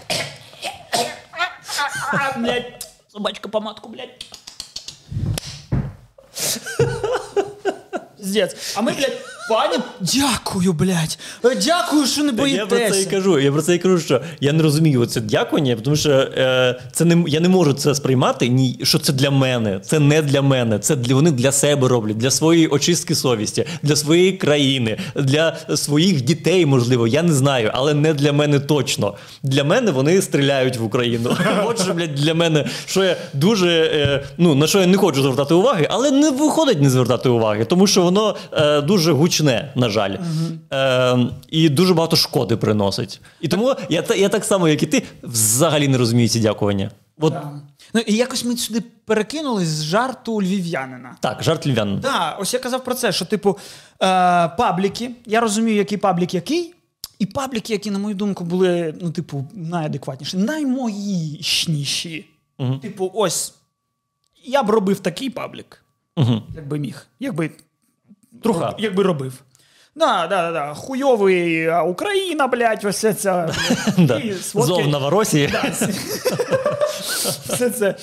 блядь. 2.36 2.88
Собачка 3.12 3.48
помадку, 3.48 3.88
блядь. 3.88 4.26
Пиздец. 8.16 8.56
А 8.76 8.82
мы, 8.82 8.92
блядь, 8.92 9.12
Пані, 9.48 9.76
дякую, 10.00 10.72
блядь. 10.72 11.18
Дякую, 11.64 12.06
що 12.06 12.22
не 12.22 12.32
боїтеся. 12.32 12.76
Я 12.76 12.86
про 12.86 12.96
це 12.96 13.02
і 13.02 13.06
кажу. 13.06 13.38
Я 13.38 13.52
про 13.52 13.62
це 13.62 13.74
і 13.74 13.78
кажу, 13.78 13.98
що 13.98 14.20
я 14.40 14.52
не 14.52 14.62
розумію 14.62 15.06
це 15.06 15.20
дякування, 15.20 15.76
тому 15.82 15.96
що 15.96 16.10
е, 16.10 16.80
це 16.92 17.04
не 17.04 17.24
я 17.26 17.40
не 17.40 17.48
можу 17.48 17.72
це 17.72 17.94
сприймати. 17.94 18.48
Ні, 18.48 18.78
що 18.82 18.98
це 18.98 19.12
для 19.12 19.30
мене. 19.30 19.80
Це 19.82 19.98
не 19.98 20.22
для 20.22 20.42
мене. 20.42 20.78
Це 20.78 20.96
для 20.96 21.14
вони 21.14 21.30
для 21.30 21.52
себе 21.52 21.88
роблять, 21.88 22.16
для 22.16 22.30
своєї 22.30 22.66
очистки 22.66 23.14
совісті, 23.14 23.64
для 23.82 23.96
своєї 23.96 24.32
країни, 24.32 24.98
для 25.14 25.56
своїх 25.74 26.22
дітей, 26.22 26.66
можливо. 26.66 27.06
Я 27.06 27.22
не 27.22 27.32
знаю, 27.32 27.70
але 27.74 27.94
не 27.94 28.14
для 28.14 28.32
мене 28.32 28.60
точно. 28.60 29.14
Для 29.42 29.64
мене 29.64 29.90
вони 29.90 30.22
стріляють 30.22 30.76
в 30.76 30.84
Україну. 30.84 31.36
От 31.66 31.82
що, 31.82 31.94
блядь, 31.94 32.14
для 32.14 32.34
мене, 32.34 32.66
що 32.86 33.04
я 33.04 33.16
дуже 33.32 33.68
е, 33.70 34.24
ну 34.38 34.54
на 34.54 34.66
що 34.66 34.80
я 34.80 34.86
не 34.86 34.96
хочу 34.96 35.22
звертати 35.22 35.54
уваги, 35.54 35.86
але 35.90 36.10
не 36.10 36.30
виходить 36.30 36.82
не 36.82 36.90
звертати 36.90 37.28
уваги, 37.28 37.64
тому 37.64 37.86
що 37.86 38.02
воно 38.02 38.36
е, 38.52 38.80
дуже 38.80 39.12
гучне, 39.34 39.72
на 39.74 39.88
жаль, 39.88 40.10
uh 40.10 40.58
е, 40.72 41.30
і 41.48 41.68
дуже 41.68 41.94
багато 41.94 42.16
шкоди 42.16 42.56
приносить. 42.56 43.20
І 43.40 43.48
тому 43.48 43.74
я 43.88 44.04
я 44.16 44.28
так 44.28 44.44
само, 44.44 44.68
як 44.68 44.82
і 44.82 44.86
ти, 44.86 45.02
взагалі 45.22 45.88
не 45.88 45.98
розумію 45.98 46.28
ці 46.28 46.40
дякування. 46.40 46.90
От... 47.20 47.34
Ну 47.94 48.00
і 48.00 48.16
якось 48.16 48.44
ми 48.44 48.56
сюди 48.56 48.82
перекинулись 49.04 49.68
з 49.68 49.84
жарту 49.84 50.42
львів'янина. 50.42 51.16
Так, 51.20 51.42
жарт 51.42 51.66
львів'янина. 51.66 52.00
Да, 52.00 52.36
ось 52.40 52.54
я 52.54 52.60
казав 52.60 52.84
про 52.84 52.94
це, 52.94 53.12
що, 53.12 53.24
типу, 53.24 53.58
е, 54.02 54.48
пабліки, 54.48 55.10
я 55.26 55.40
розумію, 55.40 55.76
який 55.76 55.98
паблік 55.98 56.34
який. 56.34 56.74
І 57.18 57.26
пабліки, 57.26 57.72
які, 57.72 57.90
на 57.90 57.98
мою 57.98 58.14
думку, 58.14 58.44
були, 58.44 58.94
ну, 59.00 59.10
типу, 59.10 59.46
найадекватніші, 59.52 60.36
наймоїшніші. 60.36 62.26
Угу. 62.58 62.76
Типу, 62.76 63.10
ось 63.14 63.54
я 64.44 64.62
б 64.62 64.70
робив 64.70 65.00
такий 65.00 65.30
паблік, 65.30 65.84
угу. 66.16 66.42
якби 66.54 66.78
міг. 66.78 67.06
Якби 67.20 67.50
Труха. 68.42 68.74
якби 68.78 69.02
робив. 69.02 69.32
Да, 69.96 70.26
да, 70.26 70.52
да. 70.52 70.74
Хуйовий 70.74 71.68
Україна, 71.70 72.46
блядь, 72.46 72.84
ось 72.84 73.06
це. 73.18 73.48
Зов 74.54 74.88
Новоросії. 74.88 75.46
Все 77.48 77.70
це. 77.70 77.94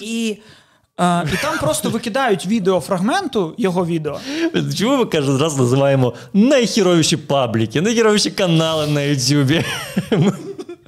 І 0.00 0.36
а, 0.96 1.24
І 1.32 1.36
там 1.36 1.58
просто 1.58 1.90
викидають 1.90 2.46
відео 2.46 2.80
фрагменту 2.80 3.54
його 3.58 3.86
відео. 3.86 4.20
Чому 4.78 4.96
ми 4.96 5.04
каже, 5.04 5.32
зразу 5.32 5.62
називаємо 5.62 6.14
найхіровіші 6.32 7.16
пабліки, 7.16 7.80
найхіровіші 7.80 8.30
канали 8.30 8.86
на 8.86 9.00
Ютубі? 9.00 9.64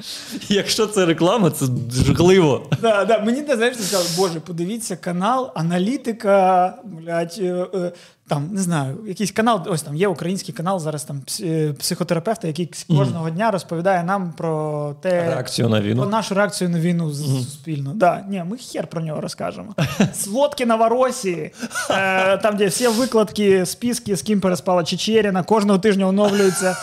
Якщо 0.49 0.87
це 0.87 1.07
реклама, 1.07 1.51
це 1.51 1.67
жахливо. 1.93 2.67
Да, 2.83 3.05
да. 3.05 3.19
Мені 3.19 3.41
не 3.41 3.57
знаєш, 3.57 3.77
сказали, 3.77 4.09
боже, 4.17 4.41
подивіться 4.41 4.97
канал, 4.97 5.53
аналітика, 5.55 6.75
блядь, 6.85 7.37
е, 7.39 7.67
е, 7.75 7.93
там 8.29 8.49
не 8.53 8.61
знаю, 8.61 8.99
якийсь 9.07 9.31
канал. 9.31 9.63
Ось 9.67 9.83
там 9.83 9.97
є 9.97 10.09
український 10.09 10.55
канал 10.55 10.81
зараз 10.81 11.05
там 11.05 11.23
е, 11.41 11.73
психотерапевта, 11.73 12.47
який 12.47 12.71
кожного 12.89 13.31
дня 13.31 13.51
розповідає 13.51 14.05
нам 14.05 14.33
про 14.37 14.95
те 15.01 15.11
реакцію 15.11 15.69
на 15.69 15.81
війну. 15.81 16.03
Про 16.03 16.11
нашу 16.11 16.35
реакцію 16.35 16.71
на 16.71 16.81
війну 16.81 17.09
mm 17.09 17.45
суспільно. 17.45 17.93
Да, 17.95 18.25
ні, 18.29 18.45
ми 18.47 18.57
хер 18.57 18.87
про 18.87 19.01
нього 19.01 19.21
розкажемо. 19.21 19.75
Сводки 20.15 20.67
Новоросії, 20.67 21.53
е, 21.91 22.37
там, 22.39 22.57
де 22.57 22.67
всі 22.67 22.89
викладки, 22.89 23.67
списки, 23.67 24.17
з 24.17 24.23
ким 24.23 24.41
переспала 24.41 24.85
Чечеріна, 24.85 25.43
кожного 25.43 25.79
тижня 25.79 26.07
оновлюються. 26.07 26.77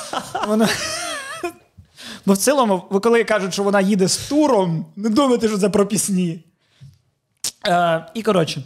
Воно. 0.48 0.68
Бо 2.26 2.34
в 2.34 2.38
цілому, 2.38 2.84
ви 2.90 3.00
коли 3.00 3.24
кажуть, 3.24 3.54
що 3.54 3.64
вона 3.64 3.82
їде 3.82 4.08
з 4.08 4.18
туром, 4.18 4.86
не 4.96 5.10
думайте, 5.10 5.48
що 5.48 5.58
це 5.58 5.70
про 5.70 5.86
пісні. 5.86 6.44
Е, 7.68 8.06
І 8.14 8.22
коротше, 8.24 8.64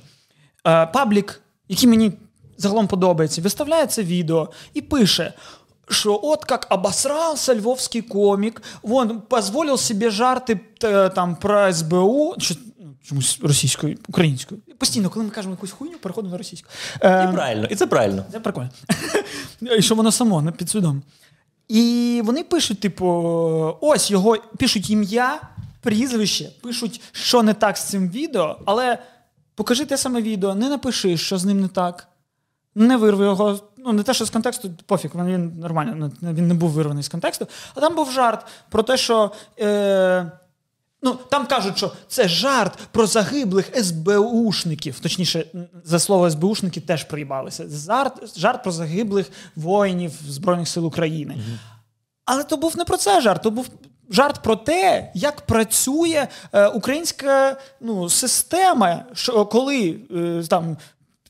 е, 0.68 0.86
паблік, 0.86 1.41
який 1.70 1.89
мені 1.89 2.12
загалом 2.58 2.88
подобається, 2.88 3.41
виставляє 3.41 3.88
це 3.88 4.03
відео 4.03 4.49
і 4.74 4.82
пише. 4.82 5.34
Що 5.89 6.20
от 6.24 6.45
как 6.45 6.68
обосрался 6.70 7.55
львовський 7.55 8.01
комік, 8.01 8.62
вон 8.82 9.22
позволив 9.22 9.80
собі 9.80 10.10
жарти 10.10 10.60
е, 10.84 11.10
там 11.10 11.36
про 11.36 11.74
СБУ, 11.74 12.36
ну, 12.38 12.55
чомусь 13.03 13.39
російською, 13.41 13.97
українською. 14.08 14.62
Постійно, 14.78 15.10
коли 15.10 15.26
ми 15.26 15.32
кажемо 15.32 15.53
якусь 15.53 15.72
хуйню, 15.72 15.97
переходимо 15.97 16.32
на 16.32 16.38
російську. 16.38 16.70
Е, 17.01 17.30
і 17.30 17.34
правильно, 17.34 17.68
і 17.70 17.76
це 17.76 17.88
правильно. 17.88 18.26
Це 18.32 18.39
прикольно. 18.39 18.70
І 19.78 19.82
що 19.82 19.95
воно 19.95 20.12
само 20.12 20.41
не 20.41 20.51
підсвідомо. 20.51 21.01
І 21.68 22.22
вони 22.26 22.43
пишуть, 22.43 22.80
типу, 22.80 23.07
ось 23.82 24.11
його 24.11 24.38
пишуть 24.57 24.89
ім'я, 24.89 25.41
прізвище, 25.82 26.49
пишуть, 26.61 27.01
що 27.11 27.43
не 27.43 27.53
так 27.53 27.78
з 27.78 27.84
цим 27.84 28.09
відео, 28.09 28.59
але 28.65 28.97
покажи 29.55 29.86
те 29.86 29.97
саме 29.97 30.22
відео, 30.22 30.55
не 30.55 30.70
напиши, 30.70 31.18
що 31.18 31.38
з 31.38 31.45
ним 31.45 31.61
не 31.61 31.68
так. 31.68 32.07
Не 32.76 32.97
вирви 32.97 33.26
його, 33.26 33.59
ну 33.78 33.93
не 33.93 34.03
те, 34.03 34.13
що 34.13 34.26
з 34.26 34.30
контексту, 34.30 34.72
пофіг, 34.86 35.11
він 35.15 35.59
нормально, 35.59 36.11
він 36.22 36.47
не 36.47 36.53
був 36.53 36.70
вирваний 36.70 37.03
з 37.03 37.09
контексту. 37.09 37.47
А 37.76 37.80
там 37.80 37.95
був 37.95 38.11
жарт 38.11 38.45
про 38.70 38.84
те, 38.84 38.97
що 38.97 39.32
е, 39.59 40.32
Ну, 41.02 41.18
там 41.30 41.45
кажуть, 41.45 41.78
що 41.78 41.91
це 42.08 42.28
жарт 42.28 42.74
про 42.91 43.08
загиблих 43.08 43.84
СБУшників. 43.84 45.00
Точніше, 45.00 45.45
за 45.84 46.00
слово 46.00 46.30
СБУшники 46.30 46.82
теж 46.82 47.04
приїбалися. 47.04 47.66
Жарт, 47.70 48.39
жарт 48.39 48.64
про 48.64 48.72
загиблих 48.72 49.32
воїнів 49.56 50.12
Збройних 50.28 50.68
сил 50.68 50.86
України. 50.86 51.34
Угу. 51.34 51.58
Але 52.26 52.43
то 52.43 52.58
був 52.58 52.78
не 52.78 52.86
про 52.86 52.98
це 52.98 53.22
жарт, 53.22 53.43
то 53.43 53.52
був 53.52 53.70
жарт 54.10 54.43
про 54.43 54.56
те, 54.56 55.12
як 55.16 55.41
працює 55.41 56.28
е, 56.54 56.68
українська 56.68 57.58
ну, 57.82 58.10
система, 58.10 59.06
що 59.14 59.45
коли 59.45 60.00
е, 60.16 60.43
там. 60.50 60.78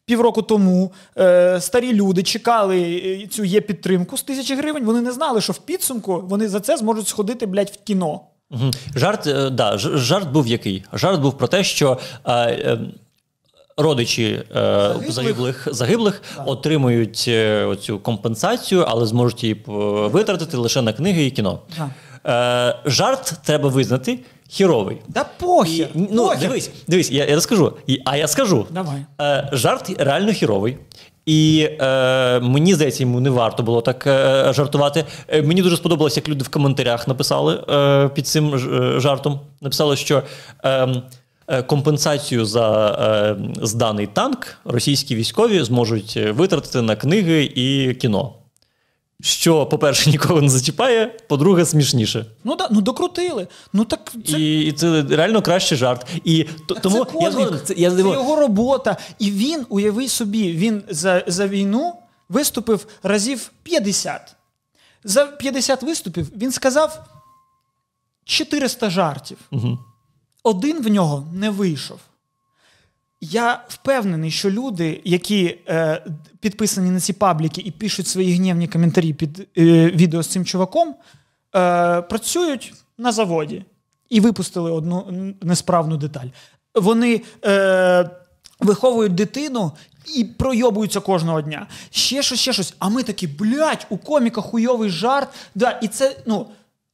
Півроку 0.06 0.42
тому 0.42 0.92
е, 1.18 1.62
старі 1.62 1.94
люди 1.94 2.24
чекали 2.24 3.02
е, 3.24 3.28
цю 3.28 3.44
є 3.44 3.62
підтримку 3.62 4.18
з 4.18 4.24
тисячі 4.24 4.56
гривень. 4.56 4.86
Вони 4.86 5.02
не 5.02 5.12
знали, 5.12 5.42
що 5.42 5.54
в 5.54 5.58
підсумку 5.58 6.24
вони 6.28 6.50
за 6.50 6.60
це 6.60 6.78
зможуть 6.78 7.08
сходити 7.08 7.46
блядь, 7.46 7.70
в 7.70 7.84
кіно. 7.84 8.22
Угу. 8.52 8.72
Жарт 8.96 9.28
е, 9.28 9.50
да, 9.50 9.78
жарт 9.78 10.32
був 10.32 10.48
який? 10.48 10.84
Жарт 10.94 11.22
був 11.22 11.38
про 11.38 11.48
те, 11.48 11.64
що 11.64 11.98
е, 12.26 12.34
е, 12.34 12.80
родичі 13.78 14.24
е, 14.24 14.44
загиблих 14.56 15.08
загиблих, 15.10 15.68
загиблих 15.72 16.22
отримують 16.46 17.26
е, 17.28 17.66
оцю 17.66 18.00
компенсацію, 18.00 18.86
але 18.88 19.06
зможуть 19.06 19.44
її 19.44 19.64
витратити 20.12 20.58
лише 20.58 20.82
на 20.82 20.94
книги 20.94 21.26
і 21.26 21.32
кіно. 21.32 21.60
Е, 22.28 22.76
Жарт 22.86 23.34
треба 23.44 23.70
визнати. 23.70 24.20
Хіровий. 24.50 24.98
Да 25.08 25.26
похер. 25.40 25.88
І, 25.96 26.08
ну, 26.12 26.24
похер. 26.24 26.40
Дивись, 26.40 26.70
дивись, 26.88 27.12
я 27.12 27.26
я 27.26 27.36
розкажу. 27.36 27.74
А 28.06 28.18
я 28.18 28.28
скажу. 28.28 28.68
Давай. 28.72 29.06
Е, 29.22 29.50
Жарт 29.52 29.92
реально 30.02 30.34
хіровий. 30.34 30.78
І 31.28 31.70
е, 31.82 32.40
мені 32.40 32.74
здається, 32.74 33.04
йому 33.04 33.20
не 33.20 33.30
варто 33.30 33.64
було 33.64 33.82
так 33.82 34.08
е, 34.08 34.54
жартувати. 34.54 35.06
Е, 35.28 35.42
мені 35.42 35.62
дуже 35.62 35.78
сподобалось, 35.78 36.18
як 36.18 36.30
люди 36.30 36.44
в 36.44 36.50
коментарях 36.50 37.08
написали 37.08 37.64
е, 37.70 38.10
під 38.10 38.28
цим 38.28 38.54
е, 38.56 39.00
жартом. 39.00 39.40
Написали, 39.62 39.96
що 39.96 40.24
ем, 40.64 41.02
е, 41.48 41.62
компенсацію 41.64 42.46
за 42.46 42.90
е, 42.90 43.36
зданий 43.66 44.08
танк 44.08 44.58
російські 44.66 45.16
військові 45.16 45.64
зможуть 45.64 46.20
витратити 46.32 46.82
на 46.82 46.96
книги 46.96 47.44
і 47.56 47.94
кіно. 47.94 48.34
Що, 49.22 49.66
по-перше, 49.66 50.10
нікого 50.10 50.42
не 50.42 50.50
зачіпає, 50.50 51.08
по-друге, 51.28 51.66
смішніше. 51.66 52.26
Ну 52.44 52.56
да, 52.56 52.68
ну 52.72 52.82
докрутили. 52.82 53.48
Ну 53.74 53.86
так 53.86 54.12
це... 54.28 54.40
І, 54.40 54.66
і 54.66 54.72
це 54.72 55.06
реально 55.10 55.42
кращий 55.42 55.78
жарт. 55.78 56.08
І 56.24 56.44
так 56.68 56.82
тому 56.82 57.06
це 57.06 57.12
я 57.22 57.32
згоден, 57.32 57.60
це, 57.66 57.74
я 57.78 57.92
це 57.92 58.00
його 58.00 58.36
робота. 58.36 58.98
І 59.20 59.32
він, 59.32 59.66
уяви 59.70 60.08
собі, 60.08 60.52
він 60.52 60.84
за, 60.90 61.24
за 61.28 61.48
війну 61.48 61.94
виступив 62.30 62.88
разів 63.04 63.52
50. 63.64 64.36
За 65.04 65.26
50 65.26 65.84
виступів 65.84 66.32
він 66.38 66.52
сказав 66.52 67.06
400 68.26 68.90
жартів. 68.90 69.38
Угу. 69.52 69.80
Один 70.44 70.84
в 70.84 70.88
нього 70.88 71.28
не 71.34 71.50
вийшов. 71.50 72.00
Я 73.22 73.64
впевнений, 73.68 74.32
що 74.32 74.52
люди, 74.52 75.02
які 75.04 75.58
е, 75.68 76.04
підписані 76.40 76.92
на 76.92 77.00
ці 77.00 77.14
пабліки 77.14 77.62
і 77.62 77.72
пишуть 77.72 78.08
свої 78.08 78.36
гнівні 78.36 78.68
коментарі 78.68 79.14
під 79.14 79.40
е, 79.40 79.46
відео 79.90 80.24
з 80.24 80.28
цим 80.28 80.46
чуваком, 80.46 80.96
е, 81.56 82.02
працюють 82.02 82.74
на 82.98 83.12
заводі 83.12 83.66
і 84.10 84.20
випустили 84.20 84.72
одну 84.72 85.34
несправну 85.42 85.98
деталь. 85.98 86.28
Вони 86.76 87.22
е, 87.46 88.10
виховують 88.60 89.16
дитину 89.16 89.72
і 90.16 90.24
пройобуються 90.24 91.00
кожного 91.00 91.42
дня. 91.42 91.68
Ще 91.90 92.24
щось, 92.24 92.40
ще 92.40 92.54
щось. 92.54 92.74
А 92.80 92.90
ми 92.90 93.04
такі, 93.04 93.28
блядь, 93.28 93.88
у 93.90 93.98
коміка 93.98 94.42
хуйовий 94.42 94.90
жарт. 94.90 95.30
Да, 95.56 95.72
І 95.82 95.88
це, 95.88 96.16
ну. 96.26 96.48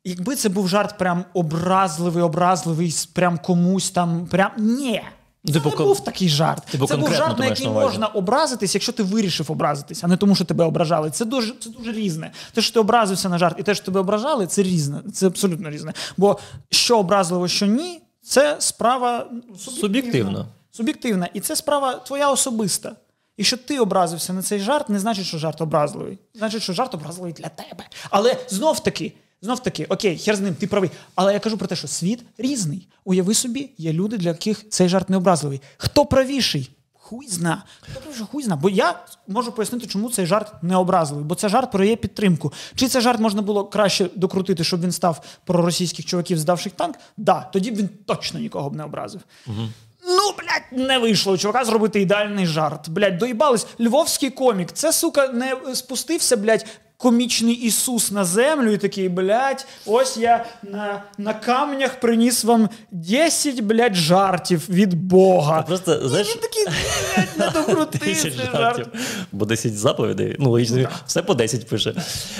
Якби 0.05 0.35
це 0.35 0.49
був 0.49 0.67
жарт 0.67 0.97
прям 0.97 1.25
образливий, 1.33 2.23
образливий, 2.23 2.93
прям 3.13 3.37
комусь 3.37 3.91
там. 3.91 4.25
прям... 4.25 4.51
Ні. 4.57 5.01
Це 5.45 5.53
типу, 5.53 5.69
не 5.69 5.75
був 5.75 6.03
такий 6.03 6.29
жарт. 6.29 6.65
Типу, 6.65 6.87
це 6.87 6.97
був 6.97 7.13
жарт, 7.13 7.39
на 7.39 7.45
який 7.45 7.67
можна 7.67 8.07
образитись, 8.07 8.75
якщо 8.75 8.91
ти 8.91 9.03
вирішив 9.03 9.51
образитись, 9.51 10.03
а 10.03 10.07
не 10.07 10.17
тому, 10.17 10.35
що 10.35 10.45
тебе 10.45 10.65
ображали. 10.65 11.09
Це 11.11 11.25
дуже 11.25 11.53
це 11.59 11.69
дуже 11.69 11.91
різне. 11.91 12.31
Те, 12.53 12.61
що 12.61 12.73
ти 12.73 12.79
образився 12.79 13.29
на 13.29 13.37
жарт, 13.37 13.59
і 13.59 13.63
те, 13.63 13.75
що 13.75 13.85
тебе 13.85 13.99
ображали, 13.99 14.47
це 14.47 14.63
різне. 14.63 15.01
Це 15.13 15.27
абсолютно 15.27 15.69
різне. 15.69 15.93
Бо 16.17 16.39
що 16.69 16.99
образливо, 16.99 17.47
що 17.47 17.65
ні, 17.65 18.01
це 18.21 18.55
справа 18.59 19.27
суб'єктивна. 19.57 20.45
Суб'єктивна. 20.71 21.29
І 21.33 21.39
це 21.39 21.55
справа 21.55 21.93
твоя 21.93 22.29
особиста. 22.29 22.95
Якщо 23.37 23.57
ти 23.57 23.79
образився 23.79 24.33
на 24.33 24.41
цей 24.41 24.59
жарт, 24.59 24.89
не 24.89 24.99
значить, 24.99 25.25
що 25.25 25.37
жарт 25.37 25.61
образливий. 25.61 26.19
Значить, 26.33 26.61
що 26.63 26.73
жарт 26.73 26.93
образливий 26.93 27.33
для 27.33 27.49
тебе. 27.49 27.83
Але 28.09 28.37
знов 28.49 28.79
таки, 28.79 29.13
знов 29.43 29.59
таки, 29.59 29.85
окей, 29.85 30.17
хер 30.17 30.35
з 30.35 30.39
ним, 30.39 30.55
ти 30.55 30.67
правий. 30.67 30.91
Але 31.15 31.33
я 31.33 31.39
кажу 31.39 31.57
про 31.57 31.67
те, 31.67 31.75
що 31.75 31.87
світ 31.87 32.23
різний. 32.37 32.87
Уяви 33.05 33.33
собі, 33.33 33.69
є 33.77 33.93
люди, 33.93 34.17
для 34.17 34.29
яких 34.29 34.69
цей 34.69 34.89
жарт 34.89 35.09
не 35.09 35.17
образливий. 35.17 35.61
Хто 35.77 36.05
правіший? 36.05 36.69
Хуй 36.93 37.27
зна. 37.27 37.63
Хто 37.81 37.99
правіший? 37.99 38.25
Хуй 38.31 38.43
зна. 38.43 38.55
Бо 38.55 38.69
я 38.69 38.99
можу 39.27 39.51
пояснити, 39.51 39.87
чому 39.87 40.09
цей 40.09 40.25
жарт 40.25 40.63
не 40.63 40.75
образливий. 40.75 41.25
Бо 41.25 41.35
це 41.35 41.49
жарт 41.49 41.71
про 41.71 41.83
її 41.83 41.95
підтримку. 41.95 42.53
Чи 42.75 42.87
цей 42.87 43.01
жарт 43.01 43.19
можна 43.19 43.41
було 43.41 43.65
краще 43.65 44.09
докрутити, 44.15 44.63
щоб 44.63 44.81
він 44.81 44.91
став 44.91 45.23
про 45.45 45.61
російських 45.61 46.05
чуваків, 46.05 46.37
здавших 46.37 46.73
танк? 46.73 46.95
Да, 47.17 47.49
тоді 47.53 47.71
б 47.71 47.75
він 47.75 47.89
точно 48.05 48.39
нікого 48.39 48.69
б 48.69 48.75
не 48.75 48.83
образив. 48.83 49.21
Угу. 49.47 49.67
Ну, 50.07 50.33
блядь, 50.37 50.87
не 50.87 50.97
вийшло 50.97 51.33
у 51.33 51.37
чувака 51.37 51.65
зробити 51.65 52.01
ідеальний 52.01 52.45
жарт. 52.45 52.89
Блядь, 52.89 53.17
доїбались. 53.17 53.67
Львовський 53.79 54.29
комік. 54.29 54.71
Це, 54.71 54.93
сука, 54.93 55.27
не 55.27 55.75
спустився, 55.75 56.37
блядь, 56.37 56.65
комічний 57.03 57.55
Ісус 57.55 58.11
на 58.11 58.25
землю 58.25 58.71
і 58.71 58.77
такий, 58.77 59.09
блядь, 59.09 59.65
ось 59.85 60.17
я 60.17 60.45
на 60.63 61.03
на 61.17 61.33
камнях 61.33 61.99
приніс 61.99 62.43
вам 62.43 62.69
10, 62.91 63.61
блядь, 63.61 63.95
жартів 63.95 64.69
від 64.69 64.93
Бога. 64.93 65.61
Просто, 65.61 66.09
знаєш... 66.09 66.27
Такий, 66.27 66.65
блядь, 66.65 67.37
не 67.37 67.61
докрути 67.61 68.15
жарт. 68.53 68.87
Бо 69.31 69.45
10 69.45 69.77
заповідей, 69.77 70.35
ну, 70.39 70.49
логічно, 70.49 70.89
все 71.05 71.21
по 71.21 71.33
10 71.33 71.67
пише. 71.67 71.93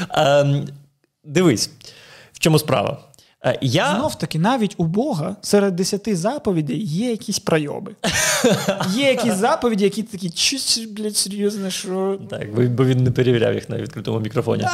Ем, 0.10 0.68
Дивись, 1.24 1.70
в 2.34 2.40
чому 2.40 2.60
справа? 2.60 2.98
Е, 3.46 3.58
я... 3.62 3.96
Знов 3.96 4.16
таки, 4.16 4.40
навіть 4.40 4.74
у 4.78 4.84
Бога 4.84 5.36
серед 5.42 5.76
десяти 5.76 6.16
заповідей 6.16 6.84
є 6.84 7.12
якісь 7.12 7.40
пройоби. 7.40 7.96
Є 8.96 9.08
якісь 9.08 9.34
заповіді, 9.34 9.84
які 9.84 10.04
такі, 10.04 10.30
чуть, 10.30 10.94
блядь, 10.94 11.18
серйозно, 11.18 11.70
що. 11.70 12.20
Так, 12.30 12.72
бо 12.76 12.86
він 12.86 13.04
не 13.04 13.12
перевіряв 13.12 13.54
їх 13.54 13.70
на 13.70 13.78
відкритому 13.78 14.20
мікрофоні. 14.20 14.68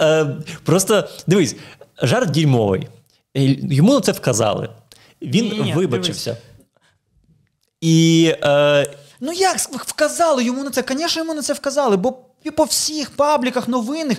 Е, 0.00 0.36
просто 0.64 1.08
дивись, 1.26 1.56
жарт 2.02 2.30
діймовий. 2.30 2.88
Йому 3.34 3.94
на 3.94 4.00
це 4.00 4.12
вказали. 4.12 4.68
Він 5.22 5.72
вибачився. 5.74 6.36
І, 7.80 8.34
е... 8.42 8.94
Ну 9.20 9.32
як 9.32 9.56
вказали 9.58 10.44
йому 10.44 10.64
на 10.64 10.70
це? 10.70 10.84
Звісно, 10.88 11.22
йому 11.22 11.34
на 11.34 11.42
це 11.42 11.52
вказали, 11.52 11.96
бо 11.96 12.12
по 12.56 12.64
всіх 12.64 13.10
пабліках 13.10 13.68
новинних 13.68 14.18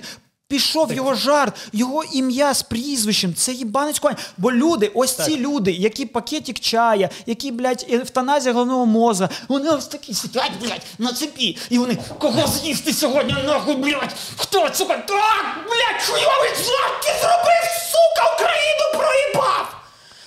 Пішов 0.52 0.92
його 0.92 1.14
жарт, 1.14 1.54
його 1.72 2.04
ім'я 2.04 2.54
з 2.54 2.62
прізвищем, 2.62 3.34
це 3.34 3.52
їбанець 3.52 3.98
конь. 3.98 4.16
Бо 4.38 4.52
люди, 4.52 4.90
ось 4.94 5.16
ці 5.16 5.36
люди, 5.36 5.72
які 5.72 6.06
пакетик 6.06 6.60
чая, 6.60 7.10
які, 7.26 7.52
блядь, 7.52 7.86
евтаназія 7.90 8.54
головного 8.54 8.86
мозга, 8.86 9.28
вони 9.48 9.70
ось 9.70 9.86
такі 9.86 10.14
сидять, 10.14 10.52
блядь, 10.60 10.82
на 10.98 11.12
цепі. 11.12 11.58
І 11.70 11.78
вони 11.78 11.98
кого 12.18 12.46
з'їсти 12.46 12.92
сьогодні, 12.92 13.34
нахуй, 13.46 13.74
блядь? 13.74 14.14
Хто, 14.36 14.68
сука? 14.74 14.96
Так, 14.96 15.44
блядь, 15.64 16.02
хуйовий 16.06 16.50
жарт 16.50 17.02
ти 17.02 17.08
зробив, 17.20 17.64
сука, 17.92 18.34
Україну 18.34 19.04
проїбав! 19.04 19.81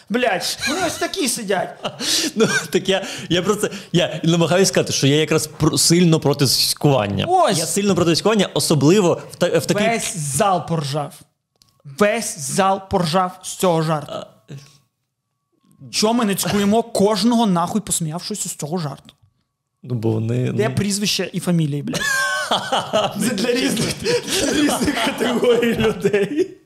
Блять, 0.10 0.60
вони 0.70 0.82
ось 0.88 0.96
такі 0.96 1.28
сидять. 1.28 1.70
Ну, 2.36 2.48
так 2.70 2.90
я 2.90 3.06
я 3.30 3.42
просто 3.42 3.70
я 3.92 4.22
намагаюся 4.24 4.70
сказати, 4.70 4.94
що 4.94 5.08
я 5.08 5.16
якраз 5.16 5.50
сильно 5.78 6.20
проти 6.20 6.48
сіськування. 6.48 7.26
Ось. 7.30 7.58
Я 7.58 7.66
сильно 7.66 7.96
проти 7.96 8.12
сіськування, 8.12 8.50
особливо 8.54 9.22
в 9.32 9.36
та, 9.36 9.60
в 9.60 9.66
такий... 9.66 9.88
Весь 9.88 10.18
зал 10.18 10.68
поржав. 10.68 11.14
Весь 12.00 12.40
зал 12.40 12.90
поржав 12.90 13.40
з 13.44 13.56
цього 13.56 13.82
жарту. 13.82 14.14
Чому 15.92 16.14
ми 16.14 16.26
не 16.26 16.36
цькуємо 16.36 16.84
кожного 16.84 17.46
нахуй 17.46 17.82
посміявшись 17.82 18.48
з 18.48 18.56
цього 18.56 18.78
жарту? 18.78 19.14
Ну, 19.84 19.96
бо 19.96 20.12
вони... 20.12 20.52
Де 20.52 20.70
ну... 20.70 20.76
прізвище 20.76 21.30
і 21.34 21.40
фамілії, 21.40 21.84
блядь. 21.84 22.02
Це 23.22 23.30
для 23.36 23.52
різних, 23.52 23.94
для 24.02 24.54
різних 24.54 25.06
категорій 25.06 25.78
людей. 25.78 26.58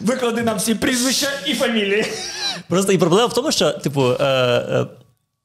Виклади 0.00 0.42
нам 0.42 0.56
всі 0.58 0.74
прізвища 0.74 1.28
і 1.46 1.54
фамілії. 1.54 2.04
Просто 2.68 2.92
і 2.92 2.98
проблема 2.98 3.26
в 3.26 3.34
тому, 3.34 3.52
що, 3.52 3.70
типу, 3.72 4.10
е, 4.10 4.24
е, 4.24 4.86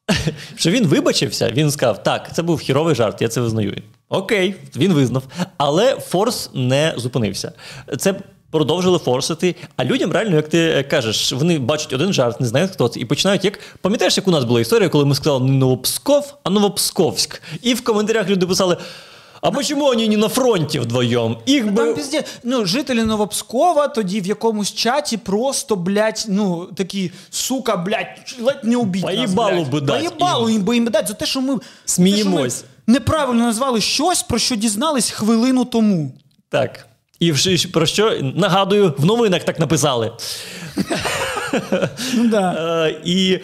що 0.55 0.71
він 0.71 0.87
вибачився, 0.87 1.51
він 1.51 1.71
сказав: 1.71 2.03
так, 2.03 2.35
це 2.35 2.41
був 2.41 2.59
хуйовий 2.59 2.95
жарт, 2.95 3.21
я 3.21 3.27
це 3.27 3.41
визнаю. 3.41 3.75
Окей, 4.09 4.55
він 4.75 4.93
визнав. 4.93 5.23
Але 5.57 5.95
Форс 5.95 6.49
не 6.53 6.93
зупинився. 6.97 7.51
Це. 7.97 8.15
Продовжили 8.51 8.99
форсити, 8.99 9.55
а 9.75 9.85
людям 9.85 10.11
реально, 10.11 10.35
як 10.35 10.49
ти 10.49 10.85
кажеш, 10.89 11.33
вони 11.33 11.59
бачать 11.59 11.93
один 11.93 12.13
жарт, 12.13 12.39
не 12.39 12.47
знають, 12.47 12.71
хто 12.71 12.87
це, 12.87 12.99
і 12.99 13.05
починають 13.05 13.45
як. 13.45 13.59
Пам'ятаєш, 13.81 14.17
як 14.17 14.27
у 14.27 14.31
нас 14.31 14.43
була 14.43 14.61
історія, 14.61 14.89
коли 14.89 15.05
ми 15.05 15.15
сказали 15.15 15.45
не 15.45 15.51
Новопсков, 15.51 16.33
а 16.43 16.49
Новопсковськ. 16.49 17.41
І 17.61 17.73
в 17.73 17.83
коментарях 17.83 18.29
люди 18.29 18.47
писали: 18.47 18.77
а 19.41 19.51
почему 19.51 19.85
они 19.89 20.07
не 20.07 20.17
на 20.17 20.27
фронте 20.27 20.79
вдвоём? 20.79 21.37
Їх 21.45 21.71
би... 21.71 21.85
Там 21.85 21.95
пізде, 21.95 22.23
ну, 22.43 22.65
жителі 22.65 23.03
Новопскова 23.03 23.87
тоді 23.87 24.21
в 24.21 24.25
якомусь 24.25 24.73
чаті 24.73 25.17
просто, 25.17 25.75
блядь, 25.75 26.25
ну, 26.27 26.65
такі, 26.75 27.11
сука, 27.29 27.77
блядь, 27.77 28.35
ледь 28.41 28.63
не 28.63 28.77
убіть 28.77 29.03
Поїбалу 29.03 29.65
би 29.65 29.81
дать. 29.81 29.97
Поїбалу 29.97 30.49
їм 30.49 30.61
би 30.61 30.75
їм 30.75 30.85
дать 30.85 31.07
за 31.07 31.13
те, 31.13 31.25
що 31.25 31.41
ми... 31.41 31.59
Сміємось. 31.85 32.53
Те, 32.53 32.59
що 32.59 32.67
ми 32.87 32.93
неправильно 32.93 33.43
назвали 33.43 33.81
щось, 33.81 34.23
про 34.23 34.39
що 34.39 34.55
дізнались 34.55 35.09
хвилину 35.09 35.65
тому. 35.65 36.11
Так. 36.49 36.85
І 37.19 37.33
про 37.73 37.85
що 37.85 38.17
нагадую, 38.21 38.93
в 38.97 39.05
новинах 39.05 39.43
так 39.43 39.59
написали. 39.59 40.11
Ну, 42.13 42.27
да. 42.27 42.53
Е, 42.87 43.01
і 43.05 43.39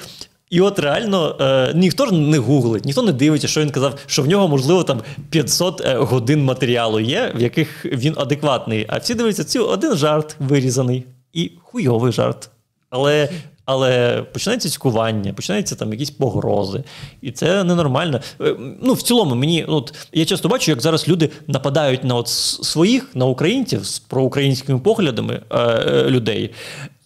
і 0.56 0.62
от 0.62 0.80
реально 0.80 1.36
е, 1.42 1.72
ніхто 1.76 2.06
ж 2.06 2.14
не 2.14 2.38
гуглить, 2.38 2.86
ніхто 2.86 3.02
не 3.02 3.12
дивиться, 3.12 3.48
що 3.48 3.62
він 3.62 3.70
казав, 3.70 4.00
що 4.06 4.22
в 4.22 4.28
нього, 4.28 4.48
можливо, 4.48 4.84
там 4.84 5.02
500 5.30 5.82
е, 5.82 5.96
годин 5.98 6.44
матеріалу 6.44 7.00
є, 7.00 7.34
в 7.36 7.42
яких 7.42 7.86
він 7.86 8.14
адекватний. 8.18 8.86
А 8.90 8.98
всі 8.98 9.14
дивляться, 9.14 9.44
цю 9.44 9.66
один 9.66 9.96
жарт 9.96 10.36
вирізаний 10.40 11.06
і 11.34 11.52
хуйовий 11.64 12.12
жарт. 12.12 12.50
Але 12.90 13.30
але 13.66 14.22
починається 14.34 14.70
цькування, 14.70 15.34
починаються 15.34 15.76
там 15.76 15.92
якісь 15.92 16.12
погрози. 16.12 16.84
І 17.22 17.32
це 17.32 17.64
ненормально. 17.64 18.22
Е, 18.42 18.56
ну, 18.82 18.94
В 18.94 19.02
цілому, 19.02 19.36
мені 19.36 19.64
от 19.64 19.94
я 20.14 20.26
часто 20.26 20.50
бачу, 20.50 20.72
як 20.72 20.82
зараз 20.82 21.08
люди 21.08 21.30
нападають 21.48 22.04
на 22.04 22.16
от 22.16 22.28
своїх, 22.28 23.16
на 23.16 23.26
українців 23.26 23.86
з 23.86 24.00
проукраїнськими 24.00 24.80
поглядами 24.80 25.42
е, 25.50 25.60
е, 25.60 26.10
людей. 26.10 26.52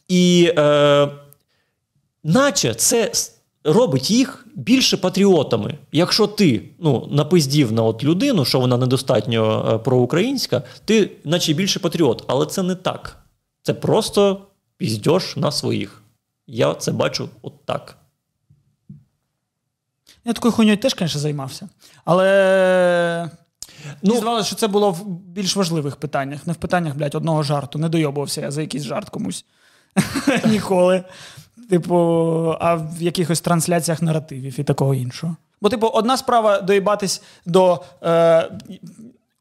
І. 0.08 0.54
Е, 0.58 1.08
Наче 2.24 2.74
це 2.74 3.12
робить 3.64 4.12
їх 4.12 4.48
більше 4.56 4.98
патріотами. 4.98 5.78
Якщо 5.92 6.28
ти 6.28 6.70
ну, 6.80 7.08
напиздів 7.12 7.72
на 7.72 7.84
от 7.84 8.04
людину, 8.04 8.46
що 8.46 8.60
вона 8.60 8.78
недостатньо 8.78 9.72
е, 9.74 9.78
проукраїнська, 9.78 10.64
ти 10.86 11.12
наче 11.24 11.54
більше 11.54 11.80
патріот. 11.80 12.24
Але 12.28 12.46
це 12.46 12.64
не 12.64 12.76
так. 12.76 13.18
Це 13.62 13.74
просто 13.74 14.42
піздьош 14.78 15.36
на 15.38 15.52
своїх. 15.52 16.02
Я 16.48 16.74
це 16.74 16.92
бачу 16.92 17.30
от 17.42 17.66
так. 17.66 17.98
Я 20.26 20.34
такою 20.34 20.52
хуйньою 20.52 20.78
теж, 20.78 20.96
звісно, 21.00 21.22
займався. 21.22 21.70
Але. 22.06 23.30
Ну, 24.02 24.10
Мені 24.10 24.18
здавалося, 24.18 24.48
що 24.48 24.56
це 24.56 24.68
було 24.68 24.92
в 24.92 25.06
більш 25.06 25.56
важливих 25.56 25.96
питаннях. 25.96 26.48
Не 26.48 26.54
в 26.54 26.56
питаннях, 26.56 26.96
блядь, 26.96 27.16
одного 27.16 27.44
жарту. 27.44 27.80
Не 27.80 27.90
дойобувався 27.90 28.42
я 28.42 28.52
за 28.52 28.62
якийсь 28.62 28.84
жарт 28.84 29.10
комусь. 29.10 29.46
Ніколи. 30.46 31.04
Типу, 31.70 31.96
а 32.60 32.76
в 32.76 33.02
якихось 33.02 33.42
трансляціях 33.42 34.02
наративів 34.02 34.60
і 34.60 34.64
такого 34.64 34.96
іншого. 34.96 35.36
Бо, 35.62 35.70
типу, 35.70 35.88
одна 35.88 36.18
справа 36.18 36.62
доїбатись 36.62 37.22
до 37.46 37.84
е, 38.04 38.52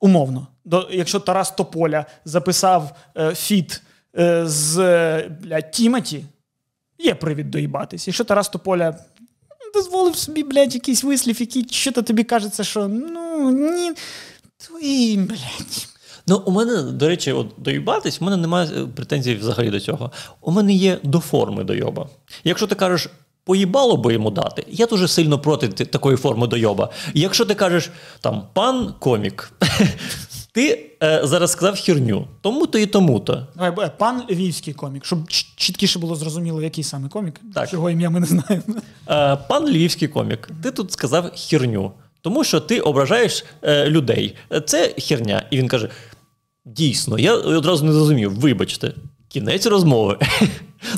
умовно, 0.00 0.46
до, 0.64 0.88
якщо 0.90 1.20
Тарас 1.20 1.50
Тополя 1.50 2.06
записав 2.24 2.96
е, 3.16 3.34
фіт 3.34 3.82
е, 4.18 4.46
з 4.46 4.76
блядь, 5.28 5.70
Тімоті, 5.70 6.24
є 6.98 7.14
привід 7.14 7.50
доїбатись. 7.50 8.08
Якщо 8.08 8.24
Тарас 8.24 8.48
Тополя 8.48 8.98
дозволив 9.74 10.16
собі, 10.16 10.42
блядь, 10.42 10.74
якийсь 10.74 11.04
вислів, 11.04 11.40
який 11.40 11.66
що-то 11.70 12.02
тобі 12.02 12.24
кажеться, 12.24 12.64
що 12.64 12.88
ну 12.88 13.50
ні, 13.50 13.92
твої, 14.56 15.16
блядь. 15.16 15.88
Ну, 16.28 16.42
у 16.44 16.50
мене, 16.50 16.82
до 16.82 17.08
речі, 17.08 17.32
от 17.32 17.46
доїбатись, 17.58 18.22
у 18.22 18.24
мене 18.24 18.36
немає 18.36 18.70
е, 18.76 18.86
претензій 18.96 19.34
взагалі 19.34 19.70
до 19.70 19.80
цього. 19.80 20.10
У 20.40 20.50
мене 20.50 20.72
є 20.72 20.98
до 21.02 21.20
форми 21.20 21.64
дойоба. 21.64 22.08
Якщо 22.44 22.66
ти 22.66 22.74
кажеш, 22.74 23.08
поїбало 23.44 23.96
би 23.96 24.12
йому 24.12 24.30
дати, 24.30 24.64
я 24.68 24.86
дуже 24.86 25.08
сильно 25.08 25.38
проти 25.38 25.68
такої 25.68 26.16
форми 26.16 26.46
дойоба. 26.46 26.90
Якщо 27.14 27.44
ти 27.44 27.54
кажеш, 27.54 27.90
там, 28.20 28.42
пан 28.52 28.94
комік, 28.98 29.52
ти 30.52 30.90
е, 31.02 31.20
зараз 31.24 31.52
сказав 31.52 31.76
херню, 31.76 32.28
тому-то 32.40 32.78
і 32.78 32.86
тому-то. 32.86 33.46
Давай, 33.56 33.90
пан 33.98 34.22
львівський 34.30 34.74
комік, 34.74 35.04
щоб 35.04 35.28
чіткіше 35.56 35.98
було 35.98 36.14
зрозуміло, 36.14 36.62
який 36.62 36.84
саме 36.84 37.08
комік, 37.08 37.40
так. 37.54 37.70
чого 37.70 37.90
ім'я 37.90 38.10
ми 38.10 38.20
не 38.20 38.26
знаємо. 38.26 38.64
Е, 39.08 39.36
пан 39.48 39.68
львівський 39.68 40.08
комік, 40.08 40.48
ти 40.62 40.70
тут 40.70 40.92
сказав 40.92 41.30
херню. 41.34 41.92
Тому 42.20 42.44
що 42.44 42.60
ти 42.60 42.80
ображаєш 42.80 43.44
е, 43.62 43.86
людей. 43.86 44.36
Це 44.66 44.94
херня. 44.98 45.42
І 45.50 45.58
він 45.58 45.68
каже: 45.68 45.88
Дійсно, 46.76 47.18
я 47.18 47.34
одразу 47.34 47.84
не 47.84 47.92
зрозумів. 47.92 48.40
Вибачте, 48.40 48.94
кінець 49.28 49.66
розмови. 49.66 50.18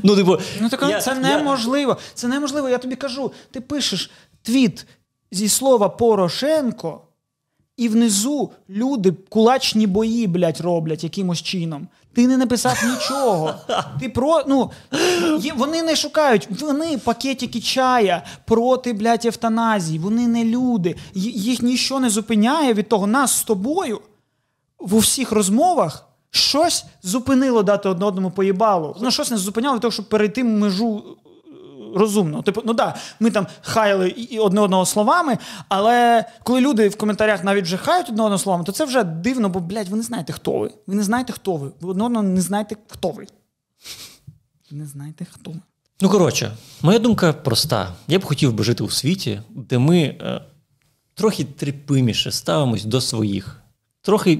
Ну, 0.03 0.17
типу, 0.17 0.39
ну 0.61 0.69
так 0.69 0.85
я, 0.89 1.01
Це 1.01 1.15
неможливо. 1.15 1.97
Це 2.15 2.29
неможливо. 2.29 2.69
Я 2.69 2.79
тобі 2.79 2.97
кажу, 2.97 3.33
ти 3.51 3.61
пишеш 3.61 4.11
твіт. 4.43 4.87
зі 5.33 5.49
слова 5.49 5.89
Порошенко, 5.89 7.01
і 7.77 7.89
внизу 7.89 8.51
люди 8.71 9.13
кулачні 9.29 9.87
бої, 9.87 10.27
блядь, 10.27 10.61
роблять 10.61 11.05
якимось 11.05 11.43
чином. 11.43 11.89
Ти 12.13 12.27
не 12.27 12.37
написав 12.37 12.85
нічого. 12.95 13.55
Ти 14.01 14.09
про 14.09 14.43
ну 14.49 14.71
є, 15.41 15.53
вони 15.57 15.83
не 15.83 15.97
шукають. 15.97 16.49
Вони 16.61 16.99
пакетики 16.99 17.61
чая 17.61 18.23
проти 18.45 18.93
блядь, 18.93 19.27
евтаназії. 19.27 19.99
Вони 19.99 20.29
не 20.29 20.45
люди. 20.45 20.97
Їх 21.15 21.63
нічого 21.63 22.01
не 22.01 22.11
зупиняє 22.11 22.75
від 22.75 22.89
того. 22.89 23.07
Нас 23.07 23.33
з 23.39 23.43
тобою 23.43 24.01
в 24.81 24.95
усіх 24.95 25.33
розмовах 25.33 26.07
щось 26.31 26.85
зупинило 27.03 27.63
дати 27.63 27.89
одне 27.89 28.05
одному 28.05 28.31
поїбалу. 28.31 28.97
Ну, 29.01 29.11
щось 29.11 29.31
не 29.31 29.37
зупиняло 29.37 29.75
від 29.75 29.83
того, 29.83 29.93
щоб 29.93 30.09
перейти 30.09 30.45
межу 30.45 31.17
розумно. 31.95 32.43
Типу, 32.43 32.63
ну 32.65 32.73
да, 32.73 32.95
ми 33.21 33.31
там 33.31 33.47
хаяли 33.63 34.09
і 34.09 34.39
одне 34.39 34.61
одного 34.61 34.87
словами, 34.87 35.39
але 35.69 36.25
коли 36.43 36.61
люди 36.61 36.89
в 36.89 36.97
коментарях 36.97 37.45
навіть 37.45 37.65
вже 37.65 37.77
хають 37.77 38.09
одне 38.09 38.23
одного 38.23 38.39
словами, 38.39 38.65
то 38.65 38.73
це 38.73 38.85
вже 38.85 39.05
дивно, 39.05 39.49
бо, 39.49 39.61
блядь, 39.61 39.89
ви 39.89 39.97
не 39.97 40.03
знаєте, 40.03 40.33
хто 40.33 40.59
ви. 40.59 40.71
Ви 40.87 40.95
не 40.95 41.03
знаєте, 41.03 41.33
хто 41.33 41.57
ви. 41.57 41.71
Ви 41.81 41.91
одне 41.91 42.05
одного 42.05 42.23
не 42.23 42.41
знаєте, 42.41 42.77
хто 42.89 43.11
ви. 43.11 43.27
Ви 44.71 44.77
не 44.77 44.87
знаєте, 44.87 45.27
хто 45.31 45.51
ви. 45.51 45.61
Ну, 46.01 46.09
коротше, 46.09 46.53
моя 46.83 46.99
думка 46.99 47.33
проста. 47.33 47.93
Я 48.09 48.19
б 48.19 48.25
хотів 48.25 48.53
би 48.53 48.65
жити 48.65 48.85
у 48.85 48.91
світі, 48.91 49.41
де 49.51 49.79
ми 49.79 49.99
е, 49.99 50.41
трохи 51.15 51.45
терпиміше 51.45 52.33
ставимось 52.33 52.85
до 52.85 53.01
своїх, 53.01 53.63
трохи 54.03 54.39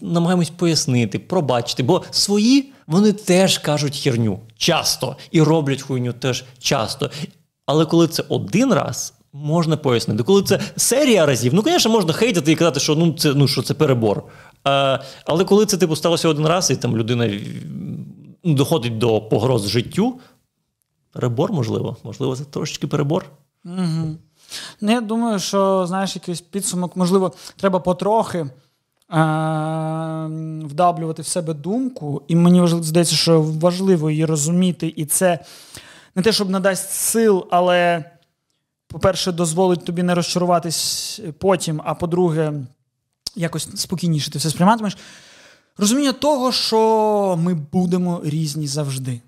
намагаємось 0.00 0.50
пояснити, 0.50 1.18
пробачити, 1.18 1.82
бо 1.82 2.02
свої 2.10 2.72
вони 2.86 3.12
теж 3.12 3.58
кажуть 3.58 3.96
херню 3.96 4.40
часто 4.56 5.16
і 5.30 5.42
роблять 5.42 5.82
хуйню 5.82 6.12
теж 6.12 6.44
часто. 6.58 7.10
Але 7.66 7.86
коли 7.86 8.08
це 8.08 8.24
один 8.28 8.72
раз, 8.72 9.14
можна 9.32 9.76
пояснити. 9.76 10.22
Коли 10.22 10.42
це 10.42 10.60
серія 10.76 11.26
разів, 11.26 11.54
ну, 11.54 11.62
звісно, 11.62 11.90
можна 11.90 12.12
хейтити 12.12 12.52
і 12.52 12.56
казати, 12.56 12.80
що 12.80 12.96
ну 12.96 13.12
це 13.12 13.34
ну, 13.34 13.48
що 13.48 13.62
це 13.62 13.74
перебор. 13.74 14.22
А, 14.64 14.98
Але 15.24 15.44
коли 15.44 15.66
це 15.66 15.76
типу 15.76 15.96
сталося 15.96 16.28
один 16.28 16.46
раз, 16.46 16.70
і 16.70 16.76
там 16.76 16.96
людина 16.96 17.30
доходить 18.44 18.98
до 18.98 19.20
погроз 19.20 19.68
життю, 19.68 20.20
перебор, 21.12 21.52
можливо, 21.52 21.96
можливо, 22.04 22.36
це 22.36 22.44
трошечки 22.44 22.86
перебор. 22.86 23.26
Угу. 23.64 24.16
Ну, 24.80 24.92
Я 24.92 25.00
думаю, 25.00 25.38
що 25.38 25.86
знаєш, 25.86 26.14
якийсь 26.14 26.40
підсумок, 26.40 26.96
можливо, 26.96 27.32
треба 27.56 27.80
потрохи. 27.80 28.46
Ем, 29.12 30.66
вдавлювати 30.68 31.22
в 31.22 31.26
себе 31.26 31.54
думку, 31.54 32.22
і 32.28 32.36
мені 32.36 32.82
здається, 32.82 33.16
що 33.16 33.42
важливо 33.42 34.10
її 34.10 34.24
розуміти, 34.24 34.94
і 34.96 35.06
це 35.06 35.38
не 36.14 36.22
те, 36.22 36.32
щоб 36.32 36.50
надасть 36.50 36.90
сил, 36.90 37.46
але, 37.50 38.04
по-перше, 38.86 39.32
дозволить 39.32 39.84
тобі 39.84 40.02
не 40.02 40.14
розчаруватись 40.14 41.20
потім, 41.38 41.82
а 41.84 41.94
по-друге, 41.94 42.52
якось 43.36 43.68
спокійніше 43.74 44.30
ти 44.30 44.38
все 44.38 44.50
сприйматимеш. 44.50 44.96
Розуміння 45.78 46.12
того, 46.12 46.52
що 46.52 47.38
ми 47.42 47.54
будемо 47.54 48.20
різні 48.24 48.66
завжди. 48.66 49.20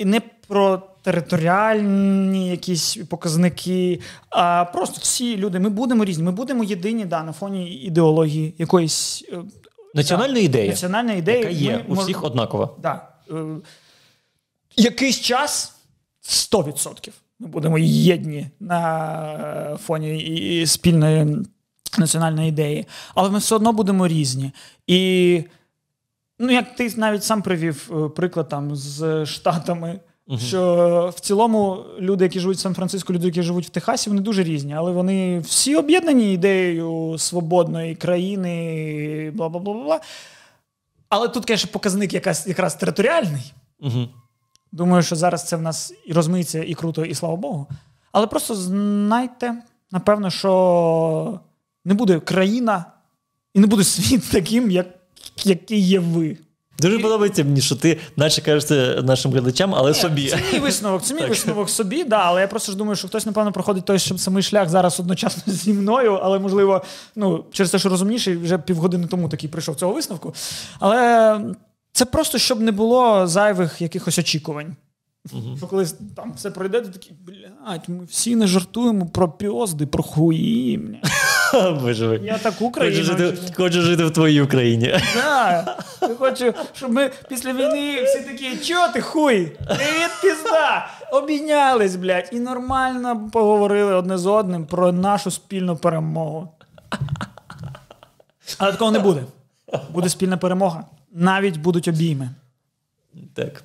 Не 0.00 0.20
про 0.48 0.82
територіальні 1.02 2.48
якісь 2.48 2.98
показники, 3.08 4.00
а 4.30 4.64
просто 4.64 4.98
всі 5.00 5.36
люди. 5.36 5.58
Ми 5.58 5.68
будемо 5.68 6.04
різні, 6.04 6.24
ми 6.24 6.32
будемо 6.32 6.64
єдині 6.64 7.04
да, 7.04 7.22
на 7.22 7.32
фоні 7.32 7.74
ідеології 7.74 8.54
якоїсь 8.58 9.24
е, 9.32 9.38
національної 9.94 10.44
ідеї, 10.44 10.68
національна 10.68 11.12
ідея, 11.12 11.38
яка 11.38 11.50
є 11.50 11.84
ми, 11.88 11.96
у 11.96 12.00
всіх 12.00 12.16
мож... 12.16 12.30
однакова. 12.30 12.70
Да. 12.82 13.08
Е, 13.30 13.44
якийсь 14.76 15.20
час 15.20 15.76
100% 16.22 17.10
ми 17.38 17.48
будемо 17.48 17.78
єдні 17.78 18.48
на 18.60 19.78
фоні 19.82 20.18
і 20.22 20.66
спільної 20.66 21.36
національної 21.98 22.48
ідеї, 22.48 22.86
але 23.14 23.30
ми 23.30 23.38
все 23.38 23.54
одно 23.54 23.72
будемо 23.72 24.08
різні. 24.08 24.52
І 24.86 25.44
ну, 26.38 26.52
як 26.52 26.74
ти 26.74 26.94
навіть 26.96 27.24
сам 27.24 27.42
привів 27.42 27.90
е, 27.92 28.08
приклад 28.08 28.48
там 28.48 28.76
з 28.76 29.26
Штатами. 29.26 30.00
Угу. 30.26 30.38
Що 30.38 31.12
в 31.16 31.20
цілому 31.20 31.84
люди, 31.98 32.24
які 32.24 32.40
живуть 32.40 32.56
в 32.56 32.60
Сан-Франциско, 32.60 33.12
люди, 33.12 33.26
які 33.26 33.42
живуть 33.42 33.66
в 33.66 33.70
Техасі, 33.70 34.10
вони 34.10 34.22
дуже 34.22 34.42
різні, 34.42 34.74
але 34.74 34.92
вони 34.92 35.38
всі 35.38 35.76
об'єднані 35.76 36.32
ідеєю 36.32 37.18
свободної 37.18 37.94
країни, 37.94 39.30
бла 39.34 39.48
бла 39.48 39.60
бла 39.60 39.74
бла. 39.74 40.00
Але 41.08 41.28
тут, 41.28 41.44
звісно, 41.48 41.70
показник 41.72 42.12
якраз, 42.12 42.44
якраз 42.46 42.74
територіальний. 42.74 43.52
Угу. 43.80 44.08
Думаю, 44.72 45.02
що 45.02 45.16
зараз 45.16 45.48
це 45.48 45.56
в 45.56 45.62
нас 45.62 45.94
і 46.06 46.12
розмиється, 46.12 46.64
і 46.64 46.74
круто, 46.74 47.04
і 47.04 47.14
слава 47.14 47.36
Богу. 47.36 47.66
Але 48.12 48.26
просто 48.26 48.54
знайте, 48.54 49.62
напевно, 49.90 50.30
що 50.30 51.40
не 51.84 51.94
буде 51.94 52.20
країна 52.20 52.84
і 53.54 53.60
не 53.60 53.66
буде 53.66 53.84
світ 53.84 54.30
таким, 54.30 54.70
як, 54.70 54.86
який 55.44 55.80
є 55.80 56.00
ви. 56.00 56.38
Дуже 56.78 56.98
подобається 56.98 57.44
мені, 57.44 57.60
що 57.60 57.76
ти 57.76 58.00
наче 58.16 58.42
кажеш 58.42 58.64
це 58.64 59.02
нашим 59.02 59.32
глядачам, 59.32 59.74
але 59.74 59.90
Ні, 59.90 59.94
собі. 59.96 60.28
Це 60.28 60.40
мій 60.52 60.58
висновок, 60.58 61.02
це 61.02 61.14
мій 61.14 61.26
висновок 61.26 61.70
собі, 61.70 62.04
да, 62.04 62.16
але 62.16 62.40
я 62.40 62.48
просто 62.48 62.72
ж 62.72 62.78
думаю, 62.78 62.96
що 62.96 63.08
хтось, 63.08 63.26
напевно, 63.26 63.52
проходить 63.52 63.84
той 63.84 63.98
самий 63.98 64.42
шлях 64.42 64.68
зараз 64.68 65.00
одночасно 65.00 65.52
зі 65.52 65.72
мною, 65.72 66.12
але, 66.22 66.38
можливо, 66.38 66.84
ну, 67.16 67.44
через 67.52 67.70
те, 67.70 67.78
що 67.78 67.88
розумніший, 67.88 68.36
вже 68.36 68.58
півгодини 68.58 69.06
тому 69.06 69.28
такий 69.28 69.48
прийшов 69.48 69.76
цього 69.76 69.92
висновку. 69.92 70.34
Але 70.78 71.40
це 71.92 72.04
просто 72.04 72.38
щоб 72.38 72.60
не 72.60 72.72
було 72.72 73.26
зайвих 73.26 73.80
якихось 73.82 74.18
очікувань. 74.18 74.76
Угу. 75.32 75.56
Що 75.56 75.66
коли 75.66 75.86
там 76.16 76.32
все 76.36 76.50
пройде, 76.50 76.80
ти 76.80 76.88
такий, 76.88 77.12
блядь, 77.26 77.88
ми 77.88 78.04
всі 78.04 78.36
не 78.36 78.46
жартуємо 78.46 79.06
про 79.06 79.28
піозди, 79.28 79.86
про 79.86 80.02
хуї. 80.02 81.00
Боже 81.80 82.20
Я 82.22 82.38
таку 82.38 82.70
країну. 82.70 82.96
Хочу 82.96 83.18
жити, 83.18 83.52
хочу 83.54 83.82
жити 83.82 84.04
в 84.04 84.10
твоїй 84.10 84.42
Україні. 84.42 84.86
Да. 85.14 85.76
Я 86.02 86.14
хочу, 86.14 86.54
щоб 86.72 86.92
ми 86.92 87.10
після 87.28 87.52
війни 87.52 88.02
всі 88.04 88.20
такі, 88.20 88.56
чого 88.56 88.88
ти 88.88 89.00
хуй? 89.00 89.46
Привіт, 89.46 90.10
пізда! 90.22 90.88
Обійнялись, 91.12 91.96
блядь, 91.96 92.28
і 92.32 92.40
нормально 92.40 93.30
поговорили 93.32 93.94
одне 93.94 94.18
з 94.18 94.26
одним 94.26 94.66
про 94.66 94.92
нашу 94.92 95.30
спільну 95.30 95.76
перемогу. 95.76 96.48
Але 98.58 98.72
такого 98.72 98.90
не 98.90 98.98
буде. 98.98 99.22
Буде 99.90 100.08
спільна 100.08 100.36
перемога. 100.36 100.84
Навіть 101.12 101.56
будуть 101.56 101.88
обійми. 101.88 102.30
Так. 103.34 103.62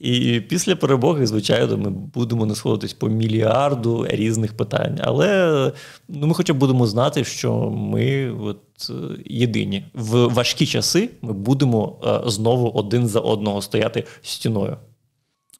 І 0.00 0.40
після 0.40 0.76
перемоги, 0.76 1.26
звичайно, 1.26 1.76
ми 1.78 1.90
будемо 1.90 2.46
не 2.46 2.54
сходитись 2.54 2.92
по 2.92 3.08
мільярду 3.08 4.06
різних 4.08 4.56
питань. 4.56 4.98
Але 5.02 5.72
ну, 6.08 6.26
ми 6.26 6.34
хоча 6.34 6.54
б 6.54 6.56
будемо 6.56 6.86
знати, 6.86 7.24
що 7.24 7.70
ми 7.70 8.30
от, 8.30 8.90
е, 8.90 8.92
єдині. 9.26 9.84
В 9.94 10.26
важкі 10.26 10.66
часи 10.66 11.10
ми 11.22 11.32
будемо 11.32 11.98
е, 12.04 12.30
знову 12.30 12.68
один 12.68 13.08
за 13.08 13.20
одного 13.20 13.62
стояти 13.62 14.04
стіною. 14.22 14.76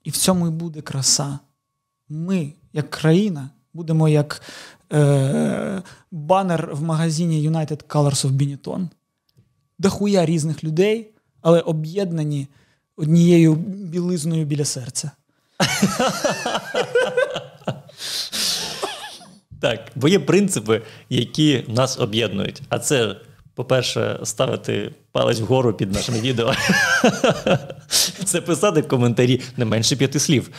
І 0.05 0.11
в 0.11 0.17
цьому 0.17 0.47
і 0.49 0.51
буде 0.51 0.81
краса. 0.81 1.39
Ми, 2.09 2.53
як 2.73 2.91
країна, 2.91 3.51
будемо 3.75 4.09
як 4.09 4.43
е, 4.93 5.83
банер 6.11 6.71
в 6.73 6.83
магазині 6.83 7.51
United 7.51 7.85
Colors 7.85 8.27
of 8.27 8.31
Benetton. 8.31 8.89
Дохуя 9.79 10.27
різних 10.27 10.65
людей, 10.65 11.11
але 11.43 11.61
об'єднані 11.61 12.47
однією 13.01 13.55
білизною 13.55 14.45
біля 14.45 14.65
серця. 14.65 15.11
Так, 19.61 19.81
бо 19.95 20.09
є 20.09 20.19
принципи, 20.19 20.83
які 21.09 21.65
нас 21.69 21.99
об'єднують. 21.99 22.63
А 22.69 22.79
це, 22.79 23.17
по-перше, 23.55 24.21
ставити 24.25 24.95
палець 25.13 25.41
вгору 25.41 25.73
під 25.73 25.93
нашими 25.93 26.21
відео. 26.21 26.53
Це 28.25 28.41
писати 28.41 28.83
коментарі 28.83 29.41
не 29.57 29.65
менше 29.65 29.97
п'яти 29.97 30.21
слів. 30.21 30.51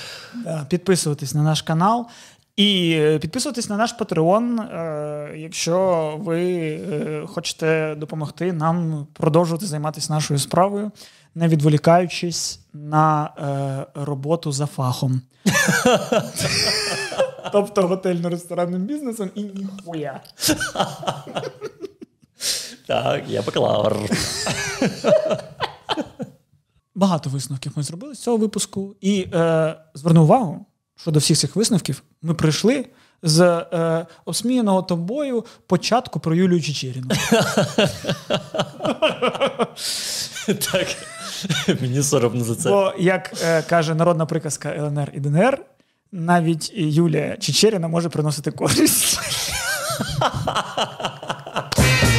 Підписуватись 0.70 1.34
на 1.34 1.44
наш 1.44 1.62
канал. 1.62 2.08
І 2.56 3.00
підписуйтесь 3.22 3.70
на 3.70 3.78
наш 3.78 3.96
Patreon, 4.00 4.62
е, 4.62 5.38
якщо 5.38 6.16
ви 6.20 6.44
е, 6.44 7.24
хочете 7.28 7.96
допомогти 7.98 8.54
нам 8.54 9.08
продовжувати 9.14 9.66
займатися 9.66 10.14
нашою 10.14 10.40
справою 10.40 10.92
не 11.36 11.48
відволікаючись 11.48 12.60
на 12.74 13.26
е, 13.26 13.86
роботу 14.06 14.52
за 14.52 14.66
фахом. 14.66 15.22
Тобто 17.52 17.88
готельно-ресторанним 17.88 18.86
бізнесом 18.86 19.30
і 19.36 19.44
ніхуя. 19.44 20.22
Так, 22.88 23.24
я 23.28 23.42
бакалавр. 23.42 23.98
Багато 26.96 27.30
висновків 27.30 27.72
ми 27.76 27.84
зробили 27.84 28.16
з 28.16 28.20
цього 28.20 28.38
випуску. 28.38 28.96
І 29.02 29.28
е, 29.34 29.76
зверну 29.94 30.24
увагу, 30.24 30.66
що 30.96 31.12
до 31.12 31.20
всіх 31.20 31.38
цих 31.38 31.56
висновків 31.56 32.04
ми 32.22 32.34
прийшли 32.34 32.86
з 33.24 33.42
е, 33.74 34.06
обсміяного 34.26 34.82
тобою 34.82 35.46
початку 35.68 36.20
про 36.20 36.36
Юлію 36.36 36.62
Чечеріну. 36.62 37.10
Так. 40.72 40.88
Мені 41.82 42.04
соромно 42.04 42.44
за 42.44 42.56
це. 42.56 42.70
Бо, 42.70 42.94
як 43.00 43.34
е, 43.44 43.62
каже 43.62 43.96
народна 43.96 44.26
приказка 44.26 44.70
ЛНР 44.70 45.12
і 45.14 45.20
ДНР, 45.20 45.58
навіть 46.12 46.72
Юлія 46.76 47.38
Чечеріна 47.38 47.88
може 47.88 48.10
приносити 48.10 48.52
користь. 48.52 49.20